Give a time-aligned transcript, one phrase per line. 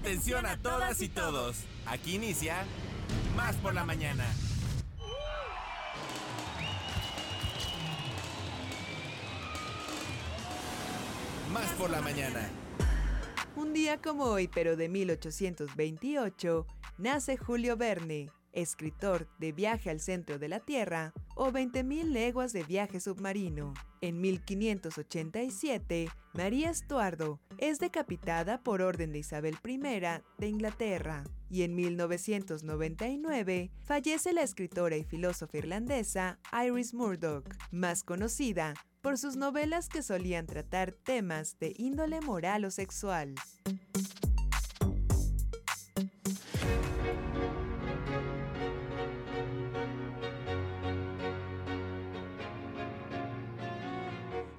[0.00, 1.64] Atención a todas y todos.
[1.86, 2.64] Aquí inicia
[3.34, 4.24] Más por la mañana.
[11.52, 12.48] Más por la mañana.
[13.56, 16.66] Un día como hoy, pero de 1828,
[16.98, 22.64] nace Julio Verne, escritor de Viaje al centro de la Tierra o 20.000 leguas de
[22.64, 23.72] viaje submarino.
[24.06, 29.78] En 1587, María Estuardo es decapitada por orden de Isabel I
[30.38, 31.24] de Inglaterra.
[31.50, 39.34] Y en 1999 fallece la escritora y filósofa irlandesa Iris Murdoch, más conocida por sus
[39.34, 43.34] novelas que solían tratar temas de índole moral o sexual.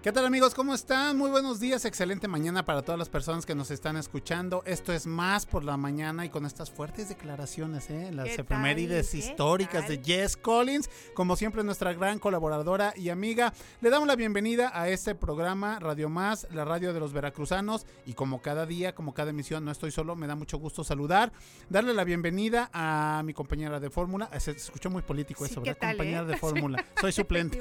[0.04, 0.54] ¿Qué tal amigos?
[0.54, 1.18] ¿Cómo están?
[1.18, 4.62] Muy buenos días, excelente mañana para todas las personas que nos están escuchando.
[4.68, 8.12] Esto es más por la mañana y con estas fuertes declaraciones, ¿eh?
[8.14, 13.54] las efemérides históricas de Jess Collins, como siempre nuestra gran colaboradora y amiga.
[13.82, 18.14] Le damos la bienvenida a este programa Radio Más, la radio de los veracruzanos y
[18.14, 21.34] como cada día, como cada emisión, no estoy solo, me da mucho gusto saludar,
[21.70, 24.30] darle la bienvenida a mi compañera de fórmula.
[24.40, 25.80] Se escuchó muy político eso, ¿verdad?
[25.80, 26.26] compañera eh?
[26.26, 26.86] de fórmula.
[27.02, 27.60] Soy suplente.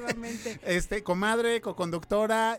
[0.62, 1.62] este, comadre,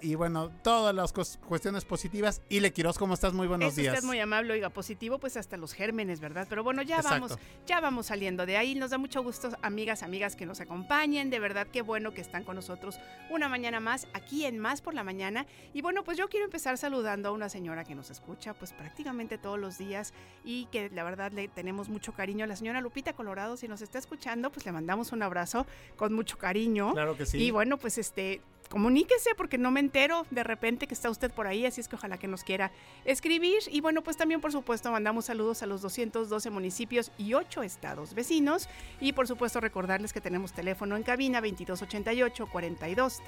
[0.01, 2.41] y bueno, todas las cuestiones positivas.
[2.47, 3.33] Y Le Quiroz, ¿cómo estás?
[3.33, 3.95] Muy buenos es días.
[3.95, 6.47] Usted muy amable, oiga, positivo, pues hasta los gérmenes, ¿verdad?
[6.49, 8.75] Pero bueno, ya vamos, ya vamos saliendo de ahí.
[8.75, 11.29] Nos da mucho gusto, amigas, amigas que nos acompañen.
[11.29, 12.97] De verdad, qué bueno que están con nosotros
[13.29, 15.45] una mañana más aquí en Más por la Mañana.
[15.73, 19.38] Y bueno, pues yo quiero empezar saludando a una señora que nos escucha, pues prácticamente
[19.38, 20.13] todos los días
[20.45, 22.45] y que la verdad le tenemos mucho cariño.
[22.45, 26.38] La señora Lupita Colorado, si nos está escuchando, pues le mandamos un abrazo con mucho
[26.38, 26.93] cariño.
[26.93, 27.38] Claro que sí.
[27.38, 31.47] Y bueno, pues este, comuníquese porque no me entero de repente que está usted por
[31.47, 32.71] ahí, así es que ojalá que nos quiera
[33.05, 33.59] escribir.
[33.71, 38.13] Y bueno, pues también por supuesto mandamos saludos a los 212 municipios y 8 estados
[38.13, 38.69] vecinos.
[38.99, 43.22] Y por supuesto recordarles que tenemos teléfono en cabina 2288 42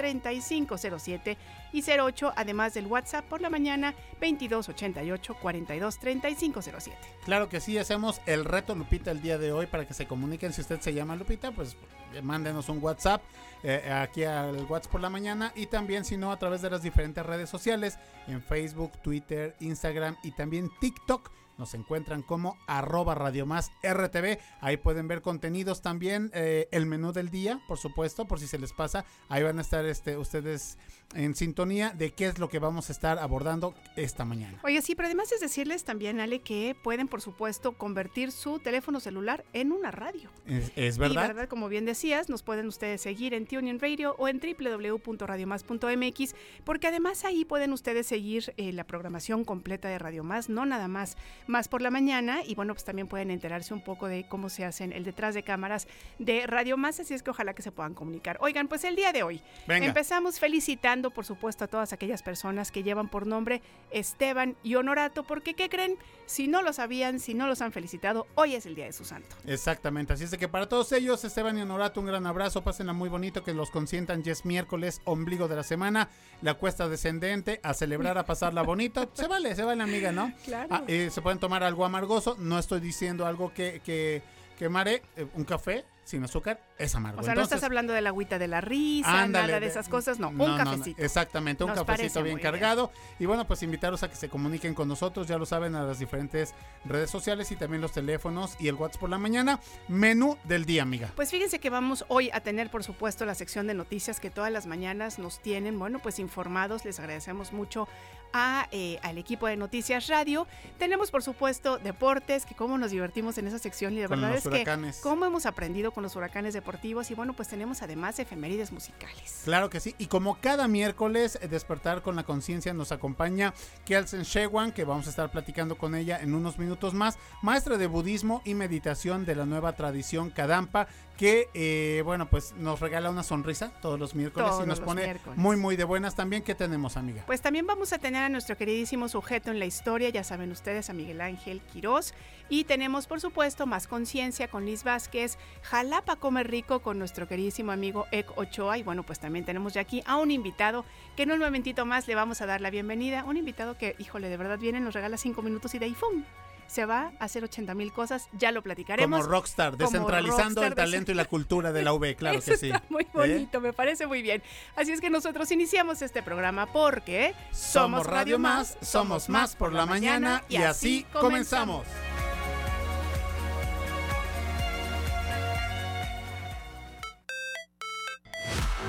[0.77, 1.37] 07
[1.73, 6.97] y 08, además del WhatsApp por la mañana 2288 42 07.
[7.25, 10.53] Claro que sí, hacemos el reto Lupita el día de hoy para que se comuniquen.
[10.53, 11.75] Si usted se llama Lupita, pues
[12.23, 13.21] mándenos un WhatsApp
[13.63, 16.81] eh, aquí al WhatsApp por la mañana y también si no a través de las
[16.81, 17.97] diferentes redes sociales
[18.27, 24.39] en Facebook, Twitter, Instagram y también TikTok nos encuentran como arroba Radio Más RTV.
[24.61, 28.57] Ahí pueden ver contenidos también, eh, el menú del día, por supuesto, por si se
[28.57, 29.03] les pasa.
[29.27, 30.77] Ahí van a estar este, ustedes
[31.15, 34.59] en sintonía de qué es lo que vamos a estar abordando esta mañana.
[34.63, 38.99] Oye, sí, pero además es decirles también, Ale, que pueden, por supuesto, convertir su teléfono
[38.99, 40.29] celular en una radio.
[40.75, 41.25] Es, verdad.
[41.25, 46.35] Y verdad, como bien decías, nos pueden ustedes seguir en TuneIn Radio o en www.radiomás.mx,
[46.63, 50.87] porque además ahí pueden ustedes seguir eh, la programación completa de Radio Más, no nada
[50.87, 54.49] más más por la mañana y bueno, pues también pueden enterarse un poco de cómo
[54.49, 55.87] se hacen el detrás de cámaras
[56.17, 58.37] de Radio Más, así es que ojalá que se puedan comunicar.
[58.41, 62.83] Oigan, pues el día de hoy empezamos felicitando, por supuesto, a todas aquellas personas que
[62.83, 63.61] llevan por nombre
[63.91, 65.97] Esteban y Honorato, porque ¿qué creen?
[66.25, 69.05] Si no lo sabían, si no los han felicitado, hoy es el día de su
[69.05, 69.35] santo.
[69.45, 72.93] Exactamente, así es de que para todos ellos, Esteban y Honorato, un gran abrazo, pásenla
[72.93, 76.09] muy bonito, que los consientan, ya es miércoles, ombligo de la semana,
[76.41, 80.33] la cuesta descendente, a celebrar, a pasarla bonito, se vale, se vale amiga, ¿no?
[80.43, 80.67] Claro.
[80.71, 82.35] Ah, eh, se pueden tomar algo amargoso.
[82.39, 84.21] No estoy diciendo algo que, que,
[84.57, 87.21] que mare, eh, un café sin azúcar es amargo.
[87.21, 90.19] O sea, no estás hablando de la agüita de la risa, nada de esas cosas,
[90.19, 91.01] no, un cafecito.
[91.01, 92.91] exactamente, un cafecito bien cargado.
[93.19, 95.99] Y bueno, pues invitaros a que se comuniquen con nosotros, ya lo saben, a las
[95.99, 96.53] diferentes
[96.85, 99.59] redes sociales y también los teléfonos y el WhatsApp por la mañana.
[99.87, 101.11] Menú del día, amiga.
[101.15, 104.51] Pues fíjense que vamos hoy a tener, por supuesto, la sección de noticias que todas
[104.51, 106.85] las mañanas nos tienen, bueno, pues informados.
[106.85, 107.87] Les agradecemos mucho
[108.33, 110.47] a, eh, al equipo de Noticias Radio.
[110.77, 114.47] Tenemos, por supuesto, deportes, que cómo nos divertimos en esa sección y la verdad es
[114.47, 114.65] que
[115.01, 119.41] cómo hemos aprendido con los huracanes deportivos y bueno, pues tenemos además efemérides musicales.
[119.45, 123.53] Claro que sí, y como cada miércoles, eh, Despertar con la Conciencia nos acompaña
[123.85, 127.87] Kelsen Shewan, que vamos a estar platicando con ella en unos minutos más, maestra de
[127.87, 130.87] budismo y meditación de la nueva tradición Kadampa,
[131.19, 135.57] que eh, bueno, pues nos regala una sonrisa todos los miércoles y nos pone muy
[135.57, 136.43] muy de buenas también.
[136.43, 137.23] ¿Qué tenemos, amiga?
[137.27, 140.89] Pues también vamos a tener a nuestro queridísimo sujeto en la historia, ya saben ustedes,
[140.89, 142.13] a Miguel Ángel Quirós.
[142.47, 147.73] Y tenemos, por supuesto, más conciencia con Liz Vázquez, Jalapa Come Rico con nuestro queridísimo
[147.73, 148.77] amigo Ek Ochoa.
[148.77, 150.85] Y bueno, pues también tenemos ya aquí a un invitado
[151.17, 153.25] que en un momentito más le vamos a dar la bienvenida.
[153.25, 156.23] Un invitado que, híjole, de verdad viene, nos regala cinco minutos y de ahí ¡fum!
[156.69, 159.21] Se va a hacer 80 mil cosas, ya lo platicaremos.
[159.21, 162.51] Como rockstar, Como descentralizando rockstar, el talento y la cultura de la UB, claro Eso
[162.51, 162.67] que sí.
[162.67, 163.09] está muy ¿Eh?
[163.13, 164.41] bonito, me parece muy bien.
[164.75, 169.85] Así es que nosotros iniciamos este programa porque Somos Radio Más, somos más por la
[169.85, 171.85] mañana y así comenzamos.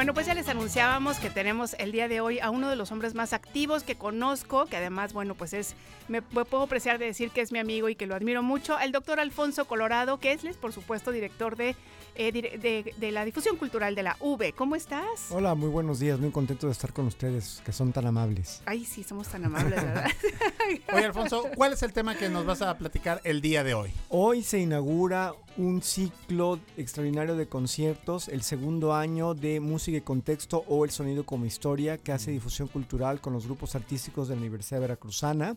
[0.00, 2.90] Bueno, pues ya les anunciábamos que tenemos el día de hoy a uno de los
[2.90, 5.74] hombres más activos que conozco, que además, bueno, pues es,
[6.08, 8.92] me puedo apreciar de decir que es mi amigo y que lo admiro mucho, el
[8.92, 11.76] doctor Alfonso Colorado, que es, por supuesto, director de,
[12.14, 14.52] eh, de, de la difusión cultural de la V.
[14.52, 15.30] ¿Cómo estás?
[15.30, 18.62] Hola, muy buenos días, muy contento de estar con ustedes, que son tan amables.
[18.66, 20.10] Ay, sí, somos tan amables, ¿verdad?
[20.92, 23.90] Oye, Alfonso, ¿cuál es el tema que nos vas a platicar el día de hoy?
[24.08, 30.64] Hoy se inaugura un ciclo extraordinario de conciertos, el segundo año de Música y Contexto
[30.68, 34.40] o El Sonido como Historia, que hace difusión cultural con los grupos artísticos de la
[34.40, 35.56] Universidad Veracruzana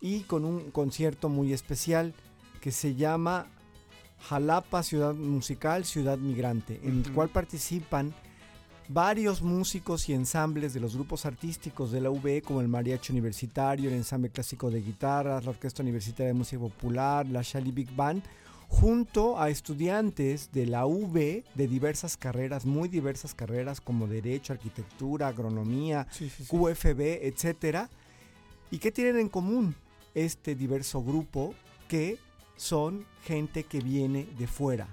[0.00, 2.14] y con un concierto muy especial
[2.60, 3.46] que se llama
[4.28, 8.14] Jalapa Ciudad Musical, Ciudad Migrante, en el cual participan
[8.88, 13.88] varios músicos y ensambles de los grupos artísticos de la UB, como el Mariachi Universitario,
[13.88, 18.22] el Ensamble Clásico de Guitarras, la Orquesta Universitaria de Música Popular, la Shali Big Band,
[18.68, 21.14] junto a estudiantes de la UB
[21.54, 26.06] de diversas carreras, muy diversas carreras como Derecho, Arquitectura, Agronomía,
[26.48, 27.90] QFB, etcétera.
[28.70, 29.74] ¿Y qué tienen en común
[30.14, 31.54] este diverso grupo?
[31.86, 32.18] Que
[32.56, 34.88] son gente que viene de fuera,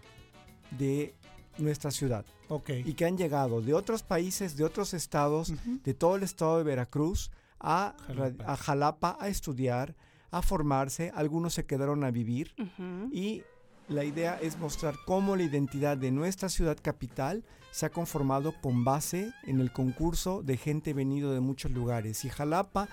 [0.77, 1.13] de
[1.57, 2.69] nuestra ciudad Ok.
[2.85, 5.53] y que han llegado de otros países, de otros estados,
[5.83, 8.43] de todo el estado de Veracruz a Jalapa.
[8.53, 9.95] a Jalapa a estudiar,
[10.31, 12.53] a formarse, algunos se quedaron a vivir
[13.11, 13.43] y
[13.89, 18.83] la idea es mostrar cómo la identidad de nuestra ciudad capital se ha conformado con
[18.83, 22.23] base en el concurso de gente venido de muchos lugares.
[22.25, 22.87] Y Jalapa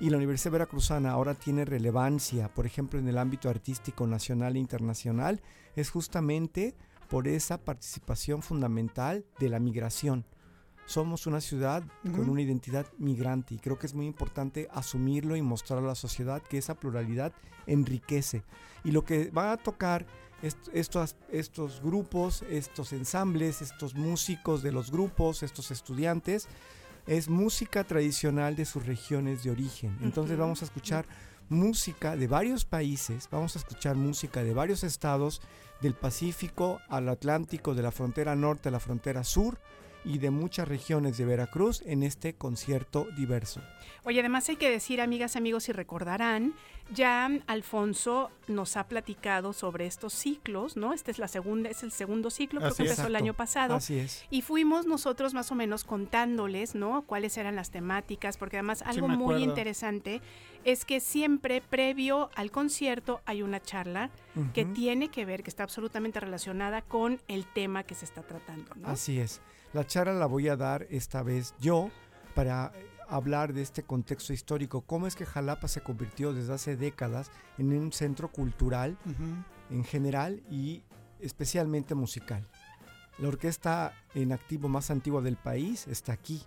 [0.00, 4.60] y la Universidad Veracruzana ahora tiene relevancia, por ejemplo, en el ámbito artístico nacional e
[4.60, 5.40] internacional,
[5.74, 6.74] es justamente
[7.08, 10.24] por esa participación fundamental de la migración.
[10.86, 12.32] Somos una ciudad con Ujú.
[12.32, 16.42] una identidad migrante y creo que es muy importante asumirlo y mostrar a la sociedad
[16.42, 17.32] que esa pluralidad
[17.66, 18.42] enriquece.
[18.84, 20.06] Y lo que va a tocar
[20.42, 26.48] est- estos, estos grupos, estos ensambles, estos músicos de los grupos, estos estudiantes,
[27.08, 29.96] es música tradicional de sus regiones de origen.
[30.02, 31.06] Entonces vamos a escuchar
[31.48, 35.40] música de varios países, vamos a escuchar música de varios estados,
[35.80, 39.58] del Pacífico al Atlántico, de la frontera norte a la frontera sur
[40.04, 43.62] y de muchas regiones de Veracruz en este concierto diverso.
[44.04, 46.54] Oye, además hay que decir, amigas, amigos, si recordarán,
[46.94, 50.94] ya Alfonso nos ha platicado sobre estos ciclos, ¿no?
[50.94, 53.74] Este es la segunda, es el segundo ciclo, creo Así que empezó el año pasado.
[53.74, 54.24] Así es.
[54.30, 57.02] Y fuimos nosotros más o menos contándoles, ¿no?
[57.02, 60.22] Cuáles eran las temáticas, porque además algo muy interesante
[60.64, 64.10] es que siempre previo al concierto hay una charla
[64.54, 68.72] que tiene que ver, que está absolutamente relacionada con el tema que se está tratando,
[68.76, 68.88] ¿no?
[68.88, 69.40] Así es.
[69.72, 71.90] La charla la voy a dar esta vez yo
[72.34, 72.72] para
[73.08, 77.72] hablar de este contexto histórico, cómo es que Jalapa se convirtió desde hace décadas en
[77.72, 78.96] un centro cultural
[79.70, 80.82] en general y
[81.20, 82.46] especialmente musical.
[83.18, 86.42] La orquesta en activo más antigua del país está aquí,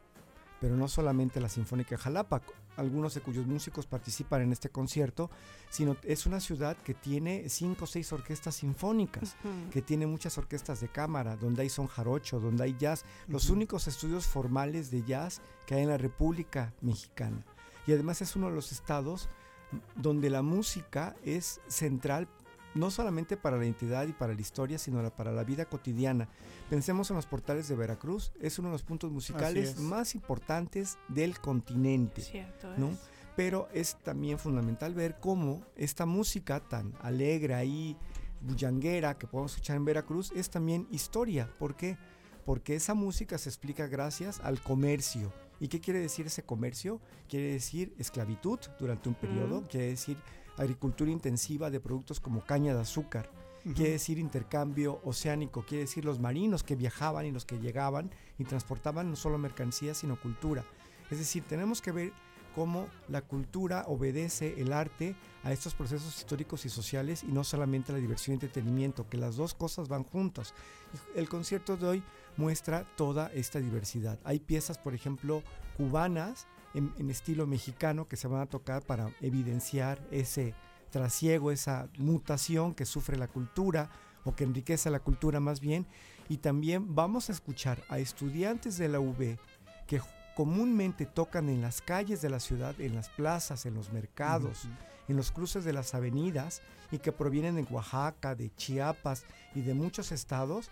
[0.60, 2.41] pero no solamente la Sinfónica de Jalapa,
[2.81, 5.29] algunos de cuyos músicos participan en este concierto,
[5.69, 9.69] sino es una ciudad que tiene cinco o seis orquestas sinfónicas Ujú.
[9.71, 13.88] que tiene muchas orquestas de cámara, donde hay son jarocho, donde hay jazz, los únicos
[13.88, 17.45] estudios formales de jazz que hay en la República Mexicana.
[17.88, 19.29] Y además es uno de los estados
[19.95, 22.27] donde la música es central
[22.74, 26.30] no solamente para la identidad y para la historia, sino para la vida cotidiana.
[26.70, 29.80] Pensemos en los portales de Veracruz, es uno de los puntos musicales es.
[29.80, 32.22] más importantes del continente.
[32.22, 32.90] Cierto ¿no?
[32.90, 33.00] es.
[33.36, 37.98] Pero es también fundamental ver cómo esta música tan alegre ahí,
[38.42, 41.50] bullanguera que podemos escuchar en Veracruz, es también historia.
[41.60, 41.98] ¿Por qué?
[42.46, 45.32] Porque esa música se explica gracias al comercio.
[45.60, 47.00] ¿Y qué quiere decir ese comercio?
[47.30, 49.66] Quiere decir esclavitud durante un periodo, Mm.
[49.66, 50.18] quiere decir
[50.58, 53.29] agricultura intensiva de productos como caña de azúcar,
[53.75, 58.46] quiere decir intercambio oceánico, quiere decir los marinos que viajaban y los que llegaban y
[58.46, 60.65] transportaban no solo mercancías, sino cultura.
[61.10, 62.13] Es decir, tenemos que ver
[62.55, 67.91] cómo la cultura obedece el arte a estos procesos históricos y sociales y no solamente
[67.91, 70.53] a la diversión y entretenimiento, que las dos cosas van juntas.
[71.15, 72.03] El concierto de hoy
[72.38, 74.20] muestra toda esta diversidad.
[74.24, 75.43] Hay piezas, por ejemplo,
[75.77, 80.54] cubanas en, en estilo mexicano que se van a tocar para evidenciar ese
[80.92, 83.90] trasiego, esa mutación que sufre la cultura
[84.24, 85.88] o que enriquece la cultura más bien.
[86.30, 89.38] Y también vamos a escuchar a estudiantes de la UB
[89.88, 90.01] que
[90.36, 94.68] comúnmente tocan en las calles de la ciudad, en las plazas, en los mercados,
[95.08, 96.62] en los cruces de las avenidas
[96.92, 99.25] y que provienen de Oaxaca, de Chiapas
[99.56, 100.70] y de muchos estados,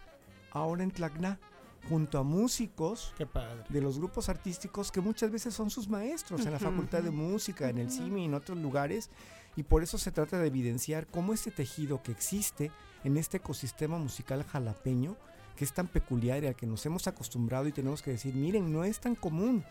[0.51, 1.39] ahora en Tlacna,
[1.87, 3.63] junto a músicos Qué padre.
[3.69, 7.69] de los grupos artísticos que muchas veces son sus maestros en la Facultad de Música,
[7.69, 7.91] en el.
[7.91, 9.09] CIMI y en otros lugares.
[9.55, 12.71] Y por eso se trata de evidenciar cómo este tejido que existe
[13.03, 15.15] en este ecosistema musical jalapeño,
[15.55, 18.71] que es tan peculiar y al que nos hemos acostumbrado y tenemos que decir, miren,
[18.71, 19.63] no es tan común.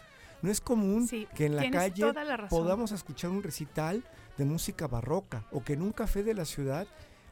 [0.42, 4.04] No es común Sí, que en la calle la podamos escuchar un recital
[4.36, 6.86] de música barroca o que en un café de la ciudad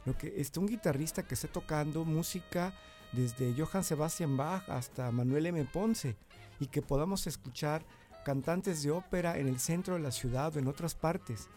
[0.05, 2.73] lo que esté un guitarrista que esté tocando música
[3.17, 5.65] desde Johann Sebastian Bach hasta Manuel M.
[5.65, 6.15] Ponce
[6.59, 7.83] y que podamos escuchar
[8.23, 11.49] cantantes de ópera en el centro de la ciudad o en otras partes.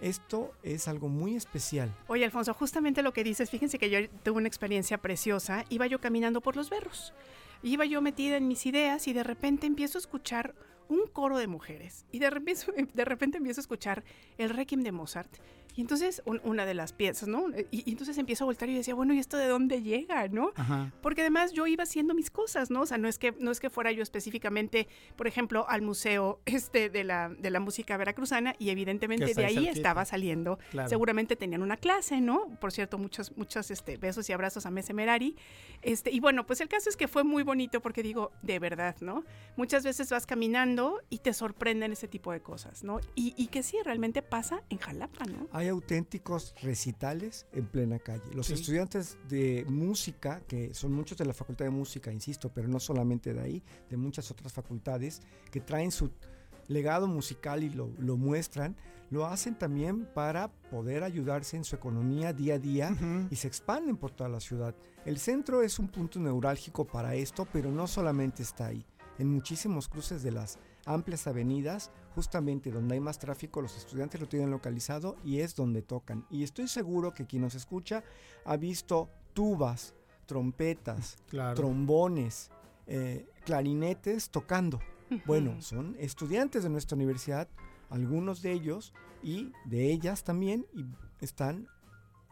[0.00, 1.94] Esto es algo muy especial.
[2.08, 5.64] Oye, Alfonso, justamente lo que dices, fíjense que yo tuve una experiencia preciosa.
[5.68, 7.14] Iba yo caminando por los berros.
[7.62, 10.56] Iba yo metida en mis ideas y de repente empiezo a escuchar
[10.88, 12.06] un coro de mujeres.
[12.10, 14.02] Y de repente, de repente empiezo a escuchar
[14.36, 15.30] el Requiem de Mozart.
[15.76, 17.46] Y entonces, un- una de las piezas, ¿no?
[17.70, 20.52] Y, y entonces empiezo a voltar y decía, bueno, ¿y esto de dónde llega, no?
[20.54, 20.92] Ajá.
[21.02, 22.82] Porque además yo iba haciendo mis cosas, ¿no?
[22.82, 26.40] O sea, no es que, no es que fuera yo específicamente, por ejemplo, al museo
[26.46, 29.72] este de la, de la música veracruzana y evidentemente de ahí cerquita.
[29.72, 30.58] estaba saliendo.
[30.70, 30.88] Claro.
[30.88, 32.56] Seguramente tenían una clase, ¿no?
[32.60, 35.36] Por cierto, muchos, muchos este, besos y abrazos a Mese Merari.
[35.82, 38.96] Este, y bueno, pues el caso es que fue muy bonito porque digo, de verdad,
[39.00, 39.24] ¿no?
[39.56, 43.00] Muchas veces vas caminando y te sorprenden ese tipo de cosas, ¿no?
[43.14, 45.48] Y, y que sí, realmente pasa en Jalapa, ¿no?
[45.64, 48.22] Hay auténticos recitales en plena calle.
[48.34, 48.52] Los Sí.
[48.52, 53.32] estudiantes de música, que son muchos de la Facultad de Música, insisto, pero no solamente
[53.32, 56.10] de ahí, de muchas otras facultades, que traen su
[56.68, 58.76] legado musical y lo, lo muestran,
[59.10, 63.28] lo hacen también para poder ayudarse en su economía día a día Ujú.
[63.30, 64.74] y se expanden por toda la ciudad.
[65.06, 68.84] El centro es un punto neurálgico para esto, pero no solamente está ahí.
[69.18, 74.28] En muchísimos cruces de las amplias avenidas, justamente donde hay más tráfico, los estudiantes lo
[74.28, 76.24] tienen localizado y es donde tocan.
[76.30, 78.02] Y estoy seguro que quien nos escucha
[78.44, 79.94] ha visto tubas,
[80.26, 81.54] trompetas, Claro.
[81.54, 82.50] trombones,
[82.86, 84.80] eh, clarinetes tocando.
[85.26, 87.48] Bueno, son estudiantes de nuestra universidad,
[87.90, 88.92] algunos de ellos
[89.22, 90.86] y de ellas también, y
[91.20, 91.68] están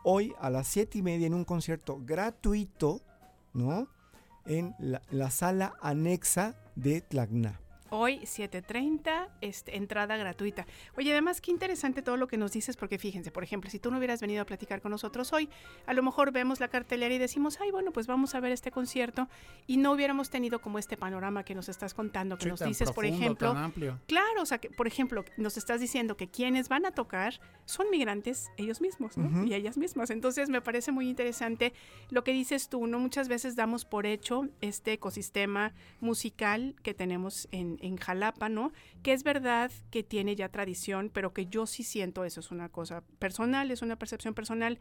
[0.04, 3.00] hoy a las siete y media en un concierto gratuito,
[3.52, 3.88] ¿no?
[4.46, 7.60] En la, la sala anexa de Tlacna.
[7.94, 10.66] Hoy 7.30, este, entrada gratuita.
[10.96, 13.90] Oye, además qué interesante todo lo que nos dices, porque fíjense, por ejemplo, si tú
[13.90, 15.50] no hubieras venido a platicar con nosotros hoy,
[15.84, 18.70] a lo mejor vemos la cartelera y decimos, ay, bueno, pues vamos a ver este
[18.70, 19.28] concierto,
[19.66, 22.90] y no hubiéramos tenido como este panorama que nos estás contando, que Sí, nos dices,
[22.92, 24.00] por ejemplo, tan amplio.
[24.06, 27.90] Claro, o sea, que, por ejemplo, nos estás diciendo que quienes van a tocar son
[27.90, 29.44] migrantes ellos mismos, ¿no?
[29.44, 30.08] Y ellas mismas.
[30.08, 31.74] Entonces, me parece muy interesante
[32.08, 32.98] lo que dices tú, ¿no?
[32.98, 38.72] Muchas veces damos por hecho este ecosistema musical que tenemos en, en Jalapa, ¿no?
[39.02, 42.68] Que es verdad que tiene ya tradición, pero que yo sí siento, eso es una
[42.68, 44.78] cosa personal, es una percepción personal,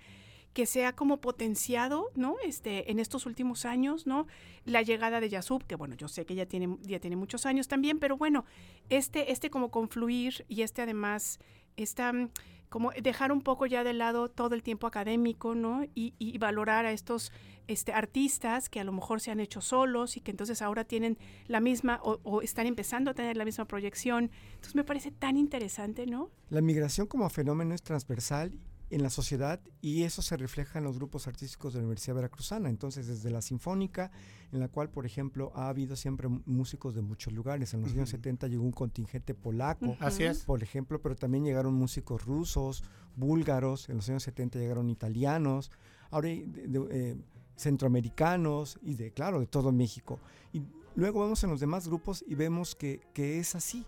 [0.53, 2.35] que se ha como potenciado, ¿no?
[2.43, 4.27] Este, en estos últimos años, ¿no?
[4.65, 7.67] La llegada de Yasub, que bueno, yo sé que ya tiene, ya tiene muchos años
[7.67, 8.45] también, pero bueno,
[8.89, 11.39] este, este como confluir y este además,
[11.77, 12.29] esta mm,
[12.69, 15.83] como dejar un poco ya de lado todo el tiempo académico, ¿no?
[15.93, 17.33] Y, y valorar a estos
[17.67, 21.17] este, artistas que a lo mejor se han hecho solos y que entonces ahora tienen
[21.47, 24.31] la misma o, o están empezando a tener la misma proyección.
[24.51, 26.31] Entonces me parece tan interesante, ¿no?
[26.49, 28.53] La migración como fenómeno es transversal
[28.91, 32.69] en la sociedad y eso se refleja en los grupos artísticos de la Universidad Veracruzana.
[32.69, 34.11] Entonces, desde la Sinfónica,
[34.51, 37.73] en la cual, por ejemplo, ha habido siempre músicos de muchos lugares.
[37.73, 38.17] En los años Ujú.
[38.17, 40.43] 70 llegó un contingente polaco, Así es.
[40.43, 42.83] por ejemplo, pero también llegaron músicos rusos,
[43.15, 45.71] búlgaros, en los años 70 llegaron italianos,
[46.09, 46.45] ahora de,
[46.91, 47.15] eh,
[47.55, 50.19] centroamericanos y de, claro, de todo México.
[50.51, 50.63] Y
[50.95, 53.85] luego vamos en los demás grupos y vemos que, que es así.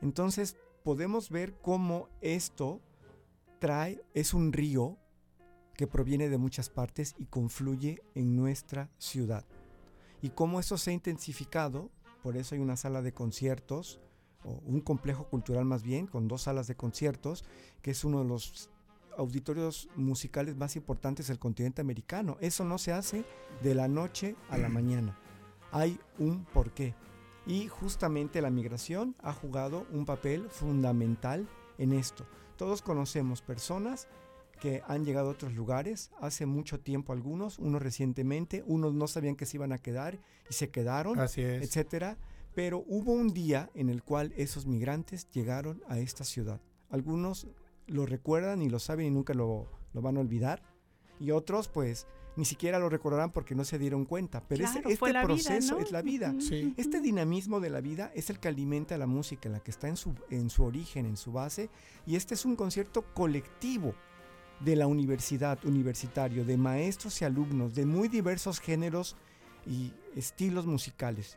[0.00, 2.80] Entonces podemos ver cómo esto
[3.60, 4.98] trae, es un río
[5.74, 9.44] que proviene de muchas partes y confluye en nuestra ciudad.
[10.20, 11.90] Y cómo eso se ha intensificado,
[12.22, 14.00] por eso hay una sala de conciertos,
[14.42, 17.44] o un complejo cultural más bien, con dos salas de conciertos,
[17.82, 18.70] que es uno de los
[19.16, 22.36] auditorios musicales más importantes del continente americano.
[22.40, 23.24] Eso no se hace
[23.62, 25.18] de la noche a la mañana.
[25.72, 26.94] Hay un porqué.
[27.46, 31.48] Y justamente la migración ha jugado un papel fundamental
[31.78, 32.26] en esto.
[32.60, 34.06] Todos conocemos personas
[34.60, 39.34] que han llegado a otros lugares hace mucho tiempo algunos, unos recientemente, unos no sabían
[39.34, 40.18] que se iban a quedar
[40.50, 41.62] y se quedaron, Así es.
[41.62, 42.18] etcétera.
[42.54, 46.60] Pero hubo un día en el cual esos migrantes llegaron a esta ciudad.
[46.90, 47.46] Algunos
[47.86, 50.60] lo recuerdan y lo saben y nunca lo, lo van a olvidar.
[51.18, 52.06] Y otros, pues,
[52.40, 54.42] ni siquiera lo recordarán porque no se dieron cuenta.
[54.48, 55.80] Pero Claro, este vida, proceso ¿no?
[55.80, 56.34] es la vida.
[56.40, 56.72] Sí.
[56.78, 59.98] Este dinamismo de la vida es el que alimenta la música, la que está en
[59.98, 61.68] su, en su origen, en su base.
[62.06, 63.94] Y este es un concierto colectivo
[64.60, 69.16] de la universidad, universitario, de maestros y alumnos, de muy diversos géneros
[69.66, 71.36] y estilos musicales.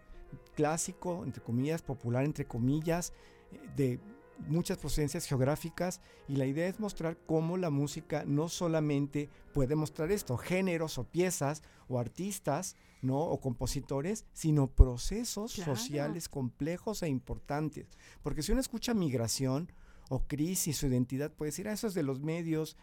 [0.55, 3.11] Clásico, entre comillas, popular, entre comillas,
[3.51, 3.99] eh, de
[4.47, 6.01] muchas procedencias geográficas.
[6.27, 11.03] Y la idea es mostrar cómo la música no solamente puede mostrar esto, géneros o
[11.03, 13.19] piezas o artistas, ¿no?
[13.19, 15.75] O compositores, sino procesos Claro.
[15.75, 17.87] sociales complejos e importantes.
[18.21, 19.71] Porque si uno escucha migración
[20.09, 22.77] o crisis o identidad, puede decir, ah, eso es de los medios,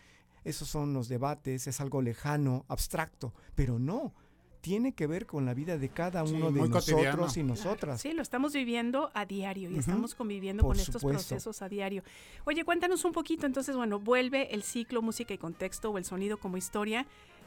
[0.45, 4.15] esos son los debates, es algo lejano, abstracto, pero no.
[4.61, 7.27] Tiene que ver con la vida de cada Sí, uno de nosotros cotidiano.
[7.35, 8.01] y nosotras.
[8.01, 12.03] Sí, lo estamos viviendo a diario y estamos conviviendo Por con estos procesos a diario.
[12.45, 16.37] Oye, cuéntanos un poquito, entonces, bueno, vuelve el ciclo música y contexto o el sonido
[16.39, 17.07] como historia.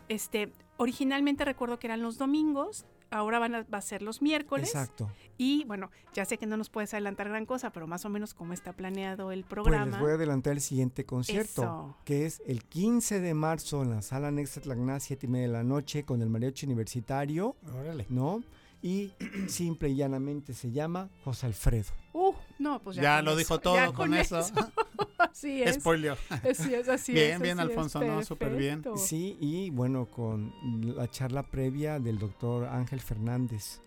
[0.09, 4.69] Este, originalmente recuerdo que eran los domingos, ahora van a, va a ser los miércoles.
[4.69, 5.09] Exacto.
[5.37, 8.33] Y bueno, ya sé que no nos puedes adelantar gran cosa, pero más o menos
[8.33, 9.85] cómo está planeado el Pues programa.
[9.91, 11.97] les voy a adelantar el siguiente concierto, Eso.
[12.05, 15.53] que es el 15 de marzo en la sala Nexa Tlacná, 7 y media de
[15.53, 18.05] la noche, con el mariachi universitario, Órale.
[18.09, 18.43] ¿no?
[18.81, 19.11] Y
[19.47, 21.91] simple y llanamente se llama José Alfredo.
[22.13, 23.01] Uh, no, pues ya.
[23.03, 24.39] Ya con lo eso, dijo ya todo con eso.
[25.17, 25.75] Así es.
[25.75, 26.17] Spoiler.
[26.29, 28.83] Así es, así Bien, es, bien, así es, Alfonso, no, súper bien.
[28.97, 30.53] Sí, y bueno, con
[30.95, 33.79] la charla previa del doctor Ángel Fernández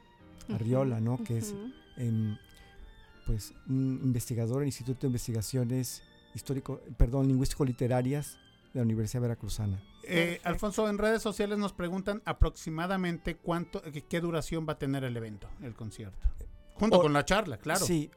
[0.52, 1.23] Arriola, ¿no?
[1.23, 1.54] Que es
[1.96, 2.37] em,
[3.26, 6.02] pues un investigador del Instituto de Investigaciones
[6.35, 8.38] Histórico, perdón, Lingüístico-Literarias
[8.73, 9.80] de la Universidad Veracruzana.
[10.02, 10.40] Eh.
[10.44, 15.16] Alfonso, en redes sociales nos preguntan aproximadamente cuánto, qué, qué duración va a tener el
[15.16, 16.28] evento, el concierto.
[16.75, 17.85] Junto O- con la charla, claro.
[17.85, 18.11] Sí,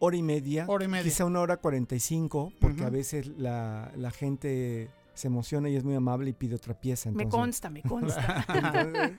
[0.00, 1.04] hora y media, Hora y media.
[1.04, 5.76] quizá una hora cuarenta y cinco, porque a veces la, la gente se emociona y
[5.76, 7.10] es muy amable y pide otra pieza.
[7.12, 8.44] Me consta, me consta.
[8.54, 9.18] entonces,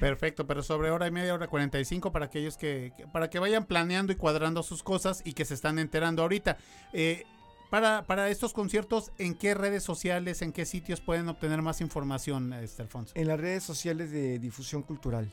[0.00, 3.64] Perfecto, pero sobre hora y media, hora 45 para aquellos que, que- para que vayan
[3.64, 6.56] planeando y cuadrando sus cosas y que se están enterando ahorita.
[6.92, 7.24] Eh,
[7.70, 12.52] para, para estos conciertos, ¿en qué redes sociales, en qué sitios pueden obtener más información,
[12.54, 13.12] este Alfonso?
[13.14, 15.32] en las redes sociales de difusión cultural.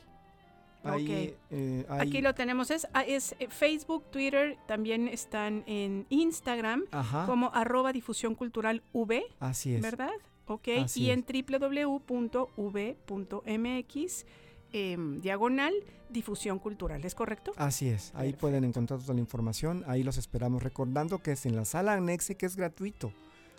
[0.84, 6.06] Ahí, eh, hay- Aquí lo tenemos, es, ah, es eh, Facebook, Twitter, también están en
[6.10, 9.82] Instagram Ajá, como arroba difusión cultural V, así es.
[9.82, 10.10] ¿verdad?
[10.46, 11.24] Ok, Así y en
[12.96, 14.26] www.v.mx
[14.72, 15.72] em, diagonal
[16.10, 17.52] difusión cultural, ¿es correcto?
[17.56, 18.40] Así es, ahí Perfecto.
[18.40, 22.36] pueden encontrar toda la información, ahí los esperamos, recordando que es en la sala anexe
[22.36, 23.12] que es gratuito.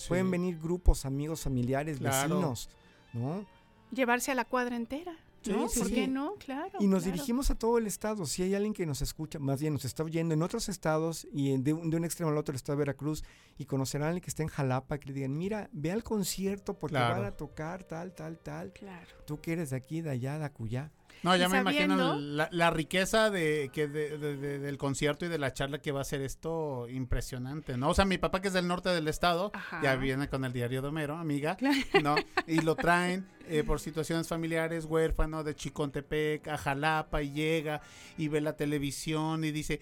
[0.07, 2.35] Pueden venir grupos, amigos, familiares, Claro.
[2.35, 2.69] vecinos,
[3.13, 3.45] ¿no?
[3.91, 5.13] Llevarse a la cuadra entera,
[5.45, 5.67] ¿no?
[5.69, 5.93] Sí, ¿Por sí.
[5.95, 6.33] qué no?
[6.35, 6.77] Claro.
[6.79, 7.13] Y nos claro.
[7.13, 8.25] dirigimos a todo el estado.
[8.25, 11.51] Si hay alguien que nos escucha, más bien nos está oyendo en otros estados y
[11.51, 13.23] en- de, un, de un extremo al otro de Veracruz
[13.57, 16.77] y conocerán a alguien que está en Jalapa, que le digan, mira, ve al concierto
[16.77, 17.15] porque Claro.
[17.17, 18.71] van a tocar tal, tal, tal.
[18.73, 19.07] Claro.
[19.25, 20.91] Tú que eres de aquí, de allá, de acullá.
[21.23, 25.29] No, ya me imagino la, la riqueza de, que de- de- de- del concierto y
[25.29, 27.89] de la charla que va a ser esto impresionante, ¿no?
[27.89, 29.81] O sea, mi papá que es del norte del estado, Ajá.
[29.81, 31.57] ya viene con el diario de Homero, amiga,
[32.03, 32.15] ¿no?
[32.47, 37.81] Y lo traen eh, por situaciones familiares, huérfano de Chicontepec a Jalapa y llega
[38.17, 39.79] y ve la televisión y dice,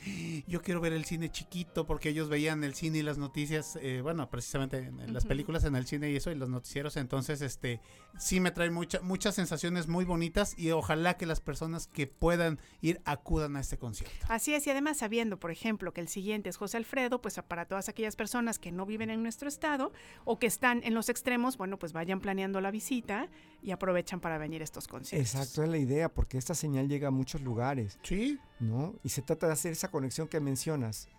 [0.47, 4.01] yo quiero ver el cine chiquito porque ellos veían el cine y las noticias, eh,
[4.01, 7.41] bueno, precisamente en, en las películas, en el cine y eso, y los noticieros, entonces,
[7.41, 7.81] este,
[8.19, 12.59] sí me trae mucha, muchas sensaciones muy bonitas y ojalá que las personas que puedan
[12.81, 14.15] ir acudan a este concierto.
[14.29, 17.65] Así es, y además sabiendo, por ejemplo, que el siguiente es José Alfredo, pues para
[17.65, 19.91] todas aquellas personas que no viven en nuestro estado
[20.23, 23.29] o que están en los extremos, bueno, pues vayan planeando la visita
[23.61, 25.33] y aprovechan para venir a estos conciertos.
[25.33, 28.95] Exacto, es la idea, porque esta señal llega a muchos lugares, Sí, ¿no?
[29.03, 31.09] Y se trata de hacer esa conexión que mencionas.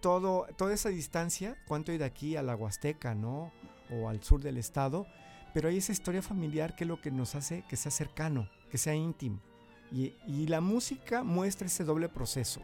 [0.00, 3.52] Todo, toda esa distancia, cuánto hay de aquí a la Huasteca, ¿no?
[3.90, 5.06] O al sur del estado,
[5.54, 8.78] pero hay esa historia familiar que es lo que nos hace que sea cercano, que
[8.78, 9.40] sea íntimo.
[9.92, 12.62] Y, y la música muestra ese doble proceso,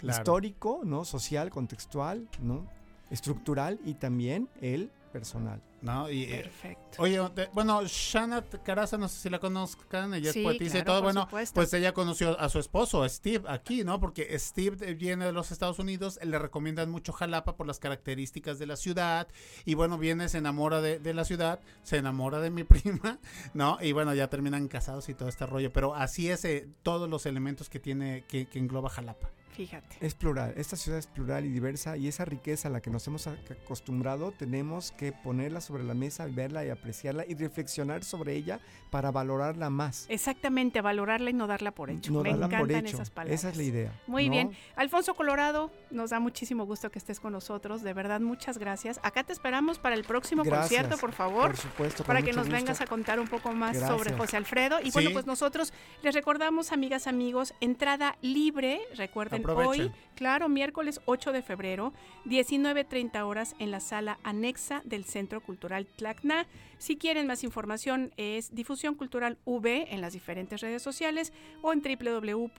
[0.00, 0.18] claro.
[0.18, 1.04] histórico, ¿no?
[1.04, 2.66] Social, contextual, ¿no?
[3.10, 5.60] Estructural y también el personal.
[5.82, 6.10] ¿No?
[6.10, 7.02] Y, eh, Perfecto.
[7.02, 7.20] Oye,
[7.52, 11.02] bueno, Shanat Caraza, no sé si la conozcan, ella Sí, es poetisa y todo.
[11.02, 11.54] Bueno, supuesto.
[11.54, 14.00] pues ella conoció a su esposo, Steve, aquí, ¿no?
[14.00, 18.66] Porque Steve viene de los Estados Unidos, le recomiendan mucho Jalapa por las características de
[18.66, 19.28] la ciudad.
[19.64, 23.18] Y bueno, viene, se enamora de, de la ciudad, se enamora de mi prima,
[23.54, 23.78] ¿no?
[23.80, 25.72] Y bueno, ya terminan casados y todo este rollo.
[25.72, 29.30] Pero así es eh, todos los elementos que tiene, que, que engloba Jalapa.
[29.50, 29.96] Fíjate.
[30.00, 33.06] Es plural, esta ciudad es plural y diversa y esa riqueza a la que nos
[33.08, 38.34] hemos ac- acostumbrado tenemos que ponerla sobre la mesa, verla y apreciarla y reflexionar sobre
[38.34, 40.06] ella para valorarla más.
[40.08, 42.12] Exactamente, valorarla y no darla por hecho.
[42.12, 42.96] No Me darla por encantan hecho.
[42.96, 43.38] esas palabras.
[43.40, 43.92] Esa es la idea.
[44.06, 44.32] Muy ¿no?
[44.32, 44.56] bien.
[44.76, 47.82] Alfonso Colorado, nos da muchísimo gusto que estés con nosotros.
[47.82, 49.00] De verdad, muchas gracias.
[49.02, 50.68] Acá te esperamos para el próximo Gracias.
[50.68, 51.46] concierto, por favor.
[51.48, 52.04] Por supuesto.
[52.04, 52.52] para que nos gusto.
[52.56, 54.12] vengas a contar un poco más sobre.
[54.16, 54.78] José Alfredo.
[54.82, 59.86] Y bueno, pues nosotros les recordamos, amigas, amigos, entrada libre, recuerden Aprovechen.
[59.86, 61.92] hoy, claro, miércoles 8 de febrero,
[62.26, 66.46] 19.30 horas en la sala anexa del Centro Cultural Tlacna.
[66.78, 71.82] Si quieren más información es Difusión Cultural V en las diferentes redes sociales o en
[71.82, 72.56] www.v.mx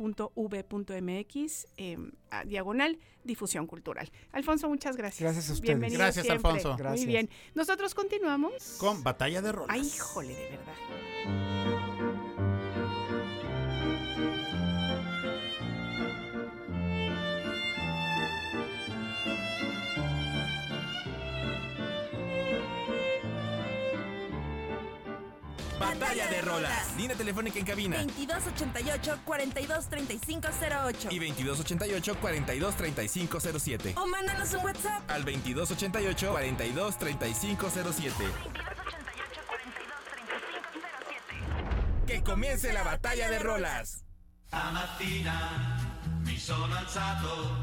[1.78, 4.12] em, a diagonal Difusión Cultural.
[4.32, 5.22] Alfonso, muchas gracias.
[5.22, 5.70] Gracias a ustedes.
[5.70, 6.50] Bienvenido Gracias, siempre.
[6.50, 6.70] Alfonso.
[6.70, 7.08] Muy Gracias.
[7.08, 7.30] bien.
[7.56, 8.78] Nosotros continuamos.
[8.80, 9.70] Con Batalla de Rolas.
[9.70, 10.74] Ay, híjole, de verdad.
[25.80, 26.96] Batalla de rolas.
[26.98, 27.98] Línea telefónica en cabina.
[27.98, 33.94] 2288 423508 Y 2288 423507.
[33.98, 35.10] O mándanos un WhatsApp.
[35.10, 38.26] Al 2288 423507.
[42.06, 44.04] Que comience la batalla de rolas.
[44.48, 45.78] Stamattina
[46.26, 47.62] mi sono alzato,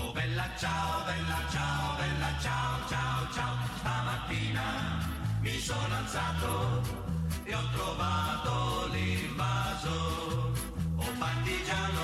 [0.00, 3.56] oh bella ciao, bella ciao, bella ciao, ciao, ciao.
[3.78, 4.98] Stamattina
[5.42, 7.11] mi sono alzato
[7.44, 10.52] e ho trovato l'invaso,
[10.96, 12.00] oh partigiano,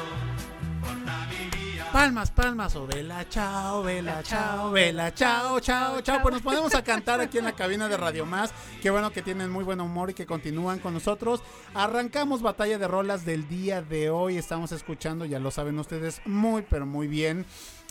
[0.80, 1.84] portami via.
[1.92, 6.20] Palmas, palmas, o vela, chao, vela, chao, vela, chao, chao, chao.
[6.22, 8.52] Pues nos ponemos a cantar aquí en la cabina de Radio Más.
[8.82, 11.42] Qué bueno que tienen muy buen humor y que continúan con nosotros.
[11.74, 14.38] Arrancamos batalla de rolas del día de hoy.
[14.38, 17.46] Estamos escuchando, ya lo saben ustedes, muy, pero muy bien.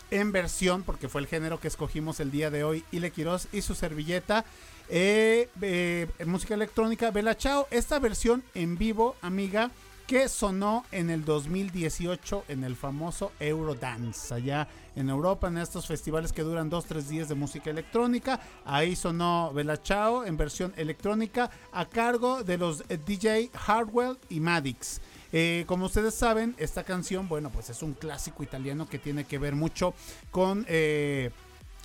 [0.09, 3.61] En versión, porque fue el género que escogimos el día de hoy, Ile Quiroz y
[3.61, 4.45] su servilleta.
[4.89, 7.67] Eh, eh, música electrónica, Bella Chao.
[7.71, 9.69] Esta versión en vivo, amiga,
[10.07, 16.31] que sonó en el 2018 en el famoso Eurodance, allá en Europa, en estos festivales
[16.31, 18.39] que duran 2-3 días de música electrónica.
[18.63, 24.39] Ahí sonó Bella Chao en versión electrónica a cargo de los eh, DJ Hardwell y
[24.39, 25.01] Madix.
[25.33, 29.37] Eh, como ustedes saben, esta canción, bueno, pues es un clásico italiano que tiene que
[29.37, 29.93] ver mucho
[30.31, 30.65] con...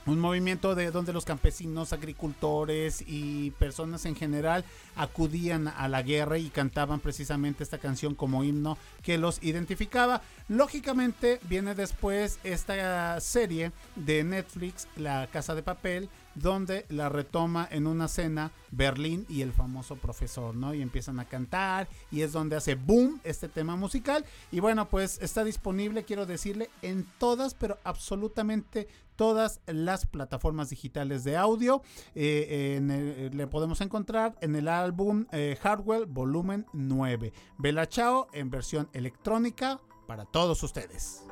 [0.06, 4.64] un movimiento de donde los campesinos, agricultores y personas en general
[4.96, 10.22] acudían a la guerra y cantaban precisamente esta canción como himno que los identificaba.
[10.48, 17.86] Lógicamente viene después esta serie de Netflix, La Casa de Papel, donde la retoma en
[17.86, 20.74] una cena Berlín y el famoso profesor, ¿no?
[20.74, 24.24] Y empiezan a cantar y es donde hace boom este tema musical.
[24.50, 28.88] Y bueno, pues está disponible, quiero decirle, en todas, pero absolutamente
[29.22, 31.80] todas las plataformas digitales de audio.
[32.16, 37.32] Eh, el- le podemos encontrar en el álbum eh, Hardwell Volumen 9.
[37.56, 41.22] Bella Chao en versión electrónica para todos ustedes.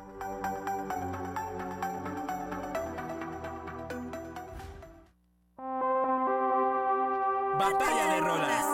[7.59, 8.65] Batalla de rolas.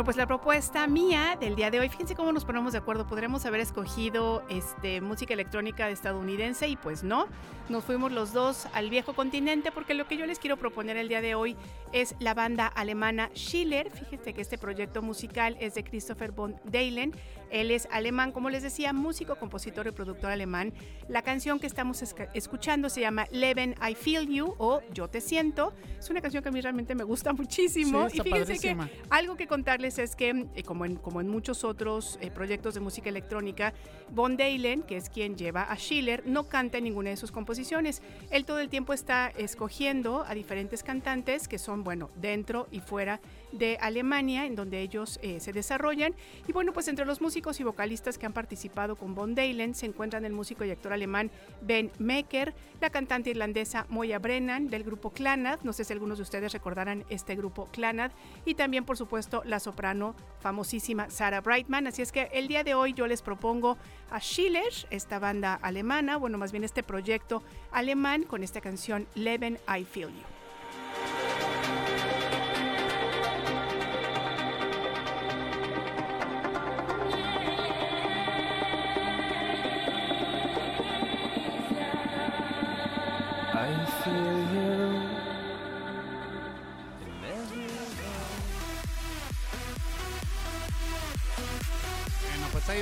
[0.00, 3.06] Bueno, pues la propuesta mía del día de hoy, fíjense cómo nos ponemos de acuerdo.
[3.06, 7.26] Podríamos haber escogido este, música electrónica estadounidense y pues no.
[7.68, 11.08] Nos fuimos los dos al viejo continente porque lo que yo les quiero proponer el
[11.08, 11.54] día de hoy
[11.92, 13.90] es la banda alemana Schiller.
[13.90, 17.14] Fíjense que este proyecto musical es de Christopher von Dahlen.
[17.50, 20.72] Él es alemán, como les decía, músico, compositor y productor alemán.
[21.08, 22.02] La canción que estamos
[22.34, 25.72] escuchando se llama Leben I Feel You o Yo Te Siento.
[25.98, 28.08] Es una canción que a mí realmente me gusta muchísimo.
[28.08, 28.88] Sí, y fíjense padrísima.
[28.88, 32.74] que algo que contarles es que, eh, como, en, como en muchos otros eh, proyectos
[32.74, 33.74] de música electrónica,
[34.10, 38.02] Von Dahlen, que es quien lleva a Schiller, no canta en ninguna de sus composiciones.
[38.30, 43.00] Él todo el tiempo está escogiendo a diferentes cantantes que son, bueno, dentro y fuera
[43.16, 43.39] de
[43.80, 46.14] Alemania, en donde ellos eh, se desarrollan.
[46.46, 49.86] Y bueno, pues entre los músicos y vocalistas que han participado con Von Dalen se
[49.86, 55.10] encuentran el músico y actor alemán Ben Mecker, la cantante irlandesa Moya Brennan del grupo
[55.10, 58.12] Clannad, no sé si algunos de ustedes recordarán este grupo Clannad,
[58.44, 61.86] y también por supuesto la soprano famosísima Sarah Brightman.
[61.86, 63.76] Así es que el día de hoy yo les propongo
[64.10, 69.58] a Schiller, esta banda alemana, bueno, más bien este proyecto alemán con esta canción Leben
[69.68, 70.39] I Feel You.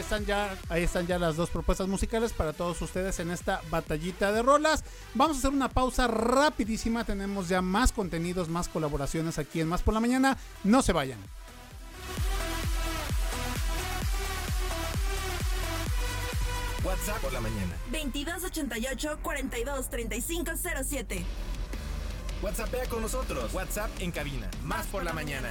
[0.09, 4.33] Están ya, ahí están ya las dos propuestas musicales para todos ustedes en esta batallita
[4.33, 4.83] de rolas.
[5.12, 7.05] Vamos a hacer una pausa rapidísima.
[7.05, 10.38] Tenemos ya más contenidos, más colaboraciones aquí en Más por la Mañana.
[10.64, 11.18] No se vayan.
[16.83, 17.77] WhatsApp por la mañana.
[17.92, 20.53] 2288 42 35
[20.85, 21.25] 07.
[22.40, 23.53] WhatsAppea con nosotros.
[23.53, 24.51] WhatsApp en cabina.
[24.64, 25.51] Más por la mañana.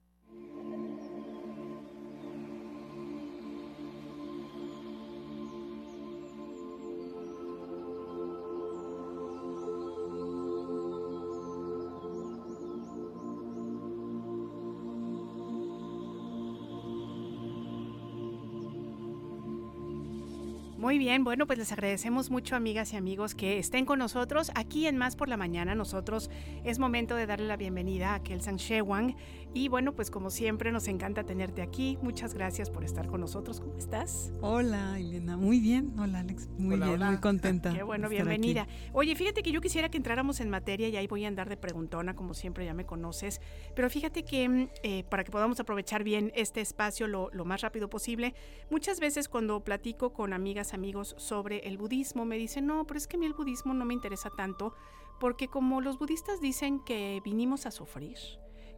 [20.91, 24.87] Muy bien, bueno, pues les agradecemos mucho, amigas y amigos, que estén con nosotros aquí
[24.87, 25.73] en Más por la Mañana.
[25.73, 26.29] Nosotros
[26.65, 29.15] es momento de darle la bienvenida a Kelsan Shewang.
[29.53, 31.97] Y bueno, pues como siempre, nos encanta tenerte aquí.
[32.01, 33.61] Muchas gracias por estar con nosotros.
[33.61, 34.33] ¿Cómo estás?
[34.41, 35.37] Hola, Elena.
[35.37, 35.93] Muy bien.
[35.97, 36.49] Hola, Alex.
[36.57, 37.11] Muy Hola, bien, hola.
[37.11, 37.73] muy contenta.
[37.73, 38.63] Qué bueno, bienvenida.
[38.63, 38.71] aquí.
[38.91, 41.55] Oye, fíjate que yo quisiera que entráramos en materia y ahí voy a andar de
[41.55, 43.39] preguntona, como siempre ya me conoces.
[43.75, 47.61] Pero fíjate que mm, eh, para que podamos aprovechar bien este espacio lo, lo más
[47.61, 48.33] rápido posible,
[48.69, 50.80] muchas veces cuando platico con amigas, amigos
[51.17, 53.93] sobre el budismo, me dicen, no, pero es que a mí el budismo no me
[53.93, 54.73] interesa tanto,
[55.19, 58.17] porque como los budistas dicen que vinimos a sufrir,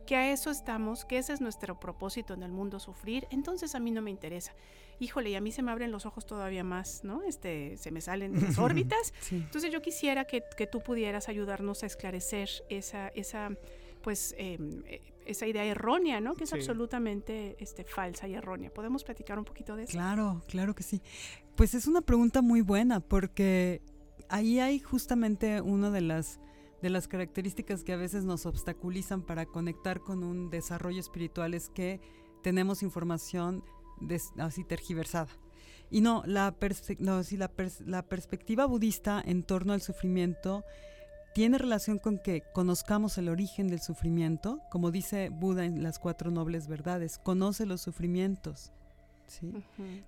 [0.06, 3.80] que a eso estamos, que ese es nuestro propósito en el mundo, sufrir, entonces a
[3.80, 4.54] mí no me interesa.
[5.00, 7.24] Híjole, y a mí se me abren los ojos todavía más, ¿no?
[7.24, 9.14] Este, se me salen las órbitas.
[9.22, 9.38] Sí.
[9.38, 13.52] Entonces yo quisiera que, que tú pudieras ayudarnos a esclarecer esa, esa
[14.02, 16.34] pues, eh, eh, esa idea errónea, ¿no?
[16.36, 16.58] Que es Sí.
[16.58, 18.70] absolutamente este, falsa y errónea.
[18.74, 19.94] ¿Podemos platicar un poquito de eso?
[19.94, 21.02] Claro, claro que sí.
[21.56, 23.82] Pues es una pregunta muy buena porque
[24.30, 26.40] ahí hay justamente una de las
[26.82, 31.70] de las características que a veces nos obstaculizan para conectar con un desarrollo espiritual es
[31.70, 32.02] que
[32.42, 33.64] tenemos información
[34.38, 35.30] así tergiversada.
[35.90, 36.54] Y no, la,
[37.00, 40.66] no, sí, la, pers- la perspectiva budista en torno al sufrimiento
[41.34, 46.32] tiene relación con que conozcamos el origen del sufrimiento, como dice Buda en las cuatro
[46.32, 48.74] nobles verdades, conoce los sufrimientos.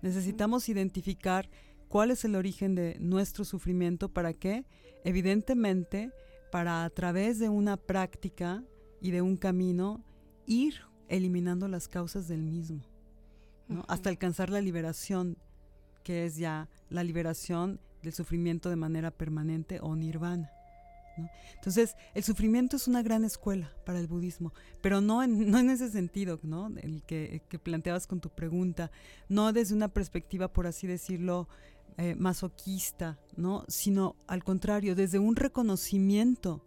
[0.01, 1.49] Necesitamos identificar
[1.87, 4.65] cuál es el origen de nuestro sufrimiento para que,
[5.03, 6.11] evidentemente,
[6.51, 8.63] para a través de una práctica
[9.01, 10.03] y de un camino,
[10.45, 10.75] ir
[11.07, 12.81] eliminando las causas del mismo,
[13.87, 15.37] hasta alcanzar la liberación,
[16.03, 20.51] que es ya la liberación del sufrimiento de manera permanente o nirvana.
[21.55, 25.69] Entonces, el sufrimiento es una gran escuela para el budismo, pero no en, no en
[25.69, 26.67] ese sentido, ¿no?
[26.81, 28.91] El que, que planteabas con tu pregunta,
[29.29, 31.47] no desde una perspectiva, por así decirlo,
[31.97, 33.63] eh, masoquista, ¿no?
[33.67, 36.61] Sino al contrario, desde un reconocimiento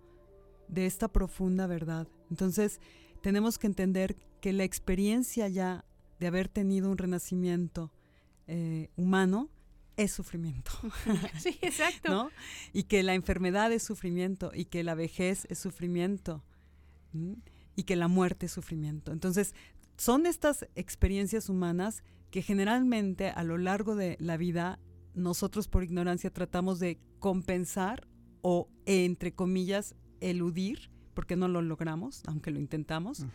[0.68, 2.08] de esta profunda verdad.
[2.30, 2.80] Entonces,
[3.20, 5.84] tenemos que entender que la experiencia ya
[6.18, 7.92] de haber tenido un renacimiento
[8.46, 9.50] eh, humano
[9.98, 10.70] es sufrimiento.
[11.38, 12.10] Sí, exacto.
[12.10, 12.30] ¿no?
[12.72, 16.42] Y que la enfermedad es sufrimiento y que la vejez es sufrimiento
[17.74, 19.12] y que la muerte es sufrimiento.
[19.12, 19.54] Entonces,
[19.96, 24.78] son estas experiencias humanas que generalmente a lo largo de la vida
[25.14, 28.06] nosotros por ignorancia tratamos de compensar
[28.40, 33.26] o, entre comillas, eludir, porque no lo logramos, aunque lo intentamos,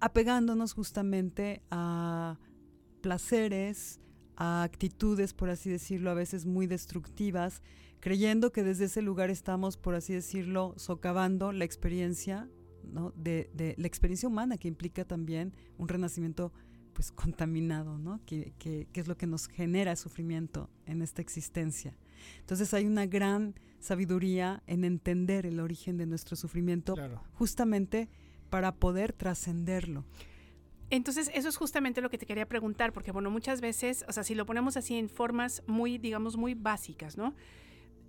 [0.00, 2.38] apegándonos justamente a
[3.02, 4.00] placeres,
[4.36, 7.62] a actitudes, por así decirlo, a veces muy destructivas,
[8.00, 12.48] creyendo que desde ese lugar estamos, por así decirlo, socavando la experiencia,
[12.82, 13.12] ¿no?
[13.16, 16.52] de, de la experiencia humana que implica también un renacimiento
[16.92, 18.20] pues contaminado, ¿no?
[18.24, 21.96] Que, que- que es lo que nos genera sufrimiento en esta existencia.
[22.40, 27.20] Entonces hay una gran sabiduría en entender el origen de nuestro sufrimiento Claro.
[27.32, 28.08] justamente
[28.48, 30.04] para poder trascenderlo.
[30.94, 34.22] Entonces, eso es justamente lo que te quería preguntar, porque bueno, muchas veces, o sea,
[34.22, 37.34] si lo ponemos así en formas muy, digamos, muy básicas, ¿no?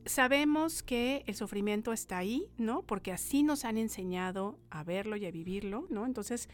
[0.05, 2.83] Sabemos que el sufrimiento está ahí, ¿no?
[2.83, 6.05] Porque así nos han enseñado a verlo y a vivirlo, ¿no?
[6.05, 6.47] Entonces,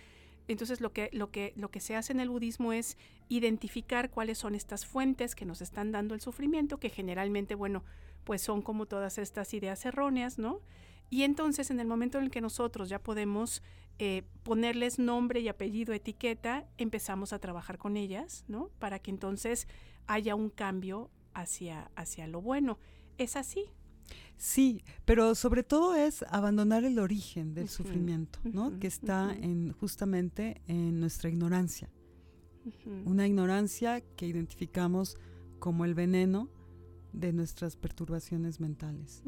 [0.47, 4.37] entonces lo que, lo que, lo que se hace en el budismo es identificar cuáles
[4.37, 7.83] son estas fuentes que nos están dando el sufrimiento, que generalmente, bueno,
[8.23, 10.61] pues son como todas estas ideas erróneas, ¿no?
[11.09, 13.61] Y entonces en el momento en el que nosotros ya podemos
[13.99, 18.69] eh, ponerles nombre y apellido, etiqueta, empezamos a trabajar con ellas, ¿no?
[18.79, 19.67] Para que entonces
[20.07, 22.79] haya un cambio hacia, hacia lo bueno.
[23.17, 23.65] ¿Es así?
[24.37, 28.79] Sí, pero sobre todo es abandonar el origen del sufrimiento, ¿no?
[28.79, 31.91] que está en justamente en nuestra ignorancia.
[33.05, 35.17] Una ignorancia que identificamos
[35.59, 36.49] como el veneno
[37.13, 39.21] de nuestras perturbaciones mentales.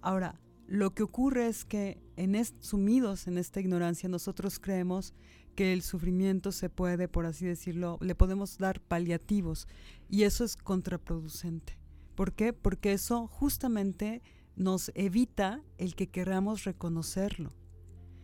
[0.00, 5.14] Ahora, lo que ocurre es que en sumidos en esta ignorancia nosotros creemos
[5.56, 9.66] que el sufrimiento se puede, por así decirlo, le podemos dar paliativos
[10.10, 11.78] y eso es contraproducente.
[12.14, 12.52] ¿Por qué?
[12.52, 14.20] Porque eso justamente
[14.56, 17.54] nos evita el que queramos reconocerlo.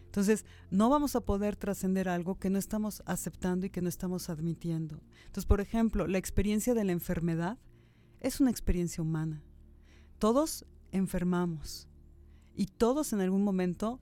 [0.04, 4.28] Entonces, no vamos a poder trascender algo que no estamos aceptando y que no estamos
[4.28, 5.00] admitiendo.
[5.20, 7.58] Entonces, por ejemplo, la experiencia de la enfermedad
[8.20, 9.42] es una experiencia humana.
[10.18, 11.88] Todos enfermamos
[12.56, 14.00] y todos en algún momento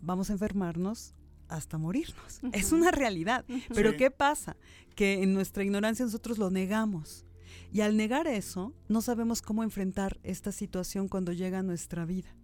[0.00, 1.14] vamos a enfermarnos
[1.48, 2.40] hasta morirnos.
[2.52, 2.76] Es Ujú.
[2.76, 3.44] una realidad.
[3.74, 3.96] Pero Sí.
[3.98, 4.56] ¿qué pasa?
[4.94, 7.24] Que en nuestra ignorancia nosotros lo negamos.
[7.72, 12.34] Y al negar eso, no sabemos cómo enfrentar esta situación cuando llega a nuestra vida.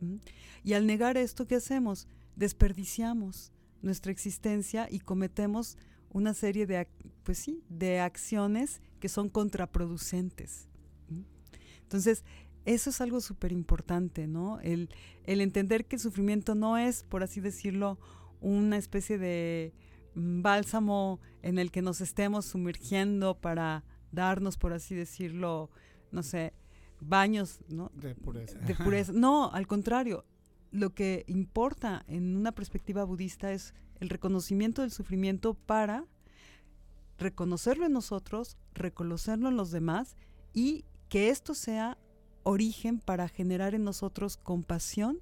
[0.00, 0.16] ¿Mm?
[0.62, 2.06] Y al negar esto, ¿qué hacemos?
[2.36, 5.76] Desperdiciamos nuestra existencia y cometemos
[6.10, 6.86] una serie de,
[7.22, 10.68] pues sí, de acciones que son contraproducentes.
[11.08, 11.22] ¿Mm?
[11.82, 12.24] Entonces,
[12.64, 14.60] eso es algo súper importante, ¿no?
[14.60, 14.88] El,
[15.24, 17.98] el entender que el sufrimiento no es, por así decirlo,
[18.40, 19.72] una especie de
[20.14, 25.70] mm, bálsamo en el que nos estemos sumergiendo para darnos, por así decirlo,
[26.10, 26.54] no sé,
[27.00, 27.90] baños, ¿no?
[27.94, 28.58] De pureza.
[28.58, 29.12] de pureza.
[29.12, 30.24] No, al contrario,
[30.70, 36.04] lo que importa en una perspectiva budista es el reconocimiento del sufrimiento para
[37.18, 40.16] reconocerlo en nosotros, reconocerlo en los demás
[40.52, 41.98] y que esto sea
[42.44, 45.18] origen para generar en nosotros compasión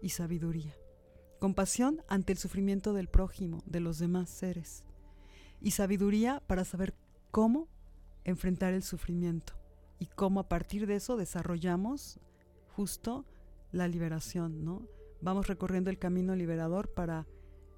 [0.00, 0.74] y sabiduría.
[1.40, 4.84] Compasión ante el sufrimiento del prójimo, de los demás seres.
[5.60, 6.94] Y sabiduría para saber
[7.30, 7.68] cómo
[8.24, 9.54] enfrentar el sufrimiento
[9.98, 12.20] y cómo a partir de eso desarrollamos
[12.74, 13.24] justo
[13.72, 14.86] la liberación, ¿no?
[15.20, 17.26] Vamos recorriendo el camino liberador para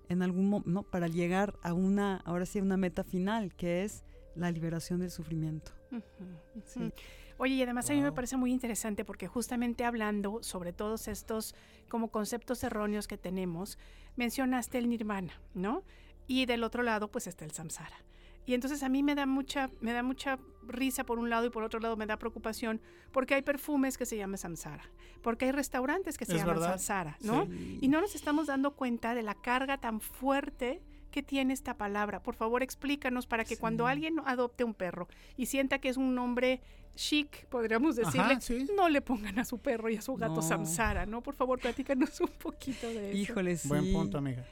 [0.09, 4.05] en algún no, para llegar a una ahora sí a una meta final que es
[4.35, 5.73] la liberación del sufrimiento.
[5.91, 6.63] ujú, ujú.
[6.65, 6.93] Sí.
[7.39, 11.55] Oye, y además a mí me parece muy interesante porque justamente hablando sobre todos estos
[11.89, 13.79] como conceptos erróneos que tenemos,
[14.17, 15.85] mencionaste el nirvana, ¿no?
[16.27, 17.97] Y del otro lado pues está el samsara.
[18.45, 21.51] Y entonces a mí me da mucha me da mucha risa por un lado y
[21.51, 22.81] por otro lado me da preocupación
[23.13, 24.85] porque hay perfumes que se llaman samsara,
[25.23, 26.71] porque hay restaurantes que se llaman verdad.
[26.71, 27.47] samsara, ¿no?
[27.47, 27.79] Sí.
[27.83, 32.23] Y no nos estamos dando cuenta de la carga tan fuerte que tiene esta palabra.
[32.23, 36.15] Por favor, explícanos para que cuando alguien adopte un perro y sienta que es un
[36.15, 36.61] nombre
[36.95, 38.69] chic, podríamos decirle, Ajá, sí.
[38.77, 40.43] no le pongan a su perro y a su gato No.
[40.43, 41.23] Samsara, ¿no?
[41.23, 43.19] Por favor, platícanos un poquito de eso.
[43.19, 43.69] Híjole, sí.
[43.69, 44.45] Buen punto, amiga.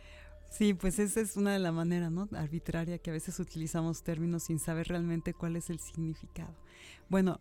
[0.50, 2.28] Sí, pues esa es una de las maneras, ¿no?
[2.32, 6.54] Arbitraria que a veces utilizamos términos sin saber realmente cuál es el significado.
[7.08, 7.40] Bueno,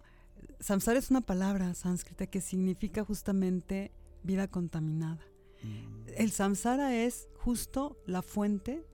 [0.59, 3.91] samsara es una palabra sánscrita que significa justamente
[4.23, 5.21] vida contaminada.
[6.17, 8.85] El samsara es justo la fuente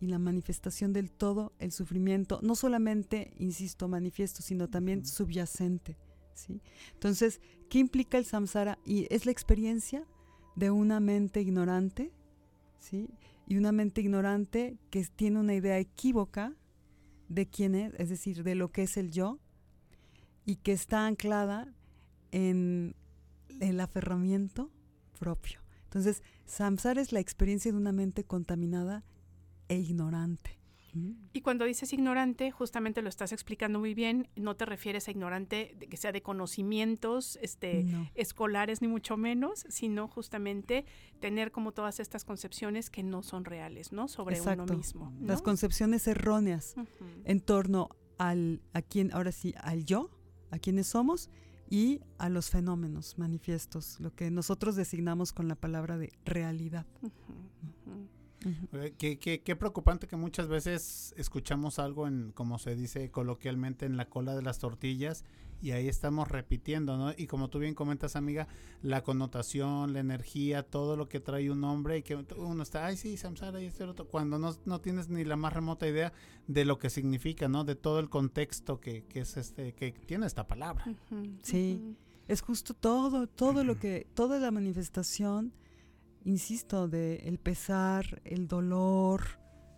[0.00, 5.08] y la manifestación del todo el sufrimiento, no solamente, insisto, manifiesto, sino también Ujú.
[5.08, 5.96] subyacente.
[6.34, 6.60] ¿sí?
[6.92, 8.78] Entonces, ¿qué implica el samsara?
[8.84, 10.06] Y es la experiencia
[10.56, 12.12] de una mente ignorante,
[12.78, 13.08] ¿sí?
[13.46, 16.54] Y una mente ignorante que tiene una idea equívoca
[17.28, 19.38] de quién es, es decir, de lo que es el yo,
[20.44, 21.72] y que está anclada
[22.30, 22.94] en
[23.60, 24.70] el aferramiento
[25.18, 25.60] propio.
[25.84, 29.04] Entonces, samsara es la experiencia de una mente contaminada
[29.68, 30.58] e ignorante.
[30.92, 31.12] ¿Mm?
[31.32, 35.74] Y cuando dices ignorante, justamente lo estás explicando muy bien, no te refieres a ignorante
[35.78, 38.08] de que sea de conocimientos este, No.
[38.14, 40.84] escolares ni mucho menos, sino justamente
[41.20, 44.06] tener como todas estas concepciones que no son reales, ¿no?
[44.08, 45.10] Sobre uno mismo.
[45.18, 45.26] ¿no?
[45.26, 46.74] Las concepciones erróneas
[47.24, 50.10] en torno al, a quién, ahora sí, al yo,
[50.50, 51.28] a quienes somos
[51.68, 56.86] y a los fenómenos manifiestos, lo que nosotros designamos con la palabra de realidad.
[58.72, 63.86] Eh, Qué, qué- qué preocupante que muchas veces escuchamos algo en, como se dice coloquialmente,
[63.86, 65.24] en la cola de las tortillas
[65.62, 67.12] y ahí estamos repitiendo, ¿no?
[67.16, 68.48] Y como tú bien comentas, amiga,
[68.82, 72.96] la connotación, la energía, todo lo que trae un nombre y que uno está, ay,
[72.98, 76.12] sí, Samsara y este otro, cuando no, no tienes ni la más remota idea
[76.48, 77.64] de lo que significa, ¿no?
[77.64, 80.84] De todo el contexto que, que es este, que tiene esta palabra.
[81.42, 81.80] Sí.
[82.28, 85.52] Es justo todo, todo lo que, toda la manifestación,
[86.24, 89.22] insisto, de el pesar, el dolor,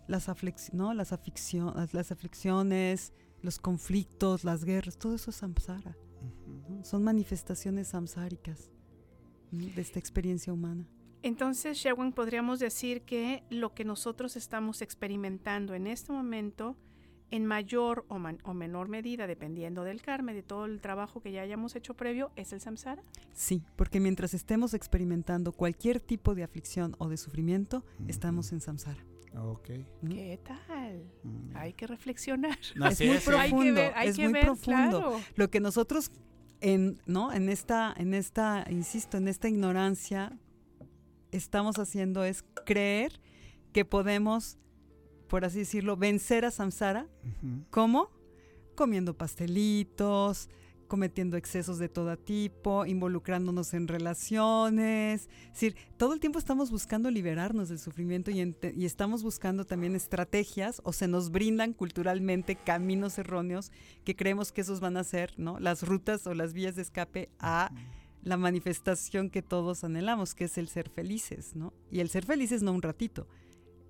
[0.07, 0.93] las, aflex- ¿no?
[0.93, 5.95] las, afliccio- las, aflicciones, los conflictos, las guerras, todo eso es samsara.
[6.69, 6.83] ¿no?
[6.83, 8.71] Son manifestaciones samsáricas
[9.51, 9.65] ¿no?
[9.67, 10.87] de esta experiencia humana.
[11.23, 16.77] Entonces, Shewin, podríamos decir que lo que nosotros estamos experimentando en este momento,
[17.31, 21.31] en mayor o, man- o menor medida, dependiendo del karma, de todo el trabajo que
[21.31, 23.03] ya hayamos hecho previo, es el samsara.
[23.33, 29.03] Sí, porque mientras estemos experimentando cualquier tipo de aflicción o de sufrimiento, estamos en samsara.
[29.35, 29.69] Ok.
[30.01, 30.09] ¿no?
[30.09, 31.03] ¿Qué tal?
[31.23, 31.55] Mm.
[31.57, 32.57] Hay que reflexionar.
[32.75, 33.07] Muy es, sí.
[33.25, 33.37] profundo.
[33.39, 34.99] hay que ver, hay es que muy ver, profundo.
[34.99, 35.19] claro.
[35.35, 36.11] lo que nosotros
[36.61, 40.35] en no en esta en esta insisto en esta ignorancia
[41.31, 43.19] estamos haciendo es creer
[43.73, 44.57] que podemos
[45.27, 47.63] por así decirlo vencer a samsara Ujú.
[47.69, 48.09] cómo
[48.75, 50.49] comiendo pastelitos
[50.87, 55.29] cometiendo excesos de todo tipo, involucrándonos en relaciones.
[55.47, 59.95] Es decir, todo el tiempo estamos buscando liberarnos del sufrimiento y, y estamos buscando también
[59.95, 63.71] estrategias o se nos brindan culturalmente caminos erróneos
[64.03, 65.59] que creemos que esos van a ser ¿no?
[65.59, 67.71] las rutas o las vías de escape a
[68.23, 71.55] la manifestación que todos anhelamos, que es el ser felices.
[71.55, 71.73] ¿no?
[71.91, 73.27] Y el ser felices no un ratito,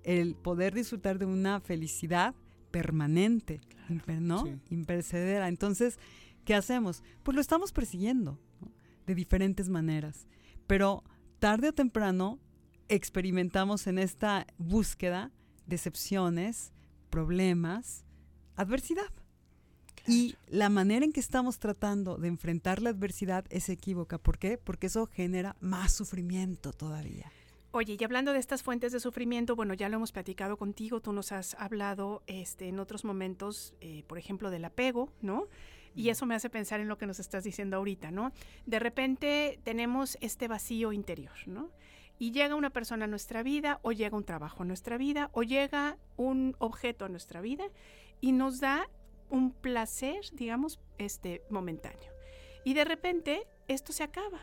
[0.08, 2.34] el poder disfrutar de una felicidad
[2.70, 4.44] permanente, imper- ¿no?
[4.46, 4.58] Sí.
[4.70, 5.48] impercedera.
[5.48, 5.98] Entonces,
[6.44, 7.02] ¿qué hacemos?
[7.22, 8.72] Pues lo estamos persiguiendo ¿no?
[9.06, 10.26] de diferentes maneras,
[10.66, 11.04] pero
[11.38, 12.38] tarde o temprano
[12.88, 15.30] experimentamos en esta búsqueda
[15.66, 16.72] decepciones,
[17.10, 18.04] problemas,
[18.56, 19.12] adversidad.
[20.06, 24.16] Y la manera en que estamos tratando de enfrentar la adversidad es equívoca.
[24.16, 24.56] ¿Por qué?
[24.56, 27.30] Porque eso genera más sufrimiento todavía.
[27.70, 31.12] Oye, y hablando de estas fuentes de sufrimiento, bueno, ya lo hemos platicado contigo, tú
[31.12, 35.48] nos has hablado este, en otros momentos, eh, por ejemplo, del apego, ¿no?
[35.94, 38.32] Y eso me hace pensar en lo que nos estás diciendo ahorita, ¿no?
[38.64, 41.70] De repente tenemos este vacío interior, ¿no?
[42.18, 45.42] Y llega una persona a nuestra vida, o llega un trabajo a nuestra vida, o
[45.42, 47.64] llega un objeto a nuestra vida
[48.20, 48.88] y nos da
[49.28, 52.12] un placer, digamos, este momentáneo.
[52.64, 54.40] Y de repente esto se acaba.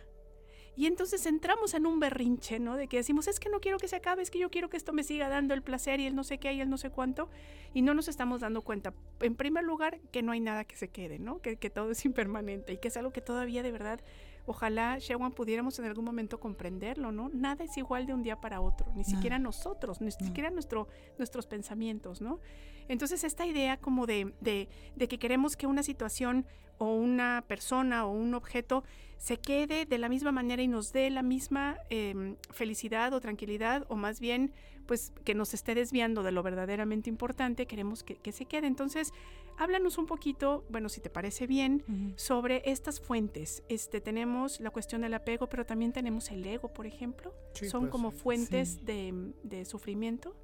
[0.75, 2.75] Y entonces entramos en un berrinche, ¿no?
[2.75, 4.77] De que decimos, es que no quiero que se acabe, es que yo quiero que
[4.77, 6.89] esto me siga dando el placer y el no sé qué y el no sé
[6.89, 7.29] cuánto.
[7.73, 10.89] Y no nos estamos dando cuenta, en primer lugar, que no hay nada que se
[10.89, 11.41] quede, ¿no?
[11.41, 14.01] Que, que todo es impermanente y que es algo que todavía de verdad,
[14.45, 17.29] ojalá, Shewan, pudiéramos en algún momento comprenderlo, ¿no?
[17.33, 21.47] Nada es igual de un día para otro, ni siquiera nosotros, ni siquiera nuestro, nuestros
[21.47, 22.39] pensamientos, ¿no?
[22.87, 26.45] Entonces esta idea como de, de, de que queremos que una situación
[26.77, 28.83] o una persona o un objeto
[29.17, 33.85] se quede de la misma manera y nos dé la misma eh, felicidad o tranquilidad,
[33.89, 34.51] o más bien,
[34.85, 38.67] pues que nos esté desviando de lo verdaderamente importante, queremos que, que se quede.
[38.67, 39.13] Entonces,
[39.57, 41.83] háblanos un poquito, bueno, si te parece bien,
[42.17, 43.63] sobre estas fuentes.
[43.67, 47.33] Este, tenemos la cuestión del apego, pero también tenemos el ego, por ejemplo.
[47.53, 48.85] Sí, Son pues, como fuentes Sí.
[48.85, 50.35] de, de sufrimiento.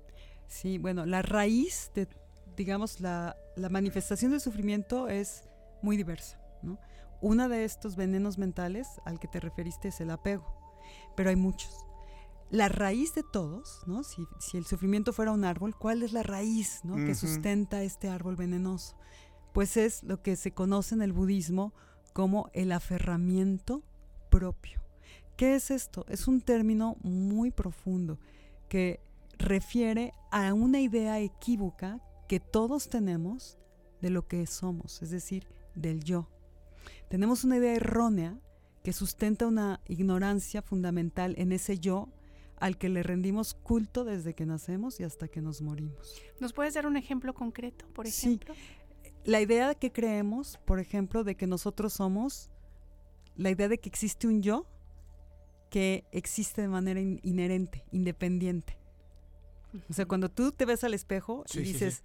[0.47, 2.07] Sí, bueno, la raíz de,
[2.57, 5.43] digamos, la, la manifestación del sufrimiento es
[5.83, 6.40] muy diversa,
[7.21, 7.27] ¿no?
[7.27, 10.45] Una de estos venenos mentales al que te referiste es el apego,
[11.15, 11.85] pero hay muchos.
[12.49, 14.03] La raíz de todos, ¿no?
[14.03, 16.95] Si, si el sufrimiento fuera un árbol, ¿cuál es la raíz ¿no?
[16.95, 18.97] que sustenta este árbol venenoso?
[19.53, 21.73] Pues es lo que se conoce en el budismo
[22.13, 23.83] como el aferramiento
[24.29, 24.81] propio.
[25.37, 26.05] ¿Qué es esto?
[26.09, 28.19] Es un término muy profundo
[28.67, 28.99] que
[29.37, 33.57] refiere a una idea equívoca que todos tenemos
[34.01, 36.27] de lo que somos, es decir, del yo.
[37.09, 38.37] Tenemos una idea errónea
[38.83, 42.09] que sustenta una ignorancia fundamental en ese yo
[42.59, 46.21] al que le rendimos culto desde que nacemos y hasta que nos morimos.
[46.39, 48.27] ¿Nos puedes dar un ejemplo concreto, por Sí.
[48.27, 48.53] ejemplo?
[49.23, 52.49] La idea que creemos, por ejemplo, de que nosotros somos,
[53.35, 54.65] la idea de que existe un yo
[55.69, 58.77] que existe de manera in- inherente, independiente.
[59.89, 61.73] O sea, cuando tú te ves al espejo Sí, y sí, sí.
[61.73, 62.03] dices,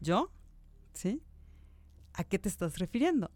[0.00, 0.30] ¿yo?
[0.92, 1.22] ¿Sí?
[2.12, 3.30] ¿A qué te estás refiriendo?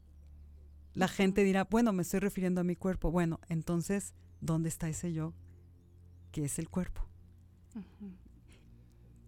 [0.94, 3.10] La gente dirá, bueno, me estoy refiriendo a mi cuerpo.
[3.10, 5.34] Bueno, entonces, ¿dónde está ese yo
[6.32, 7.06] que es el cuerpo?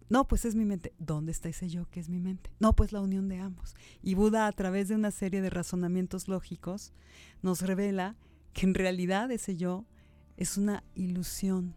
[0.09, 0.93] No, pues es mi mente.
[0.99, 2.51] ¿Dónde está ese yo que es mi mente?
[2.59, 3.75] No, pues la unión de ambos.
[4.01, 6.93] Y Buda, a través de una serie de razonamientos lógicos,
[7.41, 8.15] nos revela
[8.53, 9.85] que en realidad ese yo
[10.37, 11.75] es una ilusión.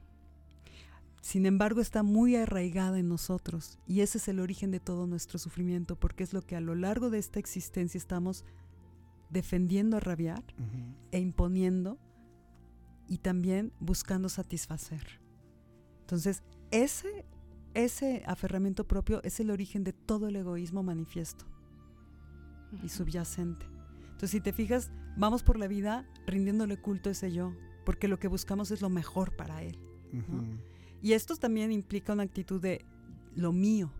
[1.22, 5.40] sin embargo está muy arraigada en nosotros y ese es el origen de todo nuestro
[5.40, 8.44] sufrimiento porque es lo que a lo largo de esta existencia estamos
[9.36, 10.42] defendiendo a rabiar
[11.10, 11.98] e imponiendo
[13.06, 15.20] y también buscando satisfacer.
[16.00, 17.26] Entonces, ese,
[17.74, 21.44] ese aferramiento propio es el origen de todo el egoísmo manifiesto
[22.82, 23.66] y subyacente.
[24.04, 27.52] Entonces, si te fijas, vamos por la vida rindiéndole culto a ese yo,
[27.84, 29.78] porque lo que buscamos es lo mejor para él.
[31.02, 32.86] Y esto también implica una actitud de
[33.34, 33.92] lo mío.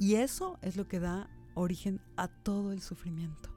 [0.00, 3.53] Y eso es lo que da origen a todo el sufrimiento.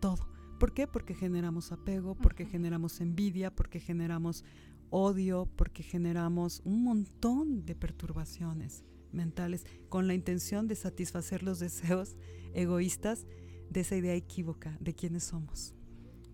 [0.00, 0.28] Todo.
[0.58, 0.86] ¿Por qué?
[0.86, 4.44] Porque generamos apego, porque generamos envidia, porque generamos
[4.90, 12.16] odio, porque generamos un montón de perturbaciones mentales con la intención de satisfacer los deseos
[12.54, 13.26] egoístas
[13.70, 15.74] de esa idea equívoca de quiénes somos.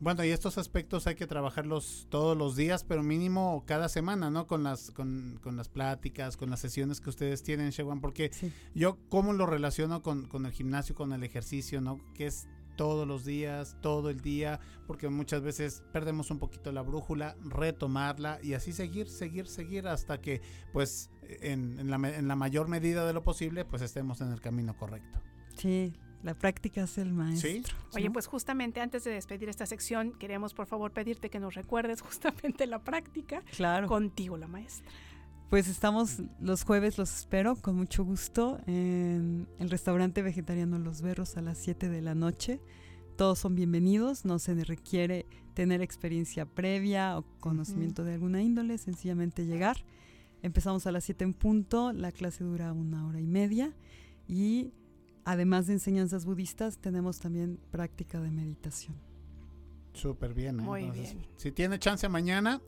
[0.03, 4.47] Bueno, y estos aspectos hay que trabajarlos todos los días, pero mínimo cada semana, ¿no?
[4.47, 8.51] Con las, con, con las pláticas, con las sesiones que ustedes tienen, Shewan, porque Sí.
[8.75, 11.99] yo cómo lo relaciono con, con el gimnasio, con el ejercicio, ¿no?
[12.15, 12.49] Que es
[12.81, 18.39] todos los días, todo el día, porque muchas veces perdemos un poquito la brújula, retomarla
[18.43, 20.41] y así seguir, seguir, seguir hasta que,
[20.72, 21.11] pues,
[21.43, 24.41] en, en la, me- en la mayor medida de lo posible, pues estemos en el
[24.41, 25.20] camino correcto.
[25.59, 27.76] Sí, la práctica es el maestro.
[27.93, 32.01] Oye, pues justamente antes de despedir esta sección, queremos por favor pedirte que nos recuerdes
[32.09, 33.89] justamente la práctica claro.
[33.89, 34.91] contigo, la maestra.
[35.51, 41.37] Pues estamos los jueves, los espero con mucho gusto en el restaurante vegetariano Los Berros
[41.37, 42.61] a las 7 de la noche.
[43.17, 49.45] Todos son bienvenidos, no se requiere tener experiencia previa o conocimiento de alguna índole, sencillamente
[49.45, 49.85] llegar.
[50.45, 53.75] Empezamos a las 7 en punto, la clase dura una hora y media
[54.29, 54.73] y
[55.25, 58.95] además de enseñanzas budistas tenemos también práctica de meditación.
[59.95, 60.61] Súper bien.
[60.61, 60.63] ¿eh?
[60.63, 61.27] Muy Entonces, bien.
[61.35, 62.61] Si tiene chance mañana,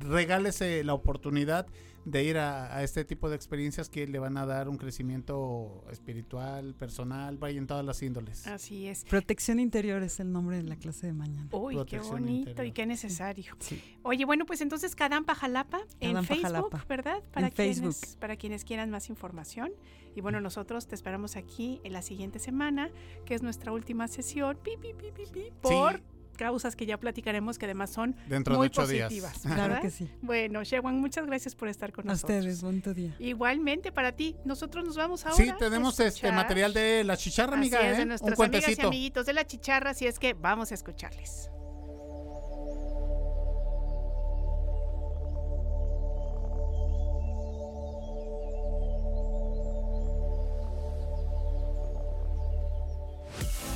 [0.00, 1.66] regálese la oportunidad
[2.04, 5.84] de ir a, a este tipo de experiencias que le van a dar un crecimiento
[5.88, 8.44] espiritual, personal, vaya en todas las índoles.
[8.48, 9.04] Así es.
[9.04, 11.48] Protección interior es el nombre de la clase de mañana.
[11.52, 12.66] Uy, qué Protección bonito interior.
[12.66, 13.54] y qué necesario.
[13.60, 13.80] Sí.
[14.02, 16.84] Oye, bueno, pues entonces Kadampa Jalapa en Kadampa Facebook, Jalapa.
[16.88, 17.22] ¿verdad?
[17.32, 18.18] Para En quienes, Facebook.
[18.18, 19.70] para quienes quieran más información.
[20.16, 22.90] Y bueno, nosotros te esperamos aquí en la siguiente semana,
[23.26, 26.02] que es nuestra última sesión, pi, pi, pi, pi, pi, por
[26.42, 29.10] causas que ya platicaremos, que además son Dentro muy de ocho positivas.
[29.10, 29.40] días.
[29.42, 29.80] Claro ¿verdad?
[29.82, 30.08] que sí.
[30.22, 32.38] Bueno, Shewan, muchas gracias por estar con A nosotros.
[32.38, 33.14] ustedes, bonito día.
[33.20, 35.36] Igualmente para ti, nosotros nos vamos ahora.
[35.36, 38.06] Sí, a tenemos este material de la chicharra, Así amiga, es, de ¿eh?
[38.06, 41.48] nuestras un amigas y amiguitos de la chicharra, así es que vamos a escucharles.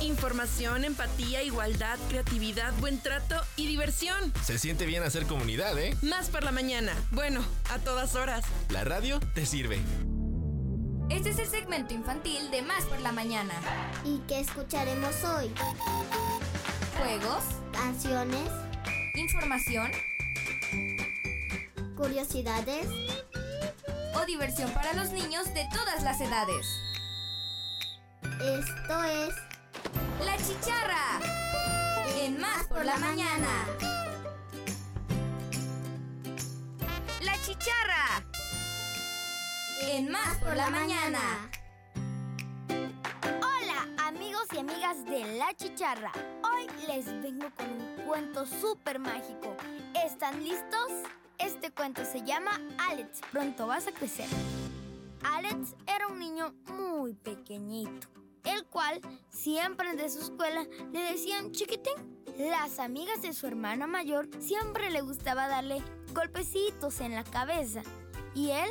[0.07, 4.33] Información, empatía, igualdad, creatividad, buen trato y diversión.
[4.41, 5.97] Se siente bien hacer comunidad, ¿eh?
[6.01, 6.93] Más por la mañana.
[7.11, 8.45] Bueno, a todas horas.
[8.69, 9.79] La radio te sirve.
[11.09, 13.53] Este es el segmento infantil de Más por la Mañana.
[14.05, 15.51] ¿Y qué escucharemos hoy?
[16.97, 17.43] Juegos,
[17.73, 18.49] Canciones,
[19.15, 19.91] información
[21.97, 22.87] curiosidades.
[24.15, 26.65] o diversión para los niños de todas las edades.
[28.39, 29.35] Esto es
[30.25, 31.19] La chicharra.
[32.19, 33.47] En Más por la Mañana.
[37.21, 38.23] La chicharra.
[39.81, 41.19] En Más por la Mañana.
[43.23, 46.11] Hola amigos y amigas de La Chicharra.
[46.43, 49.55] Hoy les vengo con un cuento súper mágico.
[50.05, 50.91] ¿Están listos?
[51.37, 52.59] Este cuento se llama
[52.89, 54.27] Alex, pronto vas a crecer.
[55.23, 58.07] Alex era un niño muy pequeñito,
[58.43, 62.17] el cual siempre de su escuela le decían chiquitín.
[62.37, 65.81] Las amigas de su hermana mayor siempre le gustaba darle
[66.13, 67.81] golpecitos en la cabeza
[68.35, 68.69] y él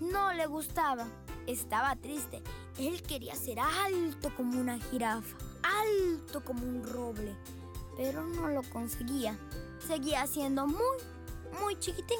[0.00, 1.06] no le gustaba.
[1.46, 2.42] Estaba triste.
[2.78, 7.34] Él quería ser alto como una jirafa, alto como un roble,
[7.96, 9.38] pero no lo conseguía.
[9.78, 10.98] Seguía siendo muy,
[11.62, 12.18] muy chiquitín.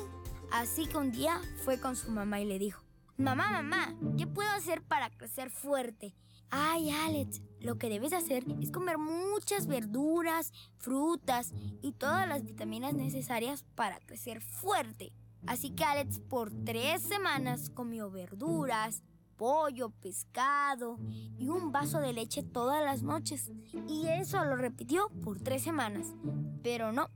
[0.53, 2.87] Así que un día fue con su mamá y le dijo,
[3.19, 6.15] Mamá, mamá, ¿qué puedo hacer para crecer fuerte?
[6.51, 12.95] Ay, Alex, lo que debes hacer es comer muchas verduras, frutas y todas las vitaminas
[12.95, 15.13] necesarias para crecer fuerte.
[15.47, 19.03] Así que Alex por tres semanas comió verduras,
[19.37, 20.99] pollo, pescado
[21.39, 23.53] y un vaso de leche todas las noches.
[23.89, 26.15] Y eso lo repitió por tres semanas.
[26.63, 27.11] Pero no,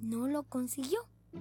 [0.00, 1.00] no lo consiguió.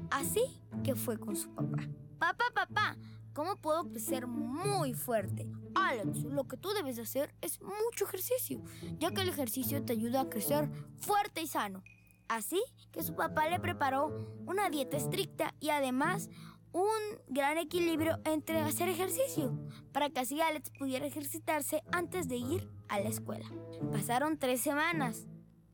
[0.09, 0.41] Así
[0.83, 1.87] que fue con su papá.
[2.19, 2.97] Papá, papá,
[3.37, 5.47] ¿cómo puedo crecer muy fuerte?
[5.75, 8.63] Alex, lo que tú debes hacer es mucho ejercicio,
[8.97, 10.67] ya que el ejercicio te ayuda a crecer
[10.97, 11.83] fuerte y sano.
[12.27, 12.59] Así
[12.91, 14.07] que su papá le preparó
[14.47, 16.31] una dieta estricta y además
[16.71, 16.89] un
[17.27, 19.55] gran equilibrio entre hacer ejercicio,
[19.91, 23.47] para que así Alex pudiera ejercitarse antes de ir a la escuela.
[23.91, 25.27] Pasaron tres semanas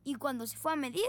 [0.04, 1.08] y cuando se fue a medir,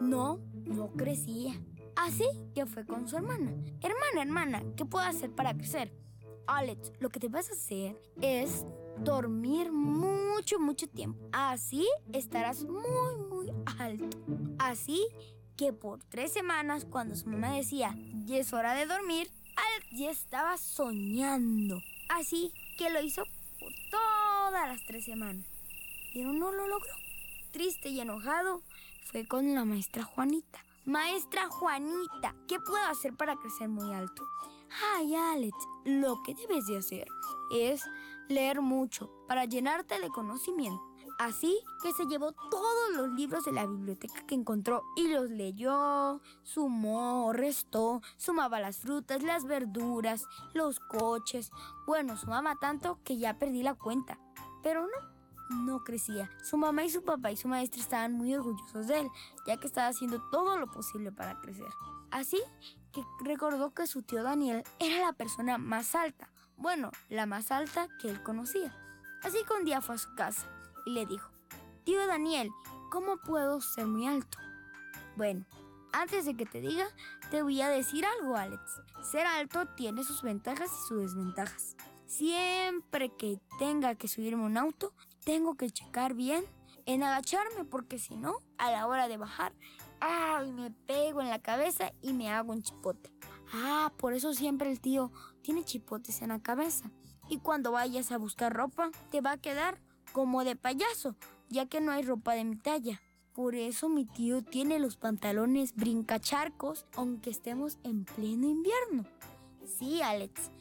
[0.00, 1.60] no, no crecía.
[1.96, 2.24] Así
[2.54, 3.52] que fue con su hermana.
[3.80, 5.92] Hermana, hermana, ¿qué puedo hacer para crecer?
[6.46, 8.64] Alex, lo que te vas a hacer es
[8.98, 11.28] dormir mucho, mucho tiempo.
[11.32, 14.18] Así estarás muy, muy alto.
[14.58, 15.06] Así
[15.56, 20.10] que por tres semanas, cuando su mamá decía, ya es hora de dormir, Alex ya
[20.10, 21.80] estaba soñando.
[22.08, 23.24] Así que lo hizo
[23.58, 25.46] por todas las tres semanas.
[26.12, 26.94] Pero no lo logró.
[27.50, 28.62] Triste y enojado,
[29.02, 30.65] fue con la maestra Juanita.
[30.86, 34.22] Maestra Juanita, ¿qué puedo hacer para crecer muy alto?
[34.94, 37.08] Ay, Alex, lo que debes de hacer
[37.52, 37.82] es
[38.28, 40.80] leer mucho para llenarte de conocimiento.
[41.18, 46.20] Así que se llevó todos los libros de la biblioteca que encontró y los leyó,
[46.44, 50.24] sumó, restó, sumaba las frutas, las verduras,
[50.54, 51.50] los coches.
[51.84, 54.20] Bueno, sumaba tanto que ya perdí la cuenta.
[54.62, 55.15] Pero no,
[55.50, 56.30] no crecía.
[56.42, 59.08] Su mamá y su papá y su maestra estaban muy orgullosos de él,
[59.46, 61.68] ya que estaba haciendo todo lo posible para crecer.
[62.10, 62.40] Así
[62.92, 67.88] que recordó que su tío Daniel era la persona más alta, bueno, la más alta
[68.00, 68.74] que él conocía.
[69.22, 70.46] Así que un día fue a su casa
[70.86, 71.30] y le dijo,
[71.84, 72.50] tío Daniel,
[72.90, 74.38] ¿cómo puedo ser muy alto?
[75.16, 75.44] Bueno,
[75.92, 76.86] antes de que te diga,
[77.30, 78.62] te voy a decir algo, Alex.
[79.02, 81.76] Ser alto tiene sus ventajas y sus desventajas.
[82.06, 84.92] Siempre que tenga que subirme un auto,
[85.26, 86.44] tengo que checar bien
[86.86, 89.52] en agacharme porque si no, a la hora de bajar,
[89.98, 93.10] ay, me pego en la cabeza y me hago un chipote.
[93.52, 95.10] Ah, por eso siempre el tío
[95.42, 96.92] tiene chipotes en la cabeza.
[97.28, 99.80] Y cuando vayas a buscar ropa, te va a quedar
[100.12, 101.16] como de payaso,
[101.48, 103.02] ya que no hay ropa de mi talla.
[103.32, 109.04] Por eso mi tío tiene los pantalones brincacharcos, aunque estemos en pleno invierno.
[109.64, 110.52] Sí, Alex,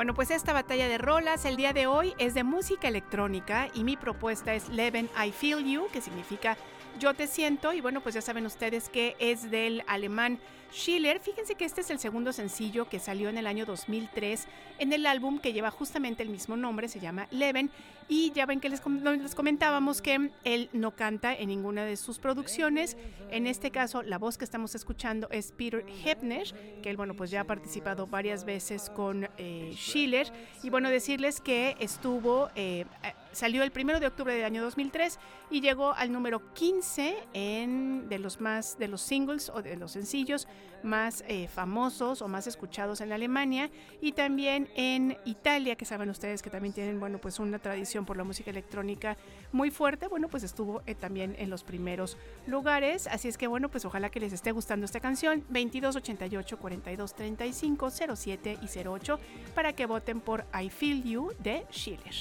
[0.00, 3.84] Bueno, pues esta batalla de rolas el día de hoy es de música electrónica y
[3.84, 6.56] mi propuesta es Leven I Feel You, que significa
[7.00, 7.72] yo te siento.
[7.72, 10.38] Y bueno, pues ya saben ustedes que es del alemán
[10.72, 11.18] Schiller.
[11.18, 14.46] Fíjense que este es el segundo sencillo que salió en el año 2003
[14.78, 17.70] en el álbum que lleva justamente el mismo nombre, se llama Leven.
[18.08, 21.96] Y ya ven que les, com- les comentábamos que él no canta en ninguna de
[21.96, 22.96] sus producciones.
[23.30, 27.30] En este caso, la voz que estamos escuchando es Peter Hebner, que él, bueno, pues
[27.30, 30.32] ya ha participado varias veces con eh, Schiller.
[30.62, 32.84] Y bueno, decirles que estuvo, eh,
[33.32, 35.18] salió el primero de octubre del año 2003
[35.50, 39.92] y llegó al número 15 en, de los más, de los singles o de los
[39.92, 40.46] sencillos
[40.82, 43.70] más eh, famosos o más escuchados en Alemania
[44.00, 48.16] y también en Italia, que saben ustedes que también tienen, bueno, pues una tradición por
[48.16, 49.16] la música electrónica
[49.52, 52.16] muy fuerte, bueno, pues estuvo eh, también en los primeros
[52.46, 57.90] lugares, así es que bueno, pues ojalá que les esté gustando esta canción, 2288 4235
[58.16, 59.18] 07 y 08
[59.54, 62.14] para que voten por I Feel You de Schiller.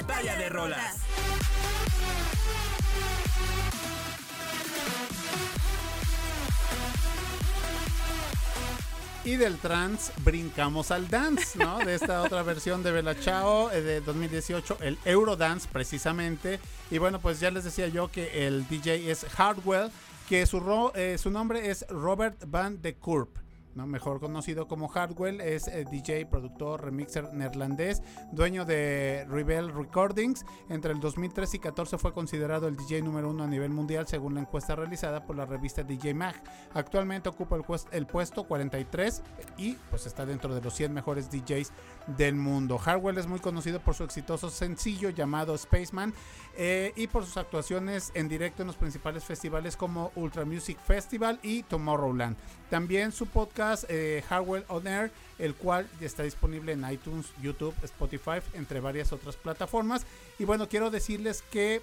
[0.00, 0.96] Batalla de rolas.
[9.24, 11.78] Y del trance brincamos al dance, ¿no?
[11.78, 16.60] De esta otra versión de Bella Chao eh, de 2018, el Eurodance precisamente.
[16.90, 19.90] Y bueno, pues ya les decía yo que el DJ es Hardwell,
[20.28, 23.36] que su, ro- eh, su nombre es Robert Van de Kurp.
[23.84, 28.02] Mejor conocido como Hardwell, es eh, DJ, productor, remixer neerlandés,
[28.32, 30.46] dueño de Rebel Recordings.
[30.70, 34.34] Entre el 2013 y 14 fue considerado el DJ número uno a nivel mundial según
[34.34, 36.42] la encuesta realizada por la revista DJ Mag.
[36.72, 39.22] Actualmente ocupa el, el puesto 43
[39.58, 41.72] y pues está dentro de los 100 mejores DJs
[42.06, 42.78] del mundo.
[42.78, 46.14] Hardwell es muy conocido por su exitoso sencillo llamado Spaceman
[46.56, 51.38] eh, y por sus actuaciones en directo en los principales festivales como Ultra Music Festival
[51.42, 52.36] y Tomorrowland.
[52.70, 57.74] También su podcast eh, Hardwell On Air, el cual ya está disponible en iTunes, YouTube,
[57.82, 60.06] Spotify, entre varias otras plataformas.
[60.38, 61.82] Y bueno, quiero decirles que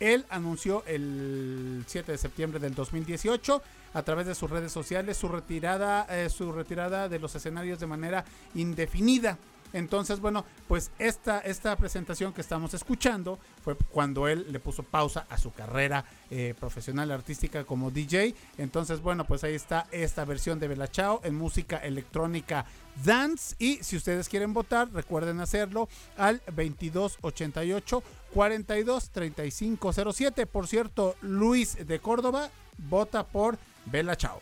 [0.00, 3.62] él anunció el 7 de septiembre del 2018
[3.92, 7.86] a través de sus redes sociales su retirada, eh, su retirada de los escenarios de
[7.86, 9.38] manera indefinida.
[9.72, 15.26] Entonces, bueno, pues esta, esta presentación que estamos escuchando fue cuando él le puso pausa
[15.28, 18.34] a su carrera eh, profesional artística como DJ.
[18.58, 22.66] Entonces, bueno, pues ahí está esta versión de Bella Chao en música electrónica
[23.04, 23.54] dance.
[23.58, 28.02] Y si ustedes quieren votar, recuerden hacerlo al 2288
[28.32, 30.46] 42 3507.
[30.46, 34.40] Por cierto, Luis de Córdoba vota por Bella Chao.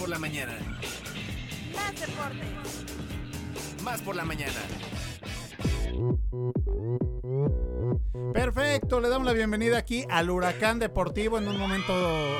[0.00, 0.56] Por la mañana.
[1.76, 2.40] más deporte.
[3.84, 4.54] Más por la mañana.
[8.32, 11.36] Perfecto, le damos la bienvenida aquí al Huracán Deportivo.
[11.36, 11.92] En un momento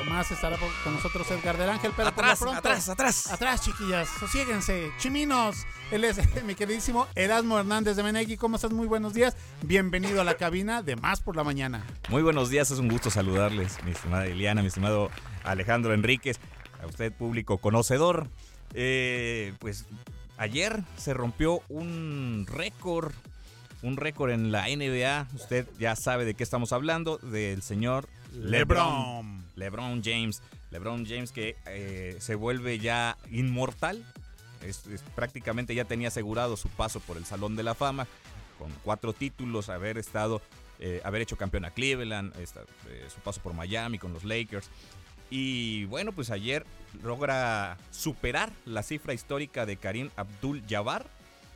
[0.09, 3.31] más estará con nosotros Edgar del Ángel, pero Atrás, por lo pronto, atrás, atrás.
[3.31, 5.67] Atrás, chiquillas, sosiéguense, chiminos.
[5.91, 8.37] Él es mi queridísimo Erasmo Hernández de Menegui.
[8.37, 8.71] ¿Cómo estás?
[8.71, 9.37] Muy buenos días.
[9.61, 11.85] Bienvenido a la cabina de Más por la Mañana.
[12.09, 15.11] Muy buenos días, es un gusto saludarles, mi estimada Eliana, mi estimado
[15.43, 16.39] Alejandro Enríquez,
[16.81, 18.27] a usted público conocedor.
[18.73, 19.85] Eh, pues
[20.37, 23.13] ayer se rompió un récord,
[23.81, 25.27] un récord en la NBA.
[25.35, 29.43] Usted ya sabe de qué estamos hablando, del señor LeBron.
[29.55, 30.41] LeBron James.
[30.71, 34.03] LeBron James que eh, se vuelve ya inmortal.
[34.61, 38.07] Es- es- prácticamente ya tenía asegurado su paso por el Salón de la Fama
[38.57, 40.39] con cuatro títulos, haber estado,
[40.79, 44.69] eh, haber hecho campeón a Cleveland, esta- eh, su paso por Miami con los Lakers.
[45.31, 46.65] Y bueno, pues ayer
[47.03, 51.07] logra superar la cifra histórica de Karim Abdul-Jabbar,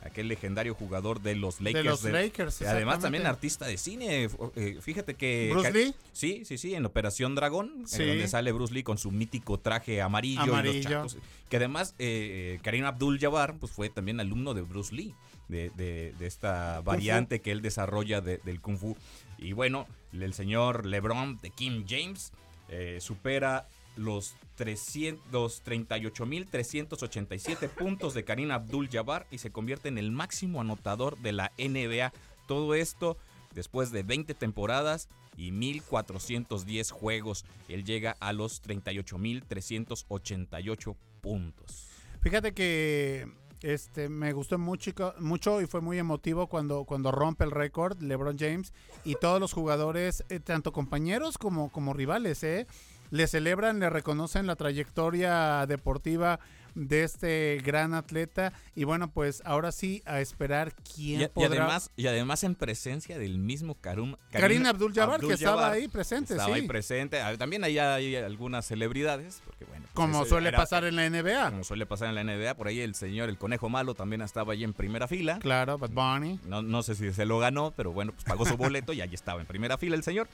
[0.02, 1.84] aquel legendario jugador de los Lakers.
[1.84, 4.28] los Lakers, y Además también artista de cine.
[4.54, 5.50] Eh, Fíjate que...
[5.52, 5.94] ¿Bruce Lee?
[6.12, 10.00] Sí, sí, sí, en Operación Dragón, en donde sale Bruce Lee con su mítico traje
[10.00, 10.58] amarillo.
[10.60, 11.18] y los chacos.
[11.50, 15.14] que además eh, Karim Abdul-Jabbar pues, fue también alumno de Bruce Lee,
[15.48, 18.96] de, de- de esta variante que él desarrolla de- del Kung Fu.
[19.38, 22.32] Y bueno, el señor LeBron de Kim James
[22.68, 30.60] eh, supera los 300 38.387 puntos de Karim Abdul-Jabbar y se convierte en el máximo
[30.60, 32.12] anotador de la NBA.
[32.46, 33.16] Todo esto
[33.54, 37.44] después de 20 temporadas y 1.410 juegos.
[37.68, 41.88] Él llega a los 38.388 puntos.
[42.20, 43.28] Fíjate que
[43.62, 48.38] este me gustó mucho, mucho y fue muy emotivo cuando, cuando rompe el récord LeBron
[48.38, 48.72] James
[49.04, 52.66] y todos los jugadores, eh, tanto compañeros como, como rivales, ¿eh?
[53.10, 56.38] Le celebran, le reconocen la trayectoria deportiva
[56.74, 61.62] de este gran atleta y bueno pues ahora sí a esperar quién Y, y podrá
[61.64, 66.54] además, y además en presencia del mismo Karim, Karim Abdul-Jabbar, que estaba ahí presente, Estaba
[66.54, 66.60] sí.
[66.60, 67.22] ahí presente.
[67.22, 69.84] Ah, También ahí hay algunas celebridades, porque bueno.
[69.84, 71.50] pues como suele era- pasar en la NBA.
[71.50, 74.52] Como suele pasar en la NBA, por ahí el señor, el conejo malo, también estaba
[74.52, 75.38] ahí en primera fila.
[75.38, 76.40] Claro, Bad Bunny.
[76.44, 79.14] No, no sé si se lo ganó, pero bueno, pues pagó su boleto y allí
[79.14, 80.28] estaba en primera fila el señor.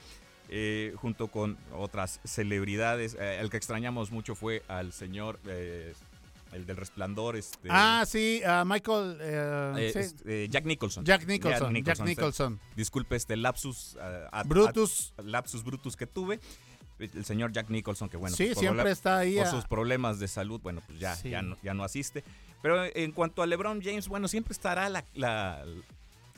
[0.55, 3.15] Eh, junto con otras celebridades.
[3.19, 5.93] Eh, el que extrañamos mucho fue al señor, eh,
[6.51, 7.35] el del resplandor.
[7.35, 9.17] Este, Ah, sí, a Michael
[9.91, 9.99] sí.
[9.99, 11.03] este, Jack Nicholson.
[11.03, 12.59] Jack Nicholson, Jack Nicholson.
[12.75, 13.97] disculpe este lapsus.
[14.31, 15.13] ad- Brutus.
[15.17, 16.39] ad- lapsus brutus que tuve.
[16.99, 18.35] El señor Jack Nicholson, que bueno.
[18.35, 21.31] Sí, pues, siempre está ahí Por a- sus problemas de salud, bueno, pues ya, Sí.
[21.31, 22.23] ya, no, ya no asiste.
[22.61, 25.65] Pero en cuanto a LeBron James, bueno, siempre estará la, la,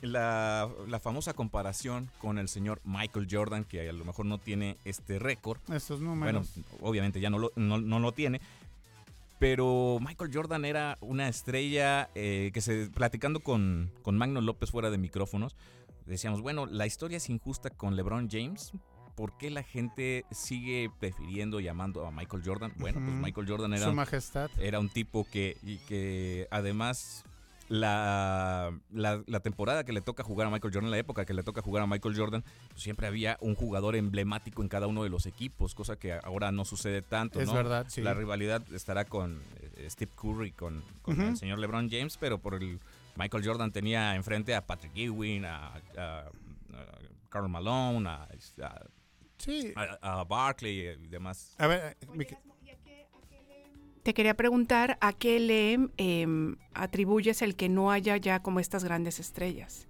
[0.02, 4.76] la, la famosa comparación con el señor Michael Jordan, que a lo mejor no tiene
[4.84, 5.58] este récord.
[5.72, 6.50] Estos Bueno, números.
[6.80, 8.40] obviamente ya no lo, no, no lo tiene.
[9.38, 14.90] Pero Michael Jordan era una estrella eh, que se, platicando con, con Magno López fuera
[14.90, 15.56] de micrófonos,
[16.06, 18.72] decíamos, bueno, la historia es injusta con LeBron James
[19.16, 22.72] ¿por qué la gente sigue prefiriendo llamando a Michael Jordan?
[22.76, 23.12] Bueno, pues.
[23.14, 24.50] Michael Jordan era Su majestad.
[24.58, 27.24] era un tipo que, y que además
[27.68, 31.42] la, la, la temporada que le toca jugar a Michael Jordan, la época que le
[31.42, 35.10] toca jugar a Michael Jordan, pues siempre había un jugador emblemático en cada uno de
[35.10, 37.40] los equipos, cosa que ahora no sucede tanto.
[37.40, 37.54] Es ¿no?
[37.54, 38.02] verdad, sí.
[38.02, 39.42] La rivalidad estará con
[39.76, 42.80] eh, Steve Curry, con, con el señor LeBron James, pero por el
[43.16, 46.30] Michael Jordan tenía enfrente a Patrick Ewing, a, a, a
[47.28, 48.28] Karl Malone, a,
[48.62, 48.82] a,
[49.38, 49.72] Sí.
[49.76, 51.54] a- a Barkley y demás.
[51.58, 52.24] A ver, eh, mi-
[54.06, 58.84] Te quería preguntar a qué le em, atribuyes el que no haya ya como estas
[58.84, 59.88] grandes estrellas.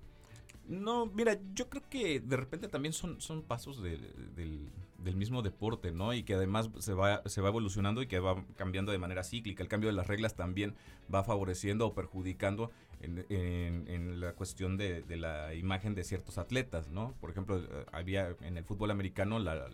[0.66, 3.98] No, mira, yo creo que de repente también son, son pasos de-
[4.34, 4.70] del,
[5.16, 6.14] mismo deporte, ¿no?
[6.14, 9.62] Y que además se va, se va evolucionando y que va cambiando de manera cíclica.
[9.62, 10.74] El cambio de las reglas también
[11.14, 12.70] va favoreciendo o perjudicando
[13.02, 17.12] en, en- en la cuestión de, de la imagen de ciertos atletas, ¿no?
[17.20, 19.68] Por ejemplo, eh, había en el fútbol americano la,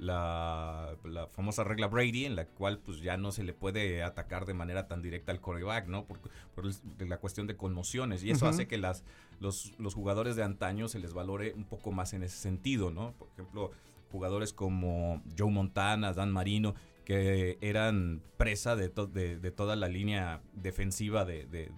[0.00, 4.46] la, la famosa regla Brady, en la cual pues ya no se le puede atacar
[4.46, 6.06] de manera tan directa al coreback, ¿no?
[6.06, 6.18] Por,
[6.54, 6.64] por
[7.06, 8.24] la cuestión de conmociones.
[8.24, 9.04] Y eso hace que las,
[9.40, 13.12] los, los jugadores de antaño se les valore un poco más en ese sentido, ¿no?
[13.18, 13.70] Por ejemplo,
[14.10, 16.74] jugadores como Joe Montana, Dan Marino,
[17.04, 21.70] que eran presa de, to- de, de toda la línea defensiva de, de-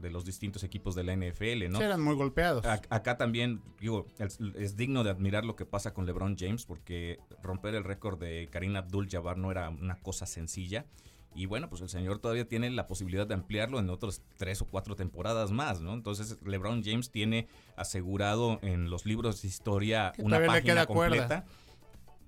[0.00, 1.78] de- los distintos equipos de la NFL, ¿no?
[1.78, 2.64] sí, eran muy golpeados.
[2.64, 6.64] Ac- Acá también, digo, es, es digno de admirar lo que pasa con LeBron James
[6.66, 10.86] porque romper el récord de Karim Abdul-Jabbar no era una cosa sencilla.
[11.32, 14.66] Y bueno, pues el señor todavía tiene la posibilidad de ampliarlo en otras tres o
[14.66, 15.94] cuatro temporadas más, ¿no?
[15.94, 17.46] Entonces LeBron James tiene
[17.76, 21.44] asegurado en los libros de historia Que una página cuerda.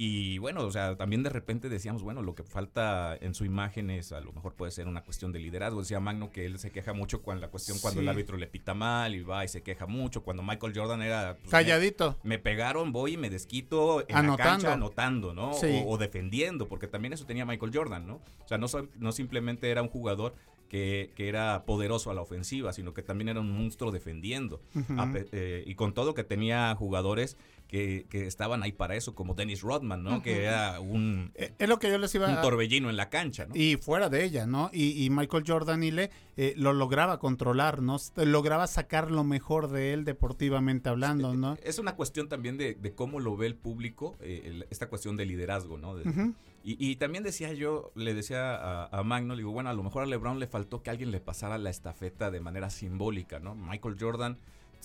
[0.04, 3.88] Y bueno, o sea, también de repente decíamos, bueno, lo que falta en su imagen
[3.88, 5.78] es a lo mejor puede ser una cuestión de liderazgo.
[5.80, 8.04] Decía Magno que él se queja mucho con la cuestión cuando Sí.
[8.04, 10.24] el árbitro le pita mal y va y se queja mucho.
[10.24, 11.36] Cuando Michael Jordan era...
[11.38, 12.18] pues, Calladito.
[12.24, 14.36] Me, me pegaron, voy y me desquito en Anotando.
[14.38, 15.52] la cancha anotando, ¿no?
[15.54, 15.82] Sí.
[15.86, 18.14] O, o defendiendo, porque también eso tenía Michael Jordan, ¿no?
[18.44, 18.66] O sea, no,
[18.98, 20.34] no simplemente era un jugador
[20.68, 24.60] que, que era poderoso a la ofensiva, sino que también era un monstruo defendiendo.
[24.96, 27.36] A eh, y con todo que tenía jugadores
[27.72, 30.20] que, que estaban ahí para eso, como Dennis Rodman, ¿no?
[30.20, 32.42] Que era un, Eh, Es lo que yo les iba un a...
[32.42, 33.56] torbellino en la cancha, ¿no?
[33.56, 34.68] Y fuera de ella, ¿no?
[34.74, 37.96] Y, y Michael Jordan Ile eh, lo lograba controlar, ¿no?
[38.16, 41.56] Lograba sacar lo mejor de él deportivamente hablando, ¿no?
[41.62, 45.16] Es una cuestión también de, de cómo lo ve el público, eh, el- esta cuestión
[45.16, 45.96] de liderazgo, ¿no?
[45.96, 46.32] De-
[46.64, 49.82] y, y también decía yo, le decía a, a Magno, le digo, bueno, a lo
[49.82, 53.54] mejor a LeBron le faltó que alguien le pasara la estafeta de manera simbólica, ¿no?
[53.54, 54.36] Michael Jordan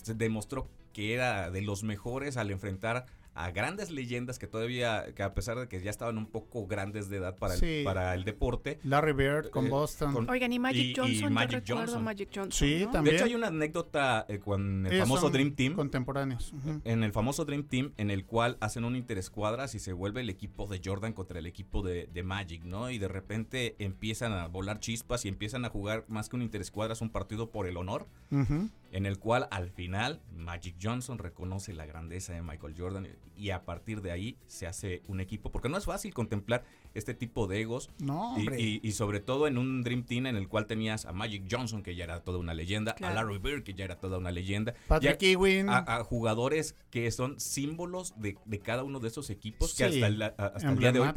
[0.03, 3.05] se demostró que era de los mejores al enfrentar
[3.37, 7.07] a grandes leyendas que todavía, que a pesar de que ya estaban un poco grandes
[7.09, 7.65] de edad para, Sí.
[7.79, 8.79] el, para el deporte.
[8.83, 10.13] Larry Bird con eh, Boston.
[10.13, 12.03] con- Oigan, y Magic y- Johnson, yo Magic recuerdo Johnson.
[12.03, 12.51] Magic Johnson.
[12.51, 12.91] Sí, ¿no?
[12.91, 13.13] también.
[13.15, 15.75] De hecho, hay una anécdota eh, con el Ellos famoso Dream Team.
[15.75, 16.51] Contemporáneos.
[16.53, 16.81] Ujú.
[16.83, 20.29] En el famoso Dream Team, en el cual hacen un interescuadras y se vuelve el
[20.29, 22.89] equipo de Jordan contra el equipo de, de Magic, ¿no?
[22.89, 27.01] Y de repente empiezan a volar chispas y empiezan a jugar más que un interescuadras,
[27.01, 32.33] un partido por el honor, en el cual al final Magic Johnson reconoce la grandeza
[32.33, 33.07] de Michael Jordan
[33.37, 36.63] y a partir de ahí se hace un equipo, porque no es fácil contemplar
[36.93, 38.59] este tipo de egos No, y, hombre.
[38.61, 41.83] y- y sobre todo en un Dream Team en el cual tenías a Magic Johnson,
[41.83, 43.19] que ya era toda una leyenda, Claro.
[43.19, 45.69] a Larry Bird, que ya era toda una leyenda, Patrick y a- Ewing.
[45.69, 50.07] a, a jugadores que son símbolos de, de cada uno de esos equipos que hasta,
[50.07, 51.09] el, a- hasta el día de hoy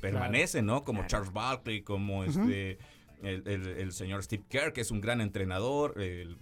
[0.00, 0.84] permanecen, ¿no?
[0.84, 1.08] Como Claro.
[1.08, 2.78] Charles Barkley, como este
[3.22, 6.00] el, el- el señor Steve Kerr, que es un gran entrenador.
[6.00, 6.36] el-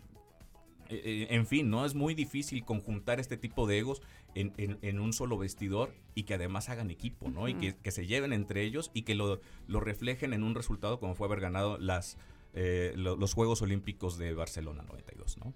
[0.89, 1.87] eh, eh, en fin, ¿no?
[1.87, 4.03] Es muy difícil conjuntar este tipo de egos
[4.35, 7.49] en, en- en un solo vestidor y que además hagan equipo, ¿no?
[7.49, 10.99] Y que, que se lleven entre ellos y que lo, lo reflejen en un resultado
[11.01, 12.17] como fue haber ganado las,
[12.55, 15.53] eh, lo- los Juegos Olímpicos de Barcelona 92, ¿no?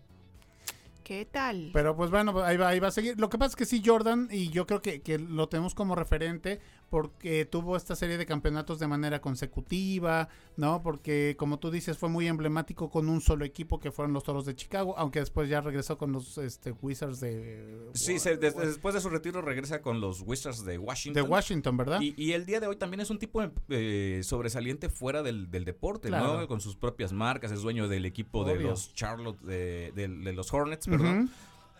[1.05, 1.70] ¿Qué tal?
[1.72, 3.18] Pero pues bueno, ahí va, ahí va a seguir.
[3.20, 5.95] Lo que pasa es que sí, Jordan, y yo creo que, que lo tenemos como
[5.95, 6.59] referente
[6.89, 10.82] porque tuvo esta serie de campeonatos de manera consecutiva, ¿no?
[10.82, 14.47] Porque como tú dices, fue muy emblemático con un solo equipo que fueron los Toros
[14.47, 17.89] de Chicago, aunque después ya regresó con los este, Wizards de...
[17.95, 21.26] Sí, se- des- después de su retiro regresa con los Wizards de de Washington.
[21.28, 22.01] Washington, ¿verdad?
[22.01, 25.64] Y, y el día de hoy también es un tipo eh, sobresaliente fuera del, del
[25.64, 26.41] deporte, Claro.
[26.41, 26.47] ¿no?
[26.49, 30.53] Con sus propias marcas, es dueño del equipo de los Charlotte, de, de- de los
[30.53, 31.18] Hornets, perdón.
[31.24, 31.28] Ujú.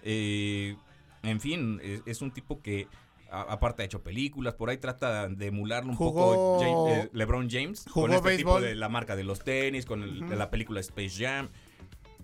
[0.03, 0.77] Eh,
[1.23, 2.89] en fin, es, es un tipo que
[3.31, 6.13] a- aparte ha hecho películas, por ahí trata de emularlo un Jugó-
[6.59, 9.85] poco James- eh, LeBron James jugó con este tipo de la marca de los tenis,
[9.87, 10.31] con el- Ujú.
[10.31, 11.49] de la película Space Jam.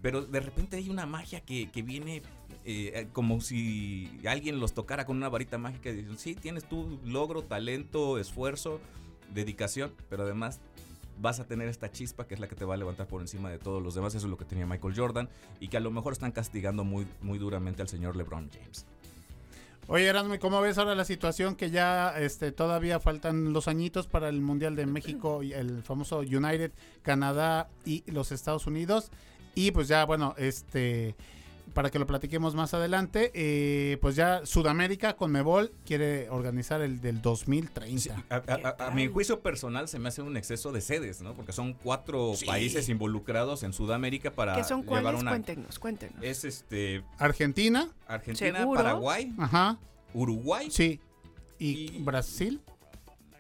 [0.01, 2.23] Pero de repente hay una magia que, que viene
[2.65, 7.01] eh, como si alguien los tocara con una varita mágica y dicen, sí, tienes tu
[7.05, 8.81] logro, talento, esfuerzo,
[9.35, 10.61] dedicación, pero además
[11.21, 13.51] vas a tener esta chispa que es la que te va a levantar por encima
[13.51, 14.15] de todos los demás.
[14.15, 15.29] Eso es lo que tenía Michael Jordan
[15.61, 18.87] y que a lo mejor están castigando muy, muy duramente al señor LeBron James.
[19.89, 24.07] Oye, Erasmo, ¿y ¿cómo ves ahora la situación que ya este, todavía faltan los añitos
[24.07, 26.71] para el Mundial de México y el famoso United,
[27.03, 29.11] Canadá y los Estados Unidos?
[29.55, 31.17] Y pues ya, bueno, este
[31.73, 37.01] para que lo platiquemos más adelante, eh, pues ya Sudamérica con Mebol quiere organizar el
[37.01, 38.25] del 2030.
[38.31, 41.35] A, a- a- a mi juicio personal se me hace un exceso de sedes, ¿no?
[41.35, 45.21] Porque son cuatro países involucrados en Sudamérica para ¿Qué son llevar cuáles?
[45.23, 45.31] una.
[45.31, 46.23] Cuéntenos, cuéntenos.
[46.23, 48.83] Es este Argentina, Argentina, ¿Seguro?
[48.83, 49.79] Paraguay, ajá,
[50.15, 50.69] Uruguay.
[50.71, 51.01] sí.
[51.59, 52.61] Y, Y- Brasil,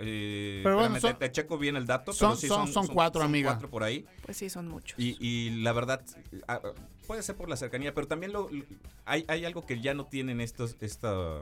[0.02, 2.68] eh, Pero bueno, espérame, son- te, te checo bien el dato, son- pero sí son-
[2.72, 3.50] son cuatro, amiga.
[3.52, 4.04] cuatro por ahí.
[4.24, 4.98] Pues sí, son muchos.
[4.98, 6.02] Y, y la verdad,
[6.48, 6.60] ah,
[7.06, 8.64] puede ser por la cercanía, pero también lo, lo-
[9.04, 11.40] hay, hay algo que ya no tienen estos, esta,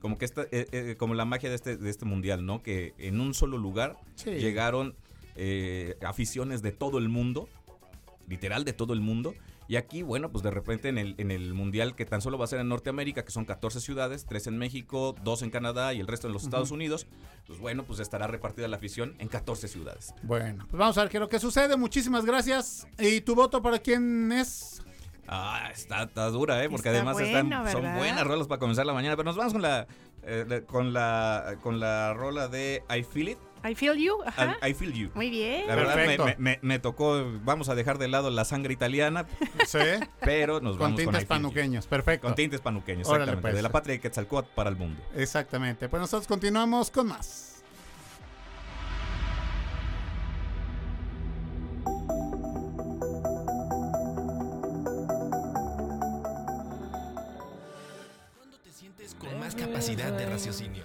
[0.00, 2.62] como que esta, eh, eh, como la magia de este, de este mundial, ¿no?
[2.62, 4.30] Que en un solo lugar Sí.
[4.32, 4.94] llegaron
[5.34, 7.48] eh, aficiones de todo el mundo,
[8.28, 9.34] literal de todo el mundo.
[9.68, 12.44] Y aquí, bueno, pues de repente en el, en el mundial que tan solo va
[12.44, 16.00] a ser en Norteamérica, que son 14 ciudades, 3 en México, 2 en Canadá y
[16.00, 17.06] el resto en los Estados Unidos,
[17.46, 20.14] pues bueno, pues estará repartida la afición en 14 ciudades.
[20.22, 21.76] Bueno, pues vamos a ver qué es lo que sucede.
[21.76, 22.86] Muchísimas gracias.
[22.98, 24.82] ¿Y tu voto para quién es?
[25.28, 26.68] Ah, está, está dura, ¿eh?
[26.68, 29.16] Porque Está además bueno, están, son buenas rolas para comenzar la mañana.
[29.16, 29.86] Pero nos vamos con la,
[30.24, 33.38] eh, la- con la con la rola de I Feel It.
[33.64, 34.56] I feel you, ajá.
[34.62, 35.10] I, I Feel You.
[35.14, 35.66] Muy bien.
[35.68, 36.24] La verdad me, Perfecto.
[36.24, 39.26] me- me- me tocó, vamos a dejar de lado la sangre italiana,
[39.66, 39.78] Sí.
[40.20, 41.28] pero nos Con vamos con tintes Feel You.
[41.28, 41.86] panuqueños.
[41.86, 42.26] Perfecto.
[42.26, 43.42] Con tintes panuqueños, Órale, exactamente.
[43.42, 43.54] pues.
[43.54, 45.00] De la patria de Quetzalcóatl para el mundo.
[45.14, 45.88] Exactamente.
[45.88, 47.62] Pues nosotros continuamos con más.
[58.36, 60.84] ¿Cuándo te sientes con más capacidad de raciocinio?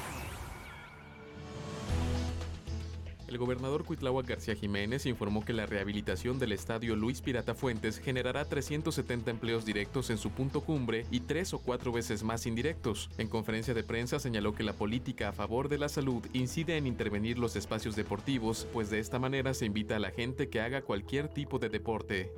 [3.31, 8.43] El gobernador Cuitláhuac García Jiménez informó que la rehabilitación del estadio Luis Pirata Fuentes generará
[8.43, 13.09] 370 empleos directos en su punto cumbre y tres o cuatro veces más indirectos.
[13.17, 16.87] En conferencia de prensa señaló que la política a favor de la salud incide en
[16.87, 20.81] intervenir los espacios deportivos, pues de esta manera se invita a la gente que haga
[20.81, 22.33] cualquier tipo de deporte.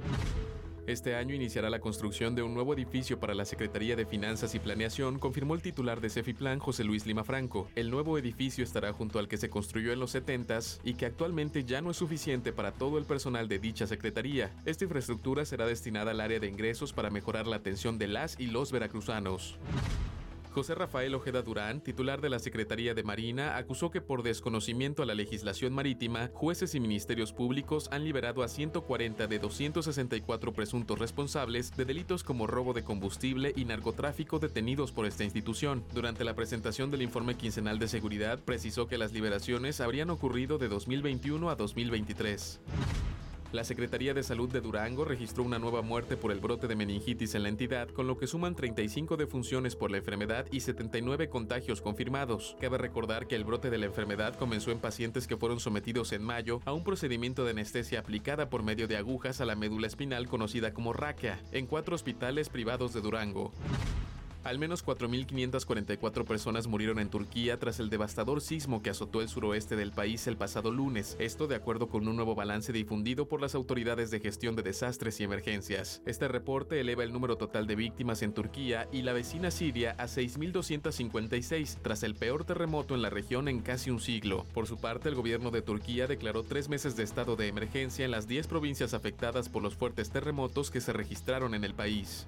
[0.85, 4.59] Este año iniciará la construcción de un nuevo edificio para la Secretaría de Finanzas y
[4.59, 7.69] Planeación, confirmó el titular de Cefiplan, José Luis Lima Franco.
[7.75, 11.63] El nuevo edificio estará junto al que se construyó en los 70s y que actualmente
[11.63, 14.51] ya no es suficiente para todo el personal de dicha secretaría.
[14.65, 18.47] Esta infraestructura será destinada al área de ingresos para mejorar la atención de las y
[18.47, 19.57] los veracruzanos.
[20.53, 25.07] José Rafael Ojeda Durán, titular de la Secretaría de Marina, acusó que por desconocimiento a
[25.07, 31.75] la legislación marítima, jueces y ministerios públicos han liberado a 140 de 264 presuntos responsables
[31.75, 35.83] de delitos como robo de combustible y narcotráfico detenidos por esta institución.
[35.91, 40.67] Durante la presentación del informe quincenal de seguridad, precisó que las liberaciones habrían ocurrido de
[40.67, 42.59] 2021 a 2023.
[43.53, 47.35] La Secretaría de Salud de Durango registró una nueva muerte por el brote de meningitis
[47.35, 51.79] en la entidad, con lo que suman 35 defunciones por la enfermedad y 79 contagios
[51.79, 52.57] confirmados.
[52.59, 56.23] Cabe recordar que el brote de la enfermedad comenzó en pacientes que fueron sometidos en
[56.23, 60.27] mayo a un procedimiento de anestesia aplicada por medio de agujas a la médula espinal
[60.27, 63.51] conocida como ráquea, en cuatro hospitales privados de Durango.
[64.43, 69.77] Al menos 4.544 personas murieron en Turquía tras el devastador sismo que azotó el suroeste
[69.77, 73.55] del país el pasado lunes, esto de acuerdo con un nuevo balance difundido por las
[73.55, 76.01] autoridades de gestión de desastres y emergencias.
[76.05, 80.07] Este reporte eleva el número total de víctimas en Turquía y la vecina Siria a
[80.07, 84.45] 6.256 tras el peor terremoto en la región en casi un siglo.
[84.53, 88.11] Por su parte, el gobierno de Turquía declaró tres meses de estado de emergencia en
[88.11, 92.27] las 10 provincias afectadas por los fuertes terremotos que se registraron en el país.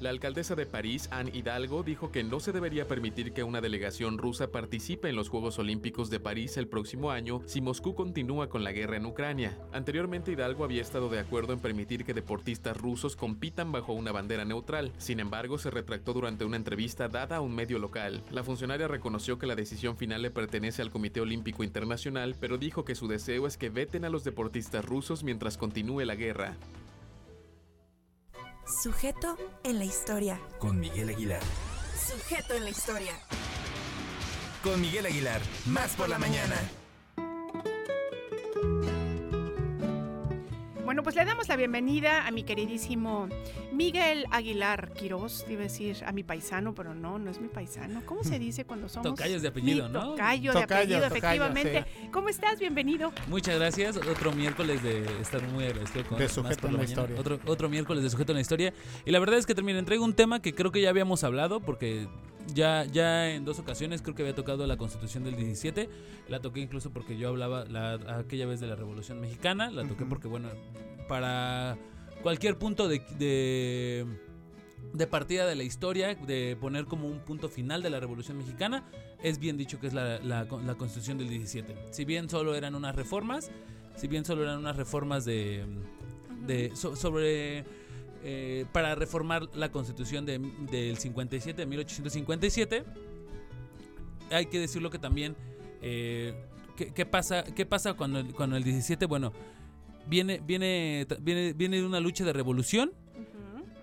[0.00, 4.16] La alcaldesa de París, Anne Hidalgo, dijo que no se debería permitir que una delegación
[4.16, 8.62] rusa participe en los Juegos Olímpicos de París el próximo año si Moscú continúa con
[8.62, 9.58] la guerra en Ucrania.
[9.72, 14.44] Anteriormente, Hidalgo había estado de acuerdo en permitir que deportistas rusos compitan bajo una bandera
[14.44, 14.92] neutral.
[14.98, 18.22] Sin embargo, se retractó durante una entrevista dada a un medio local.
[18.30, 22.84] La funcionaria reconoció que la decisión final le pertenece al Comité Olímpico Internacional, pero dijo
[22.84, 26.56] que su deseo es que veten a los deportistas rusos mientras continúe la guerra.
[28.68, 30.38] Sujeto en la historia.
[30.58, 31.40] Con Miguel Aguilar.
[31.96, 33.12] Sujeto en la historia.
[34.62, 35.40] Con Miguel Aguilar.
[35.66, 36.56] Más por la mañana.
[40.98, 43.28] Bueno, pues le damos la bienvenida a mi queridísimo
[43.70, 48.02] Miguel Aguilar Quiroz, iba a decir a mi paisano, pero no, no es mi paisano.
[48.04, 49.10] ¿Cómo se dice cuando somos?
[49.10, 50.10] Tocayos de apellido, Mi ¿no?
[50.10, 51.84] Tocayo de Tocayo, apellido, tocayo, efectivamente.
[52.10, 52.58] ¿Cómo estás?
[52.58, 53.12] Bienvenido.
[53.28, 53.96] Muchas gracias.
[53.96, 56.82] Otro miércoles de estar muy agradecido con De Más Sujeto por en la.
[56.82, 57.20] Historia.
[57.20, 58.74] Otro, otro miércoles de sujeto en la historia.
[59.04, 61.60] Y la verdad es que termino, traigo un tema que creo que ya habíamos hablado
[61.60, 62.08] porque
[62.54, 65.88] ya, ya en dos ocasiones creo que había tocado la constitución del 17.
[66.28, 69.70] La toqué incluso porque yo hablaba la, aquella vez de la Revolución Mexicana.
[69.70, 70.48] La toqué porque, bueno,
[71.08, 71.76] para
[72.22, 74.06] cualquier punto de, de,
[74.92, 78.84] de partida de la historia, de poner como un punto final de la Revolución Mexicana,
[79.22, 81.74] es bien dicho que es la, la, la constitución del 17.
[81.90, 83.50] Si bien solo eran unas reformas,
[83.96, 85.64] si bien solo eran unas reformas de,
[86.46, 87.64] de so- sobre
[88.30, 90.38] eh, para reformar la constitución de-
[90.70, 92.84] del 57 de 1857
[94.30, 95.34] hay que decirlo que también
[95.80, 96.34] eh,
[96.76, 99.32] ¿qué, qué pasa qué pasa cuando el, cuando el 17 bueno
[100.06, 102.92] viene viene viene viene de una lucha de revolución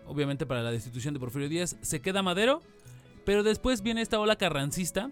[0.07, 2.61] obviamente para la destitución de Porfirio Díaz se queda Madero
[3.25, 5.09] pero después viene esta ola carrancista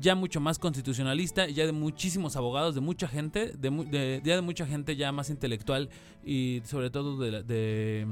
[0.00, 4.40] ya mucho más constitucionalista, ya de muchísimos abogados, de mucha gente, de, de- ya de
[4.40, 5.90] mucha gente ya más intelectual
[6.24, 8.06] y sobre todo de, de,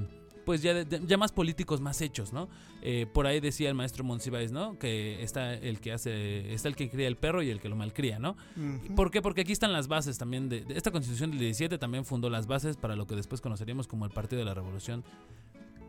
[0.45, 2.49] pues ya, ya más políticos más hechos, ¿no?
[2.83, 4.79] Eh, por ahí decía el maestro Monsiváis, ¿no?
[4.79, 7.77] Que está el que hace, está el que cría el perro y el que lo
[7.77, 8.37] malcría, ¿no?
[8.97, 9.23] ¿Por qué?
[9.23, 12.47] Porque aquí están las bases también de, de esta constitución del 17 también fundó las
[12.47, 15.05] bases para lo que después conoceríamos como el Partido de la Revolución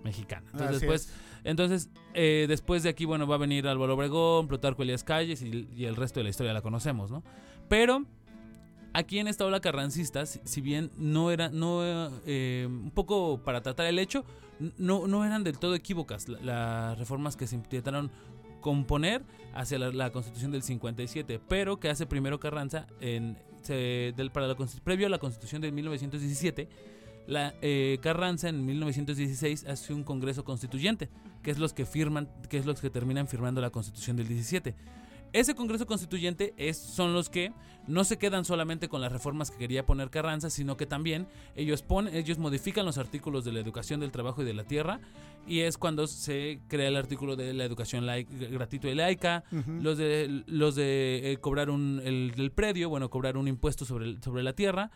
[0.03, 0.43] Mexicana.
[0.51, 1.13] Entonces Así después, es.
[1.43, 5.67] entonces eh, después de aquí, bueno, va a venir Álvaro Obregón, Plutarco Elías Calles y,
[5.75, 7.23] y el resto de la historia la conocemos, ¿no?
[7.69, 8.05] Pero
[8.93, 11.81] aquí en esta ola carrancista, si, bien no era, no,
[12.25, 14.25] eh, un poco para tratar el hecho,
[14.77, 18.11] no, no eran del todo equívocas la- las reformas que se intentaron
[18.61, 19.23] componer
[19.55, 24.47] hacia la, la constitución del 57, pero que hace primero Carranza en, se- del, para
[24.47, 26.69] la, previo a la constitución de 1917,
[27.27, 31.09] la, eh, Carranza en 1916 hace un congreso constituyente,
[31.43, 34.75] que es los que firman, que es los que terminan firmando la constitución del 17.
[35.33, 37.53] Ese Congreso Constituyente es, son los que
[37.87, 41.81] no se quedan solamente con las reformas que quería poner Carranza, sino que también ellos,
[41.81, 44.99] ponen, ellos modifican los artículos de la educación, del trabajo y de la tierra,
[45.47, 49.71] y es cuando se crea el artículo de la educación gratuita y laica, Ujú.
[49.81, 54.21] los de, los de eh, cobrar un, el, el predio, bueno, cobrar un impuesto sobre,
[54.21, 54.91] sobre la tierra,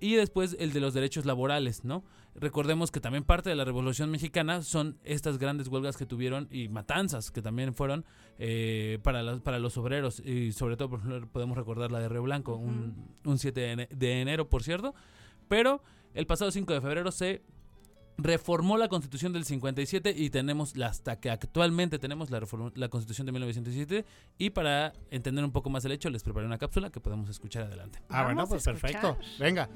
[0.00, 2.02] y después el de los derechos laborales, ¿no?
[2.34, 6.68] Recordemos que también parte de la Revolución Mexicana son estas grandes huelgas que tuvieron y
[6.68, 8.04] matanzas que también fueron
[8.38, 12.22] eh, para, los, para los obreros y sobre todo por podemos recordar la de Río
[12.22, 14.94] Blanco, un, un 7 de ene- de enero, por cierto,
[15.48, 15.82] pero
[16.14, 17.42] el pasado 5 de febrero se
[18.16, 22.88] reformó la constitución del 57 y tenemos la, hasta que actualmente tenemos la, reform- la
[22.88, 24.04] constitución de 1917
[24.38, 27.64] y para entender un poco más el hecho les preparé una cápsula que podemos escuchar
[27.64, 27.98] adelante.
[28.08, 29.18] Ah, bueno, Vamos a pues perfecto.
[29.38, 29.68] Venga.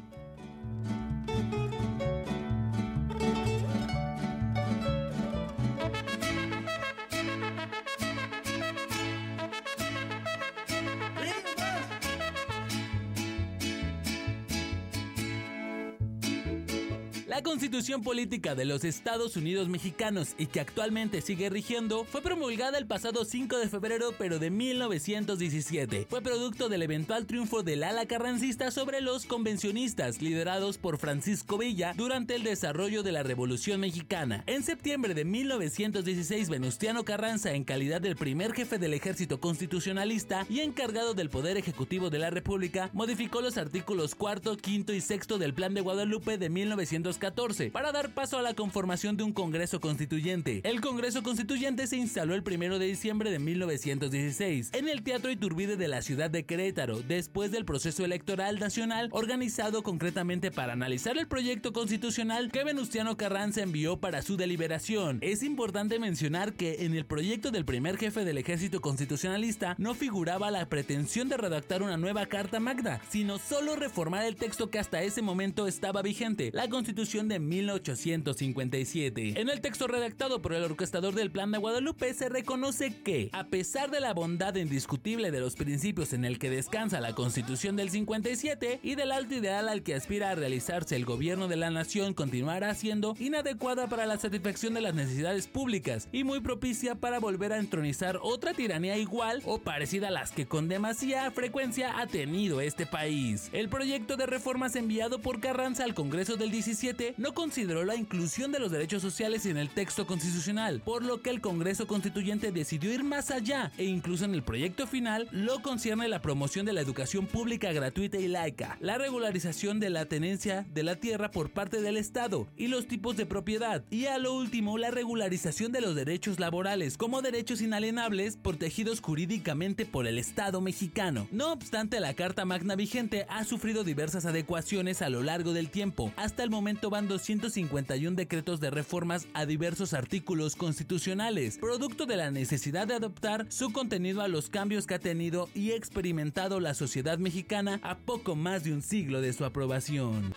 [17.35, 22.79] La constitución política de los Estados Unidos mexicanos y que actualmente sigue rigiendo fue promulgada
[22.79, 26.07] el pasado 5 de febrero pero de 1917.
[26.09, 31.93] Fue producto del eventual triunfo del ala carrancista sobre los convencionistas liderados por Francisco Villa
[31.97, 34.45] durante el desarrollo de la Revolución Mexicana.
[34.47, 40.61] En septiembre de 1916 Venustiano Carranza en calidad del primer jefe del ejército constitucionalista y
[40.61, 45.53] encargado del poder ejecutivo de la República modificó los artículos cuarto, quinto y sexto del
[45.53, 47.24] Plan de Guadalupe de 1914
[47.73, 50.61] para dar paso a la conformación de un Congreso Constituyente.
[50.63, 55.77] El Congreso Constituyente se instaló el 1 de diciembre de 1916 en el Teatro Iturbide
[55.77, 61.27] de la ciudad de Querétaro, después del proceso electoral nacional organizado concretamente para analizar el
[61.27, 65.19] proyecto constitucional que Venustiano Carranza envió para su deliberación.
[65.23, 70.51] Es importante mencionar que en el proyecto del primer jefe del ejército constitucionalista no figuraba
[70.51, 75.03] la pretensión de redactar una nueva Carta Magna, sino solo reformar el texto que hasta
[75.03, 79.41] ese momento estaba vigente, la Constitución de 1857.
[79.41, 83.45] En el texto redactado por el orquestador del Plan de Guadalupe se reconoce que, a
[83.45, 87.91] pesar de la bondad indiscutible de los principios en el que descansa la Constitución del
[87.91, 92.15] 57 y del alto ideal al que aspira a realizarse el gobierno de la nación
[92.15, 97.53] continuará siendo inadecuada para la satisfacción de las necesidades públicas y muy propicia para volver
[97.53, 102.61] a entronizar otra tiranía igual o parecida a las que con demasiada frecuencia ha tenido
[102.61, 103.51] este país.
[103.53, 107.97] El proyecto de reformas enviado por Carranza al Congreso del 17 2020 no consideró la
[107.97, 112.53] inclusión de los derechos sociales en el texto constitucional, por lo que el Congreso Constituyente
[112.53, 116.73] decidió ir más allá e incluso en el proyecto final lo concierne la promoción de
[116.73, 121.51] la educación pública gratuita y laica, la regularización de la tenencia de la tierra por
[121.51, 125.81] parte del Estado y los tipos de propiedad, y a lo último la regularización de
[125.81, 131.29] los derechos laborales como derechos inalienables protegidos jurídicamente por el Estado mexicano.
[131.31, 136.13] No obstante, la Carta Magna vigente ha sufrido diversas adecuaciones a lo largo del tiempo.
[136.17, 142.31] Hasta el momento van 251 decretos de reformas a diversos artículos constitucionales, producto de la
[142.31, 147.19] necesidad de adoptar su contenido a los cambios que ha tenido y experimentado la sociedad
[147.19, 150.35] mexicana a poco más de un siglo de su aprobación.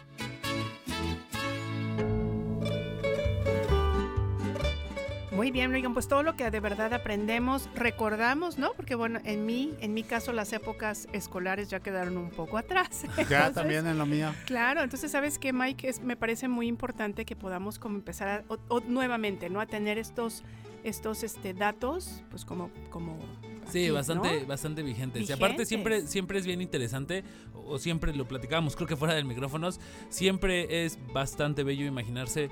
[5.37, 8.73] Muy bien, oigan, pues todo lo que de verdad aprendemos, recordamos, ¿no?
[8.73, 13.03] Porque bueno, en mí, en mi caso, las épocas escolares ya quedaron un poco atrás.
[13.29, 14.33] Ya también en lo mío.
[14.47, 18.43] Claro, entonces sabes que Mike es, me parece muy importante que podamos como empezar a-
[18.47, 19.61] o- o nuevamente, ¿no?
[19.61, 20.41] A tener estos,
[20.83, 23.15] estos, este, datos, pues como, como.
[23.71, 24.47] Sí, bastante, ¿no?
[24.47, 25.29] bastante vigentes.
[25.29, 27.23] Y aparte siempre, siempre es bien interesante,
[27.53, 32.49] o siempre lo platicábamos, creo que fuera del micrófonos, siempre es bastante bello imaginarse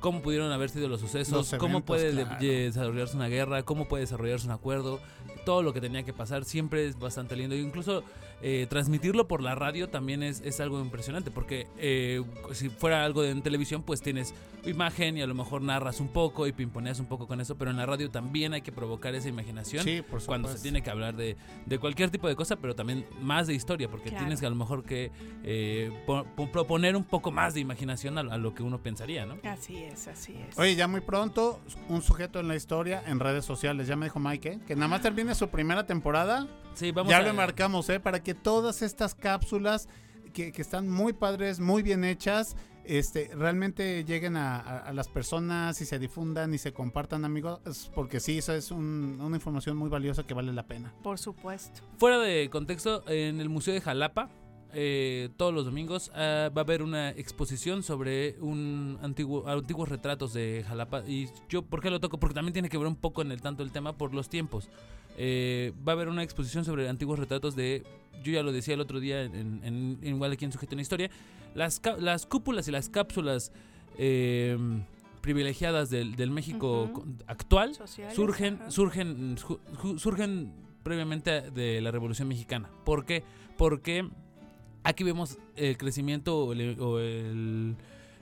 [0.00, 2.36] cómo pudieron haber sido los sucesos, Los cómo puede claro.
[2.40, 5.00] desarrollarse una guerra, cómo puede desarrollarse un acuerdo,
[5.44, 7.54] todo lo que tenía que pasar, siempre es bastante lindo.
[7.54, 8.02] E incluso
[8.42, 13.22] eh, transmitirlo por la radio también es, es algo impresionante, porque eh, si fuera algo
[13.22, 14.32] de en televisión, pues tienes
[14.64, 17.70] imagen y a lo mejor narras un poco y pimponeas un poco con eso, pero
[17.70, 20.90] en la radio también hay que provocar esa imaginación Sí, por cuando se tiene que
[20.90, 21.36] hablar de,
[21.66, 24.24] de cualquier tipo de cosa, pero también más de historia, porque Claro.
[24.24, 25.10] tienes que a lo mejor que
[25.44, 29.26] eh, po- po- proponer un poco más de imaginación a, a lo que uno pensaría,
[29.26, 29.36] ¿no?
[29.44, 30.58] Así es, así es.
[30.58, 33.86] Oye, ya muy pronto, un sujeto en la historia en redes sociales.
[33.86, 34.58] Ya me dijo Mike, ¿eh?
[34.66, 36.46] que nada más termine su primera temporada.
[36.74, 37.98] Sí, vamos ya a- lo marcamos, ¿eh?
[38.00, 39.88] Para que todas estas cápsulas
[40.32, 45.08] que, que están muy padres, muy bien hechas, este, realmente lleguen a, a- a las
[45.08, 47.90] personas y se difundan y se compartan, amigos.
[47.94, 50.94] Porque sí, eso es un- una información muy valiosa que vale la pena.
[51.02, 51.82] Por supuesto.
[51.98, 54.30] Fuera de contexto, en el Museo de Jalapa,
[54.74, 60.32] eh, todos los domingos ah, va a haber una exposición sobre un antiguo, antiguos retratos
[60.34, 61.02] de Jalapa.
[61.06, 62.18] Y yo, ¿por qué lo toco?
[62.18, 64.68] Porque también tiene que ver un poco en el tanto el tema por los tiempos.
[65.20, 67.82] Eh, va a haber una exposición sobre antiguos retratos de,
[68.22, 69.34] yo ya lo decía el otro día, en,
[69.64, 71.10] en- en igual aquí en Sujeto en Historia,
[71.54, 71.80] las,
[72.26, 73.50] cúpulas y las cápsulas
[73.98, 74.56] eh,
[75.20, 76.88] privilegiadas del, del México
[77.26, 80.52] actual Sociales, surgen, surgen, ju- ju- surgen
[80.84, 82.70] previamente de la Revolución Mexicana.
[82.84, 83.24] ¿Por qué?
[83.56, 84.08] Porque
[84.84, 87.74] aquí vemos el crecimiento o el, o el-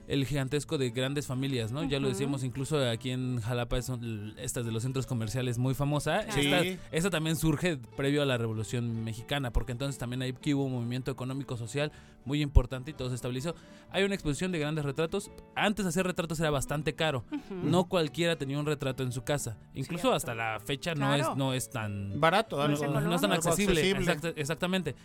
[0.07, 1.83] el gigantesco de grandes familias, ¿no?
[1.83, 6.23] Ya lo decíamos, incluso aquí en Jalapa son estas de los centros comerciales muy famosa.
[6.25, 6.41] Claro.
[6.41, 6.79] Esta, Sí.
[6.93, 10.71] esta también surge previo a la Revolución Mexicana, porque entonces también ahí que hubo un
[10.73, 11.91] movimiento económico social
[12.23, 13.53] muy importante y todo se estabilizó.
[13.91, 15.29] Hay una exposición de grandes retratos.
[15.55, 17.25] Antes hacer retratos era bastante caro.
[17.63, 19.57] No cualquiera tenía un retrato en su casa.
[19.73, 20.15] Incluso Cierto.
[20.15, 23.31] hasta la fecha no es no es tan Barato, No es algo- no es tan
[23.33, 23.79] accesible.
[23.81, 23.99] accesible.
[24.13, 24.95] Exacta- exactamente.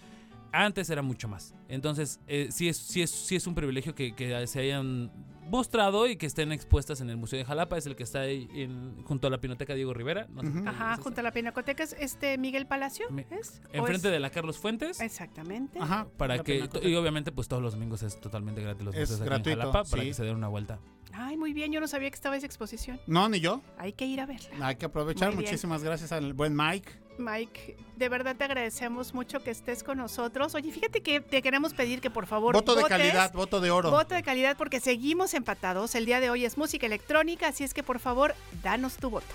[0.52, 1.54] Antes era mucho más.
[1.68, 5.10] Entonces, eh, sí, es, sí, es, sí es un privilegio que, que se hayan
[5.48, 7.76] mostrado y que estén expuestas en el Museo de Jalapa.
[7.76, 10.26] Es el que está ahí en- junto a la Pinoteca Diego Rivera.
[10.30, 13.60] No Ajá, es junto a la Pinacoteca es este Miguel Palacio, Mi- ¿es?
[13.72, 15.00] ¿O Enfrente es- de la Carlos Fuentes.
[15.00, 15.78] Exactamente.
[15.80, 16.06] Ajá.
[16.16, 19.28] Para la que, y obviamente, pues todos los domingos es totalmente gratis los museos aquí
[19.28, 20.08] gratuito, en Jalapa para sí.
[20.08, 20.78] que se den una vuelta.
[21.14, 22.98] Ay, muy bien, yo no sabía que estaba esa exposición.
[23.06, 23.60] No, ni yo.
[23.78, 24.66] Hay que ir a verla.
[24.66, 25.34] Hay que aprovechar.
[25.34, 26.90] Muchísimas gracias al buen Mike.
[27.22, 30.54] Mike, de verdad te agradecemos mucho que estés con nosotros.
[30.54, 33.90] Oye, fíjate que te queremos pedir que por favor Voto de calidad, voto de oro.
[33.90, 35.94] Voto de calidad porque seguimos empatados.
[35.94, 39.34] El día de hoy es música electrónica, así es que por favor, danos tu voto.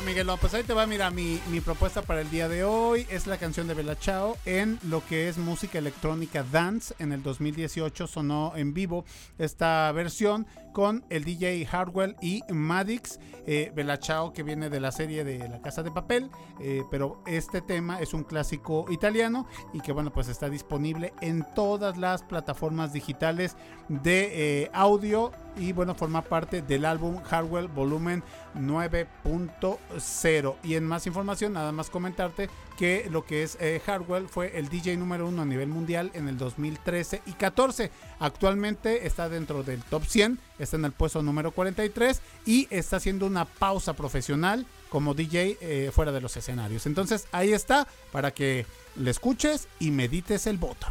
[0.00, 3.06] Bueno, Miguel, pues ahí te va, mira, mi, mi propuesta para el día de hoy
[3.10, 6.94] es la canción de Bella Chao en lo que es música electrónica dance.
[6.98, 9.04] En el 2018 sonó en vivo
[9.36, 13.18] esta versión con el DJ Hardwell y Madix.
[13.46, 17.60] Eh, Ciao, que viene de la serie de La Casa de Papel, eh, pero este
[17.60, 22.94] tema es un clásico italiano y que bueno, pues está disponible en todas las plataformas
[22.94, 23.56] digitales
[23.88, 28.22] de eh, audio y bueno, forma parte del álbum Hardwell Volumen
[28.54, 30.56] 9.0.
[30.62, 32.48] Y en más información, nada más comentarte
[32.78, 36.28] que lo que es eh, Hardwell fue el DJ número uno a nivel mundial en
[36.28, 37.90] el 2013 y 14.
[38.18, 43.26] Actualmente está dentro del top 100, está en el puesto número 43 y está haciendo
[43.26, 46.86] una pausa profesional como DJ eh, fuera de los escenarios.
[46.86, 48.66] Entonces ahí está para que
[48.96, 50.86] le escuches y medites el voto.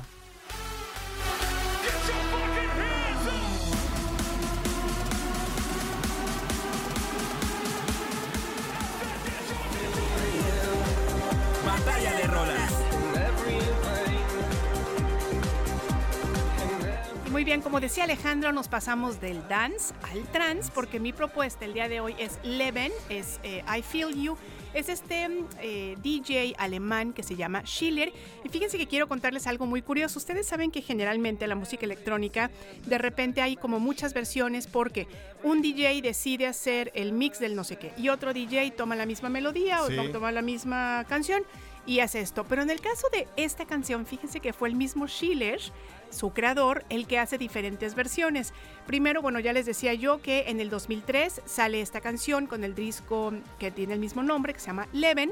[17.50, 21.90] Bien, como decía Alejandro, nos pasamos del dance al trance porque mi propuesta el día
[21.90, 24.38] de hoy es Leven, es eh, I Feel You.
[24.76, 25.28] Es este
[25.60, 28.14] eh, DJ alemán que se llama Schiller.
[28.44, 30.20] Y fíjense que quiero contarles algo muy curioso.
[30.20, 32.52] Ustedes saben que generalmente la música electrónica
[32.86, 35.08] de repente hay como muchas versiones porque
[35.42, 39.08] un DJ decide hacer el mix del no sé qué y otro DJ toma la
[39.08, 39.98] misma melodía Sí.
[39.98, 41.42] o toma la misma canción
[41.88, 42.46] y hace esto.
[42.48, 45.60] Pero en el caso de esta canción, fíjense que fue el mismo Schiller,
[46.10, 48.54] su creador, el que hace diferentes versiones.
[48.86, 52.76] Primero, bueno, ya les decía yo que en el 2003 sale esta canción con el
[52.76, 55.32] disco que tiene el mismo nombre, que se llama Leven,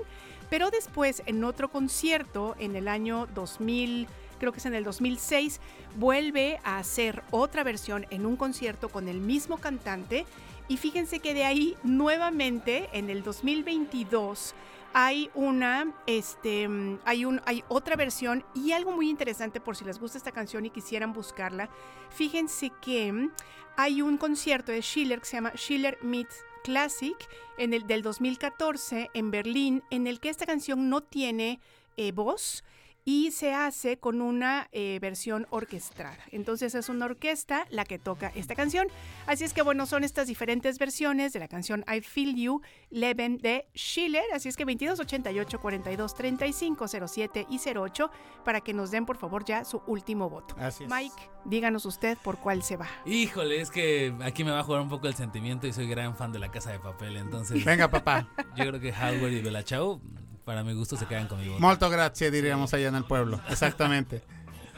[0.50, 5.60] pero después en otro concierto en el año 2000 creo que es en el 2006,
[5.96, 10.26] vuelve a hacer otra versión en un concierto con el mismo cantante.
[10.68, 14.54] Y fíjense que de ahí nuevamente en el 2022
[14.94, 16.68] hay una, este,
[17.06, 20.66] hay un, hay otra versión y algo muy interesante por si les gusta esta canción
[20.66, 21.70] y quisieran buscarla.
[22.10, 23.30] Fíjense que
[23.76, 27.16] hay un concierto de Schiller que se llama Schiller Meets Classic
[27.58, 31.60] en el del 2014 en Berlín, en el que esta canción no tiene
[31.96, 32.64] eh, voz
[33.08, 36.18] y se hace con una eh, versión orquestada.
[36.34, 38.90] Entonces es una orquesta la que toca esta canción.
[39.28, 43.38] Así es que bueno, son estas diferentes versiones de la canción I Feel You, Leben
[43.38, 44.26] de Schiller.
[44.34, 48.12] Así es que 2288 42 35 07 y 08
[48.44, 50.54] para que nos den por favor ya su último voto.
[50.60, 50.90] Así es.
[50.90, 52.90] Mike, díganos usted por cuál se va.
[53.06, 56.18] Híjole, es que aquí me va a jugar un poco el sentimiento y soy gran
[56.18, 57.64] fan de la casa de papel, entonces.
[57.64, 58.28] Venga, papá.
[58.58, 60.02] Yo creo que Howard y Bella Ciao,
[60.48, 61.60] para mi gusto, se quedan conmigo.
[61.60, 63.42] Molto grazie, diríamos allá en el pueblo.
[63.50, 64.24] Exactamente.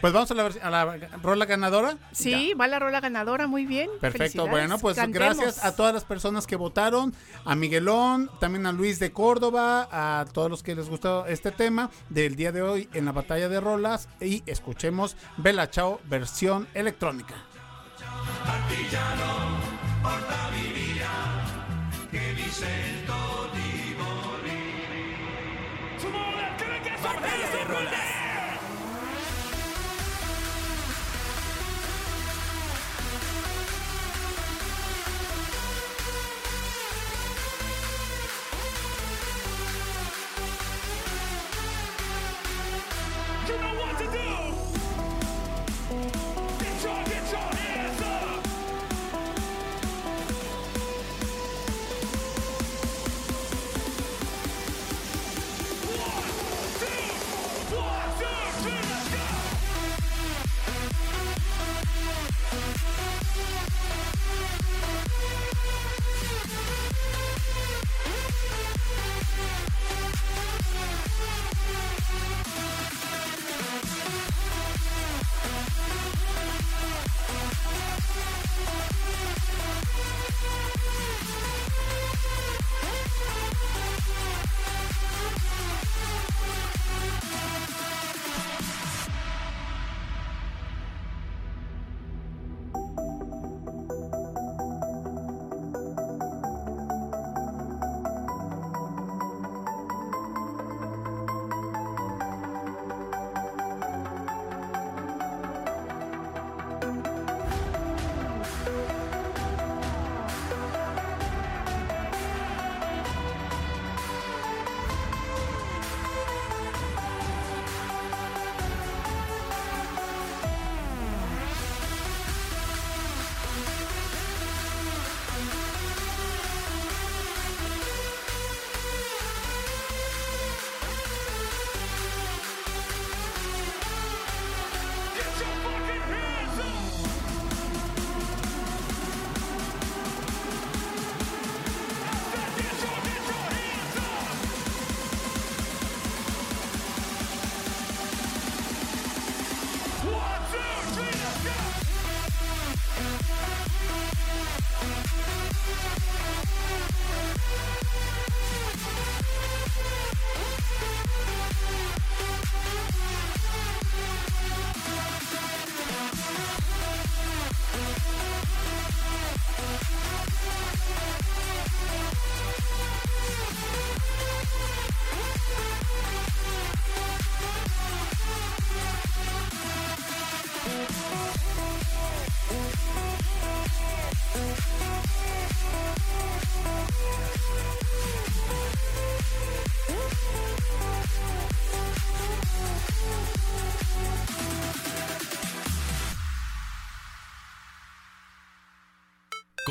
[0.02, 1.96] Pues vamos a la, a la rola ganadora.
[2.12, 3.88] Sí, va la rola ganadora, muy bien.
[4.02, 5.38] Perfecto, bueno, pues Cantemos.
[5.38, 7.14] gracias a todas las personas que votaron,
[7.46, 11.92] a Miguelón, también a Luis de Córdoba, a todos los que les gustó este tema
[12.10, 17.36] del día de hoy en la batalla de rolas y escuchemos Bella Chao versión electrónica.
[18.44, 19.60] Partigiano,
[26.02, 26.39] Batalla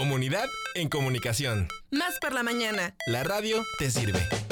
[0.09, 1.69] Comunidad en comunicación.
[1.91, 2.95] Más por la mañana.
[3.09, 4.48] La radio te sirve.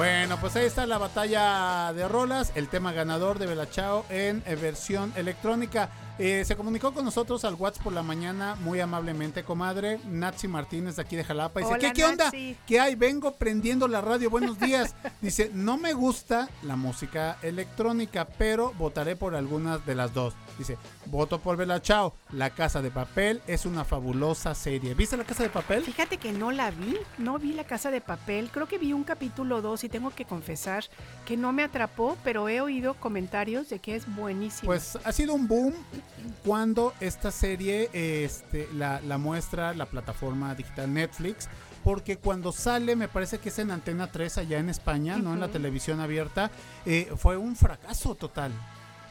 [0.00, 4.54] Bueno, pues ahí está la batalla de rolas, el tema ganador de Belachao en eh,
[4.54, 5.90] versión electrónica.
[6.18, 10.00] Eh, se comunicó con nosotros al WhatsApp por la mañana muy amablemente, comadre.
[10.06, 11.60] Natsi Martínez de aquí de Jalapa.
[11.60, 12.30] Dice, Hola, ¿qué, qué onda?
[12.30, 12.94] ¿Qué hay?
[12.94, 14.28] Vengo prendiendo la radio.
[14.28, 14.94] Buenos días.
[15.22, 20.34] Dice, no me gusta la música electrónica, pero votaré por algunas de las dos.
[20.58, 22.14] Dice, voto por Belachao.
[22.32, 24.92] La Casa de Papel es una fabulosa serie.
[24.92, 25.84] ¿Viste La Casa de Papel?
[25.84, 29.04] Fíjate que no la vi, no vi La Casa de Papel, creo que vi un
[29.04, 30.84] capítulo 2 y tengo que confesar
[31.26, 34.66] que no me atrapó, pero he oído comentarios de que es buenísimo.
[34.66, 35.74] Pues ha sido un boom
[36.44, 41.48] cuando esta serie este, la, la muestra la plataforma digital Netflix.
[41.84, 45.40] Porque cuando sale, me parece que es en Antena 3 allá en España, no en
[45.40, 46.50] la televisión abierta,
[46.84, 48.52] eh, fue un fracaso total.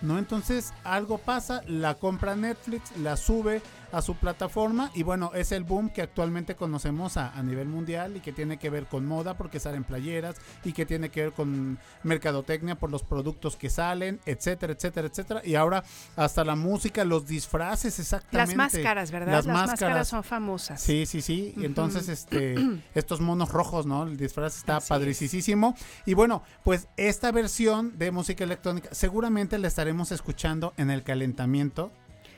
[0.02, 0.18] ¿no?
[0.18, 3.62] Entonces algo pasa, la compra Netflix, la sube
[3.92, 8.18] a su plataforma y bueno, es el boom que actualmente conocemos a, a nivel mundial
[8.18, 11.34] y que tiene que ver con moda porque salen playeras y que tiene que ver
[11.34, 15.42] con mercadotecnia por los productos que salen, etcétera, etcétera, etcétera.
[15.44, 15.84] Y ahora
[16.16, 18.56] hasta la música, los disfraces, exactamente.
[18.56, 19.32] Las máscaras, ¿verdad?
[19.32, 19.82] Las, Las, máscaras.
[19.82, 20.82] máscaras son famosas.
[20.82, 21.54] Sí, sí, sí.
[21.56, 21.66] Y Ujú.
[21.66, 22.56] entonces, este,
[22.96, 24.04] estos monos rojos, ¿no?
[24.04, 25.76] El disfraz está padricísimo.
[26.06, 31.92] Y bueno, pues esta versión de música electrónica seguramente la estaremos escuchando en el calentamiento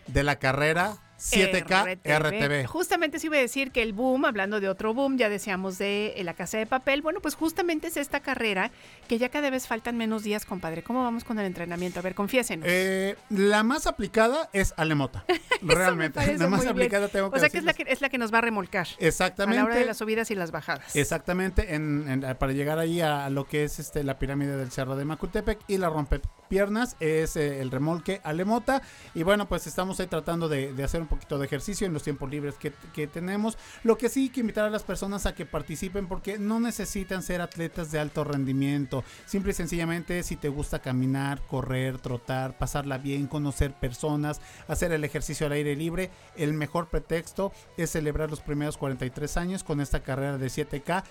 [0.08, 2.66] de la carrera 7K RTV.
[2.68, 6.14] Justamente se iba a decir que el boom, hablando de otro boom, ya decíamos de
[6.18, 7.02] eh, la casa de papel.
[7.02, 8.72] Bueno, pues justamente es esta carrera
[9.08, 10.84] que ya cada vez faltan menos días, compadre.
[10.84, 12.00] ¿Cómo vamos con el entrenamiento?
[12.00, 12.66] A ver, confiésenos.
[12.70, 15.26] Eh, la más aplicada es Alemota.
[15.62, 16.20] Realmente.
[16.38, 16.72] La más bien.
[16.72, 18.42] aplicada tengo que O sea que es la que es la que nos va a
[18.42, 18.88] remolcar.
[19.00, 19.60] Exactamente.
[19.60, 20.96] A la hora de las subidas y las bajadas.
[20.96, 24.96] Exactamente, en- en- para llegar ahí a lo que es este la pirámide del Cerro
[24.96, 28.82] de Macutepec y la rompepiernas es eh, el remolque Alemota.
[29.14, 32.04] Y bueno, pues estamos ahí tratando de, de hacer un poquito de ejercicio en los
[32.04, 32.72] tiempos libres que,
[33.08, 33.58] tenemos.
[33.84, 37.42] Lo que sí, que invitar a las personas a que participen porque no necesitan ser
[37.42, 39.04] atletas de alto rendimiento.
[39.26, 45.04] Simple y sencillamente, si te gusta caminar, correr, trotar, pasarla bien, conocer personas, hacer el
[45.04, 50.02] ejercicio al aire libre, el mejor pretexto es celebrar los primeros 43 años con esta
[50.02, 51.04] carrera de 7K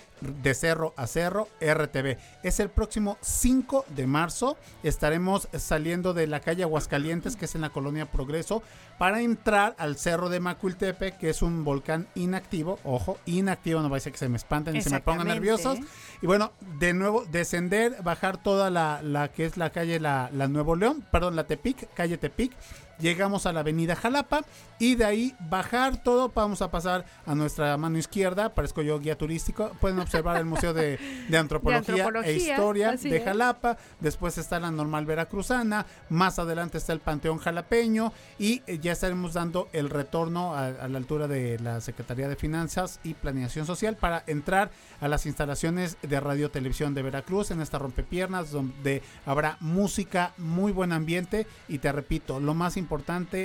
[0.42, 2.16] de cerro a cerro RTV.
[2.42, 4.56] Es el próximo 5 de marzo.
[4.82, 8.62] Estaremos saliendo de la calle Aguascalientes, que es en la colonia Progreso,
[8.98, 12.78] para entrar al cerro de Macuiltepec, que es un volcán inactivo.
[12.84, 15.78] Ojo, inactivo, no va a ser que se me espanten y se me pongan nerviosos.
[16.22, 20.48] Y bueno, de nuevo, descender, bajar toda la, la que es la calle la, la
[20.48, 22.52] Nuevo León, perdón, la Tepic, calle Tepic.
[23.00, 24.42] Llegamos a la avenida Jalapa
[24.78, 26.30] y de ahí bajar todo.
[26.34, 28.54] Vamos a pasar a nuestra mano izquierda.
[28.54, 29.70] Parezco yo guía turístico.
[29.80, 30.98] Pueden observar el Museo de,
[31.28, 33.24] de Antropología, e antropología, Historia de es.
[33.24, 33.78] Jalapa.
[34.00, 35.86] Después está la normal veracruzana.
[36.10, 38.12] Más adelante está el Panteón Jalapeño.
[38.38, 42.36] Y eh, ya estaremos dando el retorno a, a la altura de la Secretaría de
[42.36, 44.70] Finanzas y Planeación Social para entrar
[45.00, 50.72] a las instalaciones de Radio Televisión de Veracruz en esta rompepiernas donde habrá música, muy
[50.72, 52.89] buen ambiente y te repito, lo más importante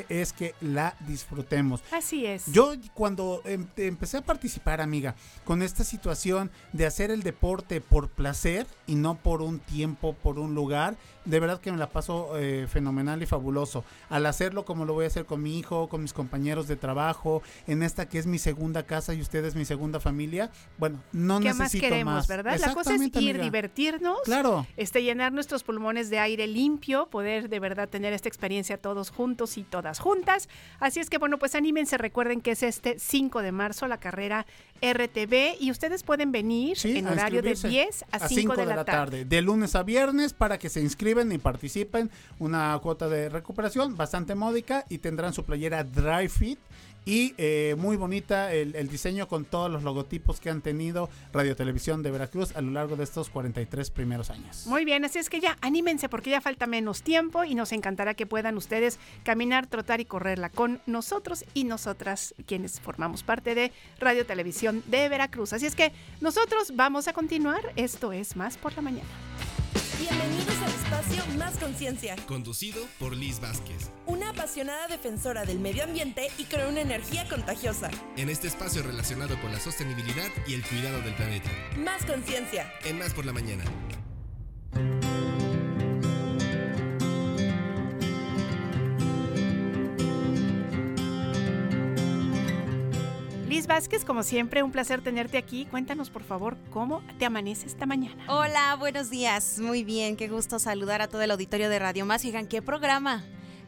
[0.09, 1.81] es que la disfrutemos.
[1.91, 2.45] Así es.
[2.47, 8.09] Yo cuando em- empecé a participar, amiga, con esta situación de hacer el deporte por
[8.09, 10.95] placer y no por un tiempo, por un lugar,
[11.25, 13.83] de verdad que me la paso eh, fenomenal y fabuloso.
[14.09, 17.41] Al hacerlo como lo voy a hacer con mi hijo, con mis compañeros de trabajo,
[17.67, 21.49] en esta que es mi segunda casa y ustedes mi segunda familia, bueno, no ¿Qué
[21.49, 22.27] más necesito queremos, más.
[22.27, 22.57] verdad?
[22.59, 23.43] La cosa es ir, amiga.
[23.43, 24.65] divertirnos, Claro.
[24.77, 29.24] este, llenar nuestros pulmones de aire limpio, poder de verdad tener esta experiencia todos juntos
[29.57, 30.49] y todas juntas.
[30.79, 34.45] Así es que bueno, pues anímense, recuerden que es este 5 de marzo la carrera
[34.81, 38.85] RTV y ustedes pueden venir en a horario de inscribirse 10 a 5 de, la
[38.85, 39.25] tarde.
[39.25, 42.11] De lunes a viernes para que se inscriben y participen.
[42.39, 46.59] Una cuota de recuperación bastante módica y tendrán su playera Dry Fit.
[47.05, 51.55] Y eh, muy bonita el, el diseño con todos los logotipos que han tenido Radio
[51.55, 54.65] Televisión de Veracruz a lo largo de estos 43 primeros años.
[54.65, 58.15] Muy bien, así es que ya anímense porque ya falta menos tiempo y nos encantará
[58.15, 63.71] que puedan ustedes caminar, trotar y correrla con nosotros y nosotras quienes formamos parte de
[63.99, 65.53] Radio Televisión de Veracruz.
[65.53, 65.91] Así es que
[66.21, 67.73] nosotros vamos a continuar.
[67.75, 69.09] Esto es Más por la Mañana.
[69.99, 72.15] Bienvenidos al espacio Más Conciencia.
[72.27, 73.91] Conducido por Liz Vázquez.
[74.05, 77.89] Una apasionada defensora del medio ambiente y con una energía contagiosa.
[78.17, 81.49] En este espacio relacionado con la sostenibilidad y el cuidado del planeta.
[81.77, 82.73] Más Conciencia.
[82.83, 83.63] En Más por la Mañana.
[93.55, 95.65] Liz Vázquez, como siempre, un placer tenerte aquí.
[95.71, 98.21] Cuéntanos, por favor, cómo te amanece esta mañana.
[98.27, 99.59] Hola, buenos días.
[99.59, 102.25] Muy bien, qué gusto saludar a todo el auditorio de Radio Más.
[102.25, 103.23] Oigan, ¿qué programa?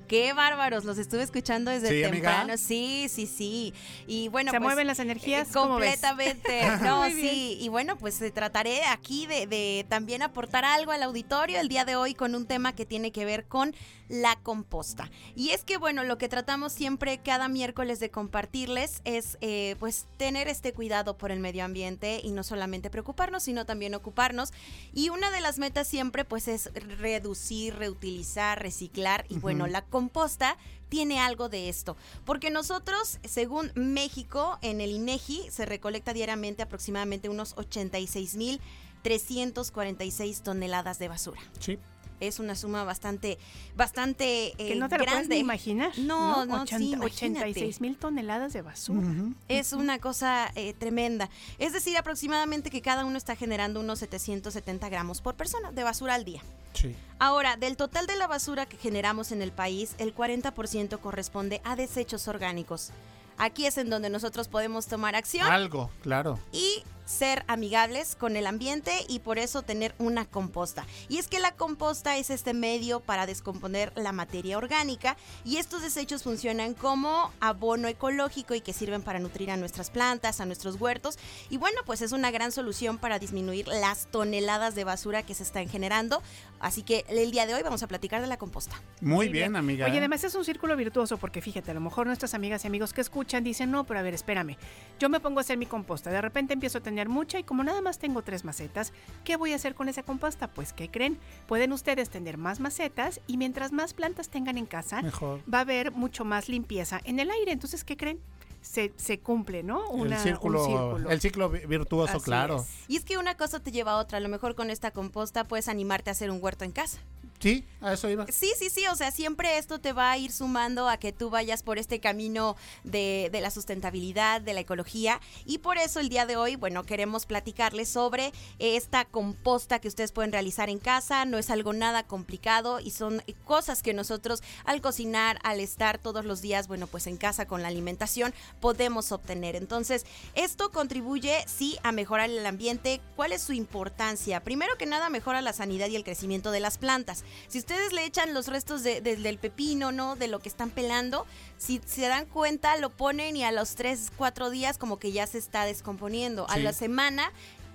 [0.09, 2.31] Qué bárbaros, los estuve escuchando desde Sí, amiga.
[2.31, 2.57] temprano.
[2.57, 3.73] Sí, sí, sí.
[4.07, 5.47] Y bueno, ¿Se pues, mueven las energías?
[5.47, 6.01] eh, ¿Cómo ves?
[6.01, 6.63] completamente.
[6.81, 7.57] No, sí.
[7.61, 11.85] Y bueno, pues eh, trataré aquí de, de también aportar algo al auditorio el día
[11.85, 13.73] de hoy con un tema que tiene que ver con
[14.09, 15.09] la composta.
[15.35, 20.05] Y es que bueno, lo que tratamos siempre cada miércoles de compartirles es eh, pues
[20.17, 24.51] tener este cuidado por el medio ambiente y no solamente preocuparnos, sino también ocuparnos.
[24.93, 29.25] Y una de las metas siempre pues es reducir, reutilizar, reciclar.
[29.29, 30.57] Y bueno, la composta
[30.89, 37.29] tiene algo de esto, porque nosotros, según México, en el INEGI se recolecta diariamente aproximadamente
[37.29, 41.41] unos 86.346 toneladas de basura.
[41.59, 41.77] Sí.
[42.19, 43.37] Es una suma bastante,
[43.75, 45.35] bastante Que eh, no te lo puedes grande.
[45.35, 45.91] ni imaginar.
[45.99, 47.45] No, no, sí, 80 imagínate.
[47.45, 49.07] 86 mil toneladas de basura.
[49.47, 51.29] Es una cosa eh, tremenda.
[51.59, 56.15] Es decir, aproximadamente que cada uno está generando unos 770 gramos por persona de basura
[56.15, 56.41] al día.
[56.73, 56.95] Sí.
[57.19, 61.75] Ahora, del total de la basura que generamos en el país, el 40% corresponde a
[61.75, 62.91] desechos orgánicos.
[63.37, 66.39] Aquí es en donde nosotros podemos tomar acción Algo, claro.
[66.51, 70.85] y ser amigables con el ambiente y por eso tener una composta.
[71.09, 75.81] Y es que la composta es este medio para descomponer la materia orgánica y estos
[75.81, 80.79] desechos funcionan como abono ecológico y que sirven para nutrir a nuestras plantas, a nuestros
[80.79, 81.17] huertos.
[81.49, 85.43] Y bueno, pues es una gran solución para disminuir las toneladas de basura que se
[85.43, 86.21] están generando.
[86.59, 88.81] Así que el día de hoy vamos a platicar de la composta.
[88.99, 89.85] Muy bien, amiga.
[89.85, 92.93] Oye, además es un círculo virtuoso porque fíjate, a lo mejor nuestras amigas y amigos
[92.93, 94.57] que escuchan dicen, no, pero a ver, espérame,
[94.99, 97.63] yo me pongo a hacer mi composta, de repente empiezo a tener mucha y como
[97.63, 98.93] nada más tengo tres macetas,
[99.23, 100.47] ¿qué voy a hacer con esa composta?
[100.47, 101.17] Pues, ¿qué creen?
[101.47, 105.41] Pueden ustedes tener más macetas y mientras más plantas tengan en casa, Mejor.
[105.53, 107.51] va a haber mucho más limpieza en el aire.
[107.51, 108.19] Entonces, ¿qué creen?
[108.61, 109.87] Se, se cumple, ¿no?
[109.91, 111.09] Una- el círculo, un círculo.
[111.11, 112.57] el ciclo vi- virtuoso, Así claro.
[112.57, 112.67] es.
[112.89, 114.17] Y es que una cosa te lleva a otra.
[114.17, 116.97] A lo mejor con esta composta puedes animarte a hacer un huerto en casa.
[117.39, 118.25] Sí, a eso iba.
[118.27, 121.29] Sí, sí, sí, o sea, siempre esto te va a ir sumando a que tú
[121.29, 125.21] vayas por este camino de, de la sustentabilidad, de la ecología.
[125.45, 130.11] Y por eso el día de hoy, bueno, queremos platicarles sobre esta composta que ustedes
[130.11, 131.25] pueden realizar en casa.
[131.25, 136.25] No es algo nada complicado y son cosas que nosotros al cocinar, al estar todos
[136.25, 139.55] los días, bueno, pues en casa con la alimentación, podemos obtener.
[139.55, 142.99] Entonces, esto contribuye, sí, a mejorar el ambiente.
[143.15, 144.43] ¿Cuál es su importancia?
[144.43, 147.23] Primero que nada, mejora la sanidad y el crecimiento de las plantas.
[147.47, 150.15] Si ustedes le echan los restos de- de- del pepino, ¿no?
[150.15, 151.25] De lo que están pelando,
[151.57, 155.25] si se dan cuenta, lo ponen y a los 3, 4 días como que ya
[155.27, 156.47] se está descomponiendo.
[156.49, 157.31] A la semana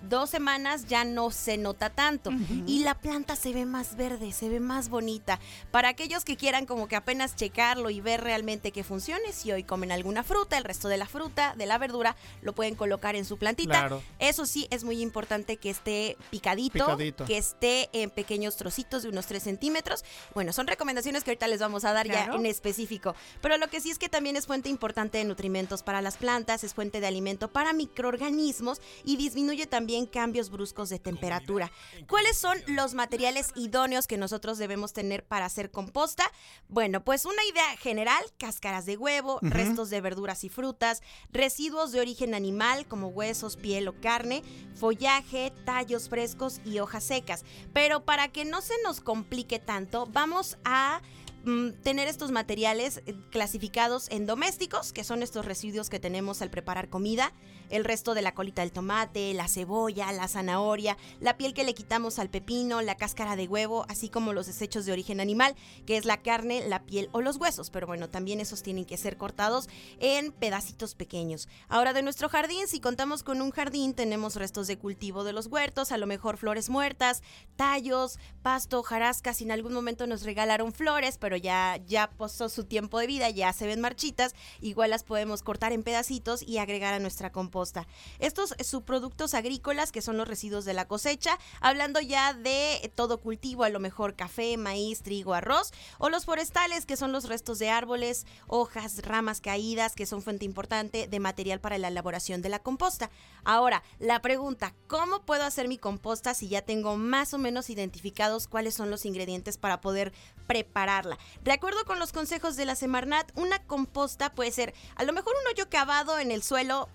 [0.09, 2.31] dos semanas ya no se nota tanto
[2.67, 5.39] y la planta se ve más verde, se ve más bonita.
[5.71, 9.65] Para aquellos que quieran como que apenas checarlo y ver realmente que funcione, si hoy
[9.65, 13.25] comen alguna fruta, el resto de la fruta, de la verdura, lo pueden colocar en
[13.25, 13.79] su plantita.
[13.79, 14.03] Claro.
[14.19, 17.25] Eso sí, es muy importante que esté picadito, Picadito.
[17.25, 20.05] que esté en pequeños trocitos de unos 3 centímetros.
[20.35, 23.15] Bueno, son recomendaciones que ahorita les vamos a dar ya en específico.
[23.41, 26.65] Pero lo que sí es que también es fuente importante de nutrimentos para las plantas,
[26.65, 31.71] es fuente de alimento para microorganismos y disminuye también cambios bruscos de temperatura.
[32.09, 36.25] ¿Cuáles son los materiales idóneos que nosotros debemos tener para hacer composta?
[36.69, 42.01] Bueno, pues una idea general, cáscaras de huevo, restos de verduras y frutas, residuos de
[42.01, 44.43] origen animal como huesos, piel o carne,
[44.75, 47.45] follaje, tallos frescos y hojas secas.
[47.73, 51.01] Pero para que no se nos complique tanto, vamos a
[51.45, 56.51] mm, tener estos materiales eh, clasificados en domésticos, que son estos residuos que tenemos al
[56.51, 57.33] preparar comida,
[57.73, 61.75] el resto de la colita del tomate, la cebolla, la zanahoria, la piel que le
[61.75, 65.97] quitamos al pepino, la cáscara de huevo, así como los desechos de origen animal, que
[65.97, 67.71] es la carne, la piel o los huesos.
[67.71, 69.69] Pero bueno, también esos tienen que ser cortados
[69.99, 71.49] en pedacitos pequeños.
[71.69, 75.47] Ahora de nuestro jardín, si contamos con un jardín, tenemos restos de cultivo de los
[75.47, 77.23] huertos, a lo mejor flores muertas,
[77.57, 82.65] tallos, pasto, hojarasca, si en algún momento nos regalaron flores, pero ya, ya pasó su
[82.65, 86.93] tiempo de vida, ya se ven marchitas, igual las podemos cortar en pedacitos y agregar
[86.93, 87.33] a nuestra
[87.63, 87.87] composta.
[88.19, 93.63] Estos subproductos agrícolas, que son los residuos de la cosecha, hablando ya de todo cultivo,
[93.63, 97.71] a lo mejor café, maíz, trigo, arroz, o los forestales, que son los restos de
[97.71, 102.59] árboles, hojas, ramas caídas, que son fuente importante de material para la elaboración de la
[102.59, 103.11] composta.
[103.45, 108.49] Ahora, la pregunta, ¿cómo puedo hacer mi composta si ya tengo más o menos identificados
[108.49, 110.13] cuáles son los ingredientes para poder
[110.49, 111.17] prepararla?
[111.45, 115.35] De acuerdo con los consejos de la Semarnat, una composta puede ser a lo mejor
[115.41, 116.89] un hoyo cavado en el suelo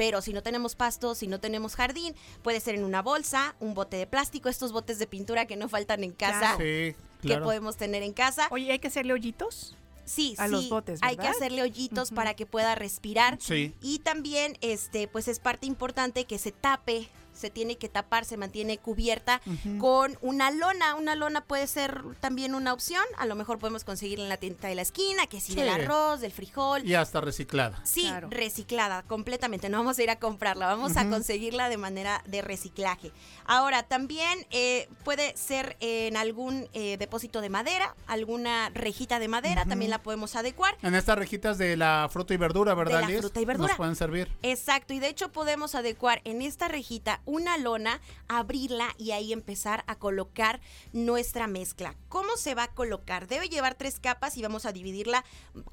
[0.00, 3.74] pero si no tenemos pasto, si no tenemos jardín, puede ser en una bolsa, un
[3.74, 7.76] bote de plástico, estos botes de pintura que no faltan en casa, Sí, que podemos
[7.76, 8.48] tener en casa.
[8.50, 9.76] Oye, ¿hay que hacerle hoyitos?
[10.06, 13.36] Sí, a sí, los botes, hay que hacerle hoyitos para que pueda respirar.
[13.42, 13.74] Sí.
[13.82, 17.10] Y también, este, pues es parte importante que se tape
[17.40, 19.40] se tiene que tapar, se mantiene cubierta
[19.78, 20.94] con una lona.
[20.94, 23.02] Una lona puede ser también una opción.
[23.18, 25.80] A lo mejor podemos conseguirla en la tienda de la esquina, que sí, del Sí.
[25.82, 26.86] arroz, del frijol.
[26.86, 27.80] Y hasta reciclada.
[27.84, 29.68] Sí, reciclada completamente.
[29.68, 33.12] No vamos a ir a comprarla, vamos a conseguirla de manera de reciclaje.
[33.46, 39.64] Ahora, también eh, puede ser en algún eh, depósito de madera, alguna rejita de madera,
[39.64, 40.76] también la podemos adecuar.
[40.82, 43.18] En estas rejitas de la fruta y verdura, ¿verdad, la Liz?
[43.20, 43.68] fruta y verdura.
[43.68, 44.28] Nos pueden servir.
[44.42, 49.84] Exacto, y de hecho podemos adecuar en esta rejita una lona, abrirla y ahí empezar
[49.86, 50.60] a colocar
[50.92, 51.94] nuestra mezcla.
[52.08, 53.28] ¿Cómo se va a colocar?
[53.28, 55.24] Debe llevar tres capas y vamos a dividirla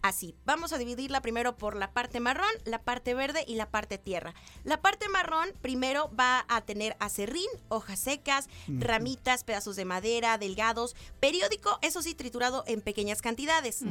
[0.03, 0.35] así.
[0.45, 4.35] Vamos a dividirla primero por la parte marrón, la parte verde y la parte tierra.
[4.63, 10.95] La parte marrón primero va a tener acerrín, hojas secas, ramitas, pedazos de madera, delgados,
[11.19, 13.81] periódico, eso sí, triturado en pequeñas cantidades.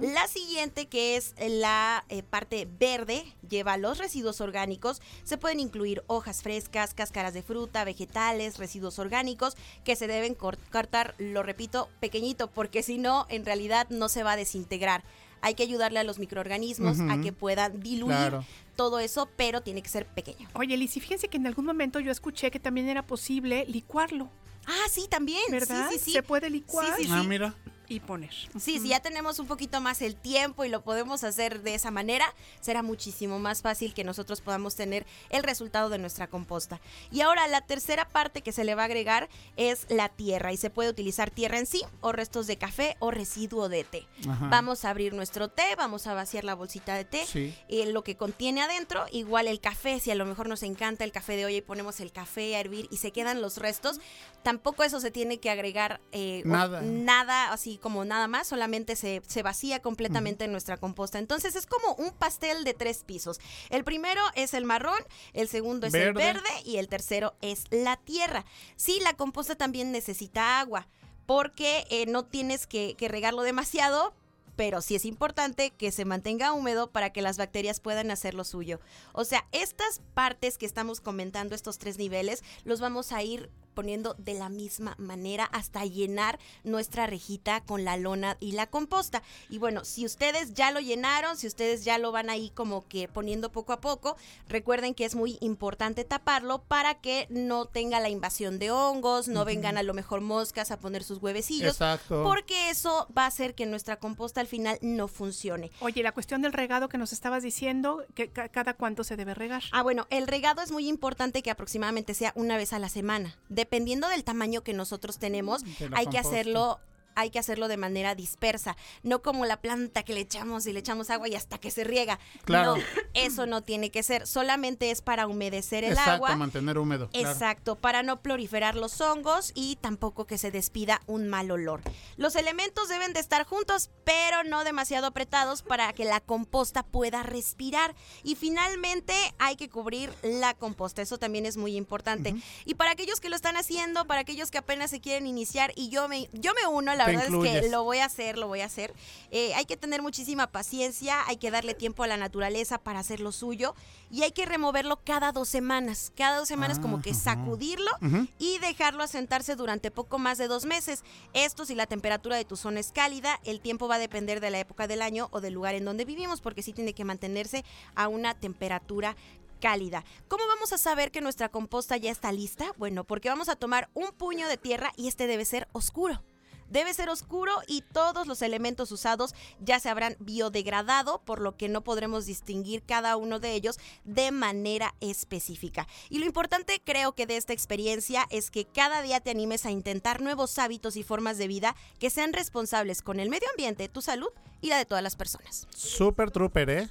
[0.00, 5.02] La siguiente, que es la eh, parte verde, lleva los residuos orgánicos.
[5.24, 10.58] Se pueden incluir hojas frescas, cáscaras de fruta, vegetales, residuos orgánicos, que se deben cor-
[10.70, 15.02] cortar, lo repito, pequeñito, porque si no, en realidad no se va a desintegrar.
[15.40, 18.44] Hay que ayudarle a los microorganismos a que puedan diluir Claro.
[18.76, 20.46] todo eso, pero tiene que ser pequeño.
[20.54, 24.28] Oye, Liz, y fíjense que en algún momento yo escuché que también era posible licuarlo.
[24.66, 25.40] Ah, sí, también.
[25.50, 25.88] ¿Verdad?
[25.90, 26.12] Sí, sí, sí.
[26.12, 26.96] Se puede licuar.
[26.98, 27.28] Sí, sí, Ah, sí.
[27.28, 27.54] mira.
[27.88, 28.30] Y poner.
[28.58, 31.90] Sí, si ya tenemos un poquito más el tiempo y lo podemos hacer de esa
[31.90, 36.80] manera, será muchísimo más fácil que nosotros podamos tener el resultado de nuestra composta.
[37.12, 40.56] Y ahora la tercera parte que se le va a agregar es la tierra y
[40.56, 44.06] se puede utilizar tierra en sí o restos de café o residuo de té.
[44.28, 44.48] Ajá.
[44.48, 47.54] Vamos a abrir nuestro té, vamos a vaciar la bolsita de té, Sí.
[47.68, 51.12] eh, lo que contiene adentro, igual el café, si a lo mejor nos encanta el
[51.12, 54.00] café de olla y ponemos el café a hervir y se quedan los restos,
[54.42, 56.80] tampoco eso se tiene que agregar eh, Nada.
[56.82, 61.18] nada, así como nada más, solamente se, se vacía completamente en nuestra composta.
[61.18, 63.40] Entonces es como un pastel de tres pisos.
[63.70, 64.98] El primero es el marrón,
[65.32, 66.32] el segundo es el Verde.
[66.34, 68.44] verde y el tercero es la tierra.
[68.76, 70.88] Sí, la composta también necesita agua
[71.26, 74.14] porque eh, no tienes que, que regarlo demasiado.
[74.56, 78.42] Pero sí es importante que se mantenga húmedo para que las bacterias puedan hacer lo
[78.42, 78.80] suyo.
[79.12, 84.14] O sea, estas partes que estamos comentando, estos tres niveles, los vamos a ir poniendo
[84.18, 89.22] de la misma manera hasta llenar nuestra rejita con la lona y la composta.
[89.50, 93.06] Y bueno, si ustedes ya lo llenaron, si ustedes ya lo van ahí como que
[93.06, 94.16] poniendo poco a poco,
[94.48, 99.44] recuerden que es muy importante taparlo para que no tenga la invasión de hongos, no
[99.44, 101.72] vengan a lo mejor moscas a poner sus huevecillos.
[101.74, 102.22] Exacto.
[102.24, 105.70] Porque eso va a hacer que nuestra composta al final no funcione.
[105.80, 109.34] Oye, la cuestión del regado que nos estabas diciendo, que ca- cada cuánto se debe
[109.34, 109.62] regar.
[109.72, 113.34] Ah, bueno, el regado es muy importante que aproximadamente sea una vez a la semana.
[113.66, 115.62] Dependiendo del tamaño que nosotros tenemos,
[115.92, 116.78] hay que hacerlo
[117.16, 120.80] hay que hacerlo de manera dispersa, no como la planta que le echamos y le
[120.80, 122.20] echamos agua y hasta que se riega.
[122.44, 122.76] Claro.
[122.76, 122.82] No,
[123.14, 126.36] eso no tiene que ser, solamente es para humedecer el Exacto, agua.
[126.36, 127.08] mantener húmedo.
[127.10, 127.30] claro.
[127.30, 131.80] Exacto, para no proliferar los hongos y tampoco que se despida un mal olor.
[132.16, 137.22] Los elementos deben de estar juntos, pero no demasiado apretados para que la composta pueda
[137.22, 137.94] respirar.
[138.22, 142.34] Y finalmente hay que cubrir la composta, eso también es muy importante.
[142.64, 145.88] Y para aquellos que lo están haciendo, para aquellos que apenas se quieren iniciar, y
[145.88, 148.48] yo me, yo me uno, la Te verdad es que lo voy a hacer, lo
[148.48, 148.94] voy a hacer.
[149.30, 153.20] Eh, hay que tener muchísima paciencia, hay que darle tiempo a la naturaleza para hacer
[153.20, 153.74] lo suyo
[154.10, 156.12] y hay que removerlo cada dos semanas.
[156.16, 158.28] Cada dos semanas como que sacudirlo Ujú.
[158.38, 161.02] y dejarlo asentarse durante poco más de dos meses.
[161.32, 164.50] Esto si la temperatura de tu zona es cálida, el tiempo va a depender de
[164.50, 167.64] la época del año o del lugar en donde vivimos porque sí tiene que mantenerse
[167.94, 169.16] a una temperatura
[169.60, 170.04] cálida.
[170.28, 172.66] ¿Cómo vamos a saber que nuestra composta ya está lista?
[172.76, 176.22] Bueno, porque vamos a tomar un puño de tierra y este debe ser oscuro.
[176.70, 181.68] Debe ser oscuro y todos los elementos usados ya se habrán biodegradado, por lo que
[181.68, 185.86] no podremos distinguir cada uno de ellos de manera específica.
[186.10, 189.70] Y lo importante creo que de esta experiencia es que cada día te animes a
[189.70, 194.02] intentar nuevos hábitos y formas de vida que sean responsables con el medio ambiente, tu
[194.02, 194.30] salud
[194.60, 195.66] y la de todas las personas.
[195.70, 196.88] Super trooper, ¿eh?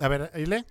[0.00, 0.64] A ver, Ile.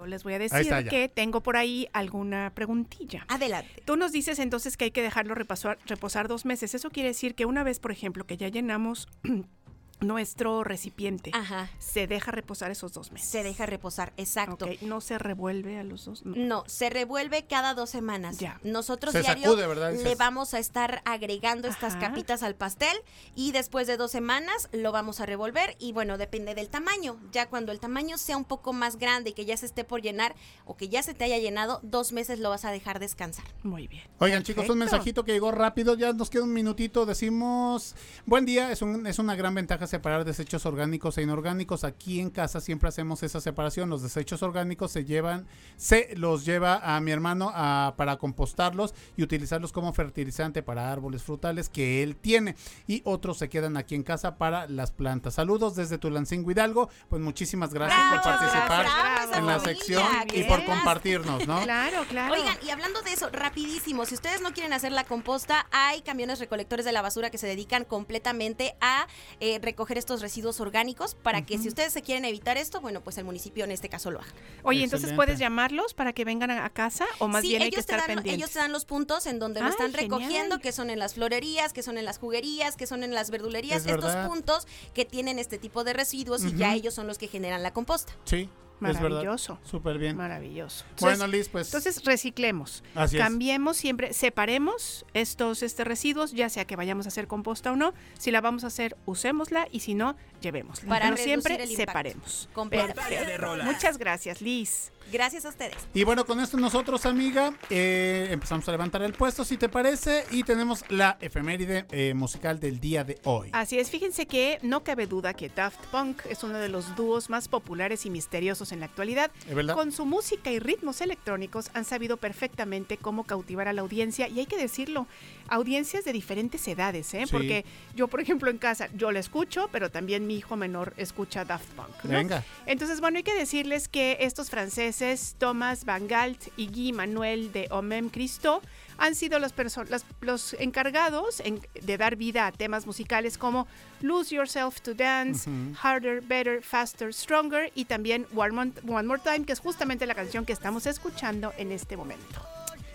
[0.00, 3.26] Yo les voy a decir que tengo por ahí alguna preguntilla.
[3.28, 3.82] Adelante.
[3.84, 6.74] Tú nos dices entonces que hay que dejarlo repasar, reposar dos meses.
[6.74, 9.08] Eso quiere decir que una vez, por ejemplo, que ya llenamos
[10.00, 11.32] nuestro recipiente,
[11.78, 13.28] se deja reposar esos dos meses.
[13.28, 14.66] Se deja reposar, exacto.
[14.80, 16.24] No se revuelve a los dos.
[16.24, 18.38] No, se revuelve cada dos semanas.
[18.62, 19.90] Nosotros Se diario sacude, ¿verdad?
[19.90, 20.04] Dices.
[20.04, 22.96] le vamos a estar agregando estas capitas al pastel
[23.34, 27.18] y después de dos semanas lo vamos a revolver y bueno, depende del tamaño.
[27.32, 30.02] Ya cuando el tamaño sea un poco más grande y que ya se esté por
[30.02, 33.44] llenar o que ya se te haya llenado, dos meses lo vas a dejar descansar.
[33.62, 34.04] Muy bien.
[34.18, 35.94] Oigan, chicos, un mensajito que llegó rápido.
[35.94, 37.06] Ya nos queda un minutito.
[37.06, 37.94] Decimos:
[38.26, 38.70] Buen día.
[38.72, 41.84] Es, un- es una gran ventaja separar desechos orgánicos e inorgánicos.
[41.84, 43.90] Aquí en casa siempre hacemos esa separación.
[43.90, 45.46] Los desechos orgánicos se llevan,
[45.76, 51.22] se los lleva a mi hermano a- para compostarlos y utilizarlos como fertilizante para árboles
[51.22, 52.56] frutales que él tiene.
[52.86, 55.34] Y otros se quedan aquí en casa para las plantas.
[55.34, 56.88] Saludos desde Tulancingo Hidalgo.
[57.08, 61.60] Pues muchísimas gracias por participar bravo, en la familia, sección y por compartirnos, ¿no?
[61.62, 62.32] Claro, claro.
[62.34, 66.38] Oigan, y hablando de eso, rapidísimo, si ustedes no quieren hacer la composta, hay camiones
[66.38, 69.06] recolectores de la basura que se dedican completamente a
[69.40, 73.16] eh, recoger estos residuos orgánicos para que si ustedes se quieren evitar esto, bueno, pues
[73.16, 74.28] el municipio en este caso lo haga.
[74.62, 77.80] Oye, entonces puedes llamarlos para que vengan a casa o más sí, bien hay ellos,
[77.80, 78.34] que te estar dan, pendientes.
[78.34, 80.02] ellos te dan los puntos en donde lo están genial.
[80.20, 83.30] recogiendo, que son en las florerías, que son en las juguerías, que son en las
[83.30, 84.28] verdulerías, Es estos verdad.
[84.28, 87.72] puntos que tienen este tipo de residuos y ya ellos son los que generan la
[87.72, 88.12] composta.
[88.24, 88.50] Sí.
[88.80, 89.58] Maravilloso.
[89.64, 90.16] Súper bien.
[90.16, 90.84] Maravilloso.
[91.00, 93.22] Bueno, Liz, pues Entonces reciclemos, Así es.
[93.22, 97.94] cambiemos siempre, separemos estos este, residuos, ya sea que vayamos a hacer composta o no.
[98.18, 100.88] Si la vamos a hacer, usémosla y si no, llevémosla.
[100.88, 102.48] Para Pero siempre separemos.
[102.70, 103.66] De rolas.
[103.66, 104.92] Muchas gracias, Liz.
[105.12, 105.76] Gracias a ustedes.
[105.94, 110.24] Y bueno, con esto nosotros, amiga, eh, empezamos a levantar el puesto, si te parece,
[110.30, 113.50] y tenemos la efeméride eh, musical del día de hoy.
[113.52, 117.30] Así es, fíjense que no cabe duda que Daft Punk es uno de los dúos
[117.30, 119.30] más populares y misteriosos en la actualidad.
[119.48, 119.74] ¿Es verdad?
[119.74, 124.40] Con su música y ritmos electrónicos han sabido perfectamente cómo cautivar a la audiencia y
[124.40, 125.06] hay que decirlo,
[125.50, 127.24] audiencias de diferentes edades, ¿eh?
[127.26, 127.32] Sí.
[127.32, 127.64] Porque
[127.94, 131.68] yo, por ejemplo, en casa, yo la escucho, pero también mi hijo menor escucha Daft
[131.74, 132.04] Punk.
[132.04, 132.10] ¿no?
[132.10, 132.44] Venga.
[132.66, 137.66] Entonces, bueno, hay que decirles que estos franceses, Thomas Van Galt y Guy Manuel de
[137.70, 138.62] Omem Christo,
[138.96, 143.66] han sido las perso- las- los encargados en- de dar vida a temas musicales como
[144.02, 145.50] Lose Yourself to Dance.
[145.82, 150.44] Harder, Better, Faster, Stronger y también One One More Time, que es justamente la canción
[150.44, 152.40] que estamos escuchando en este momento.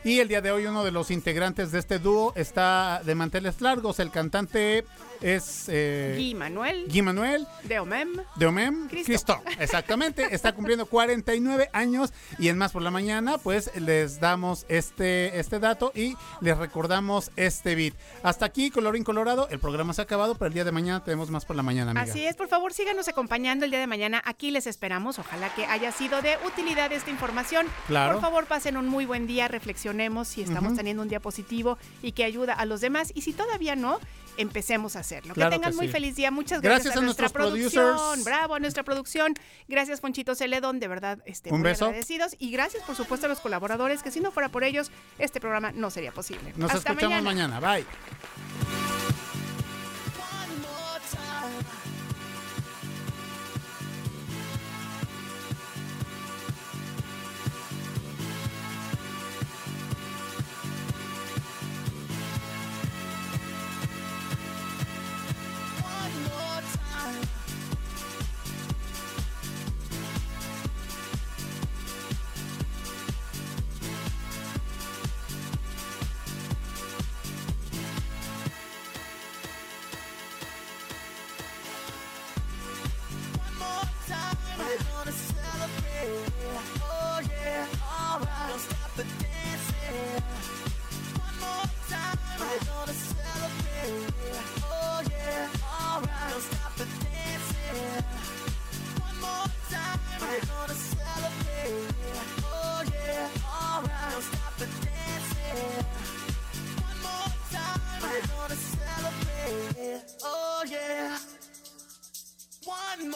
[0.06, 3.60] Y el día de hoy uno de los integrantes de este dúo está de manteles
[3.60, 4.00] largos.
[4.00, 4.86] El cantante
[5.20, 8.10] es eh, Guy Manuel Guy Manuel de Omem.
[8.36, 9.42] de Omem Cristo.
[9.42, 9.42] Cristo.
[9.60, 15.40] Exactamente, está cumpliendo 49 años y en Más por la Mañana pues les damos este,
[15.40, 17.96] este dato y les recordamos este beat.
[18.22, 21.32] Hasta aquí, colorín colorado, el programa se ha acabado, pero el día de mañana tenemos
[21.32, 22.04] Más por la Mañana, amiga.
[22.04, 24.22] Así es, por favor síganos acompañando el día de mañana.
[24.24, 25.18] Aquí les esperamos.
[25.18, 27.66] Ojalá que haya sido de utilidad esta información.
[27.88, 28.14] Claro.
[28.14, 29.48] Por favor, pasen un muy buen día,
[29.96, 33.12] reflexionemos si estamos teniendo un día positivo y que ayuda a los demás.
[33.16, 34.00] Y si todavía no,
[34.38, 35.34] empecemos a hacerlo.
[35.34, 35.92] Claro que tengan que muy sí.
[35.94, 36.32] feliz día.
[36.32, 37.96] Muchas gracias, Gracias a nuestra producción.
[37.96, 38.26] producers.
[38.26, 39.34] Bravo a nuestra producción.
[39.68, 40.80] Gracias, Ponchito Celedón.
[40.80, 41.86] De verdad, este, Un muy beso.
[41.86, 42.36] agradecidos.
[42.40, 45.72] Y gracias, por supuesto, a los colaboradores, que si no fuera por ellos, este programa
[45.72, 46.54] no sería posible.
[46.58, 47.60] Nos Hasta escuchamos mañana.
[47.60, 47.76] mañana.
[47.76, 49.25] Bye.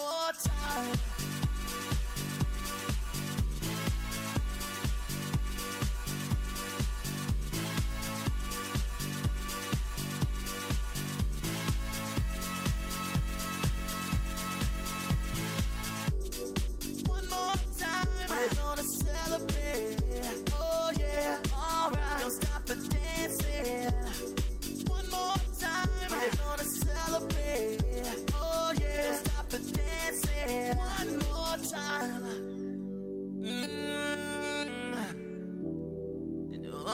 [0.10, 1.09] More time.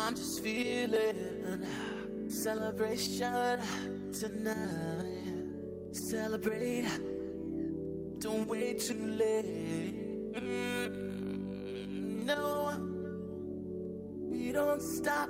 [0.05, 1.65] I'm just feeling
[2.27, 3.57] celebration
[4.13, 5.33] tonight.
[5.93, 6.85] Celebrate.
[8.19, 10.33] Don't wait too late.
[10.35, 12.71] Mm, no,
[14.29, 15.27] we don't stop.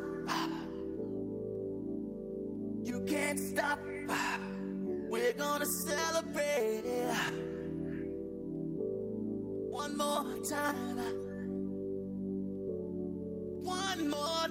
[2.83, 3.79] You can't stop.
[5.09, 6.83] We're gonna celebrate.
[9.71, 11.24] One more time.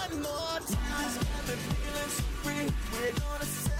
[0.00, 2.66] one more time, this cabin feelings free.
[2.92, 3.79] We're gonna celebrate,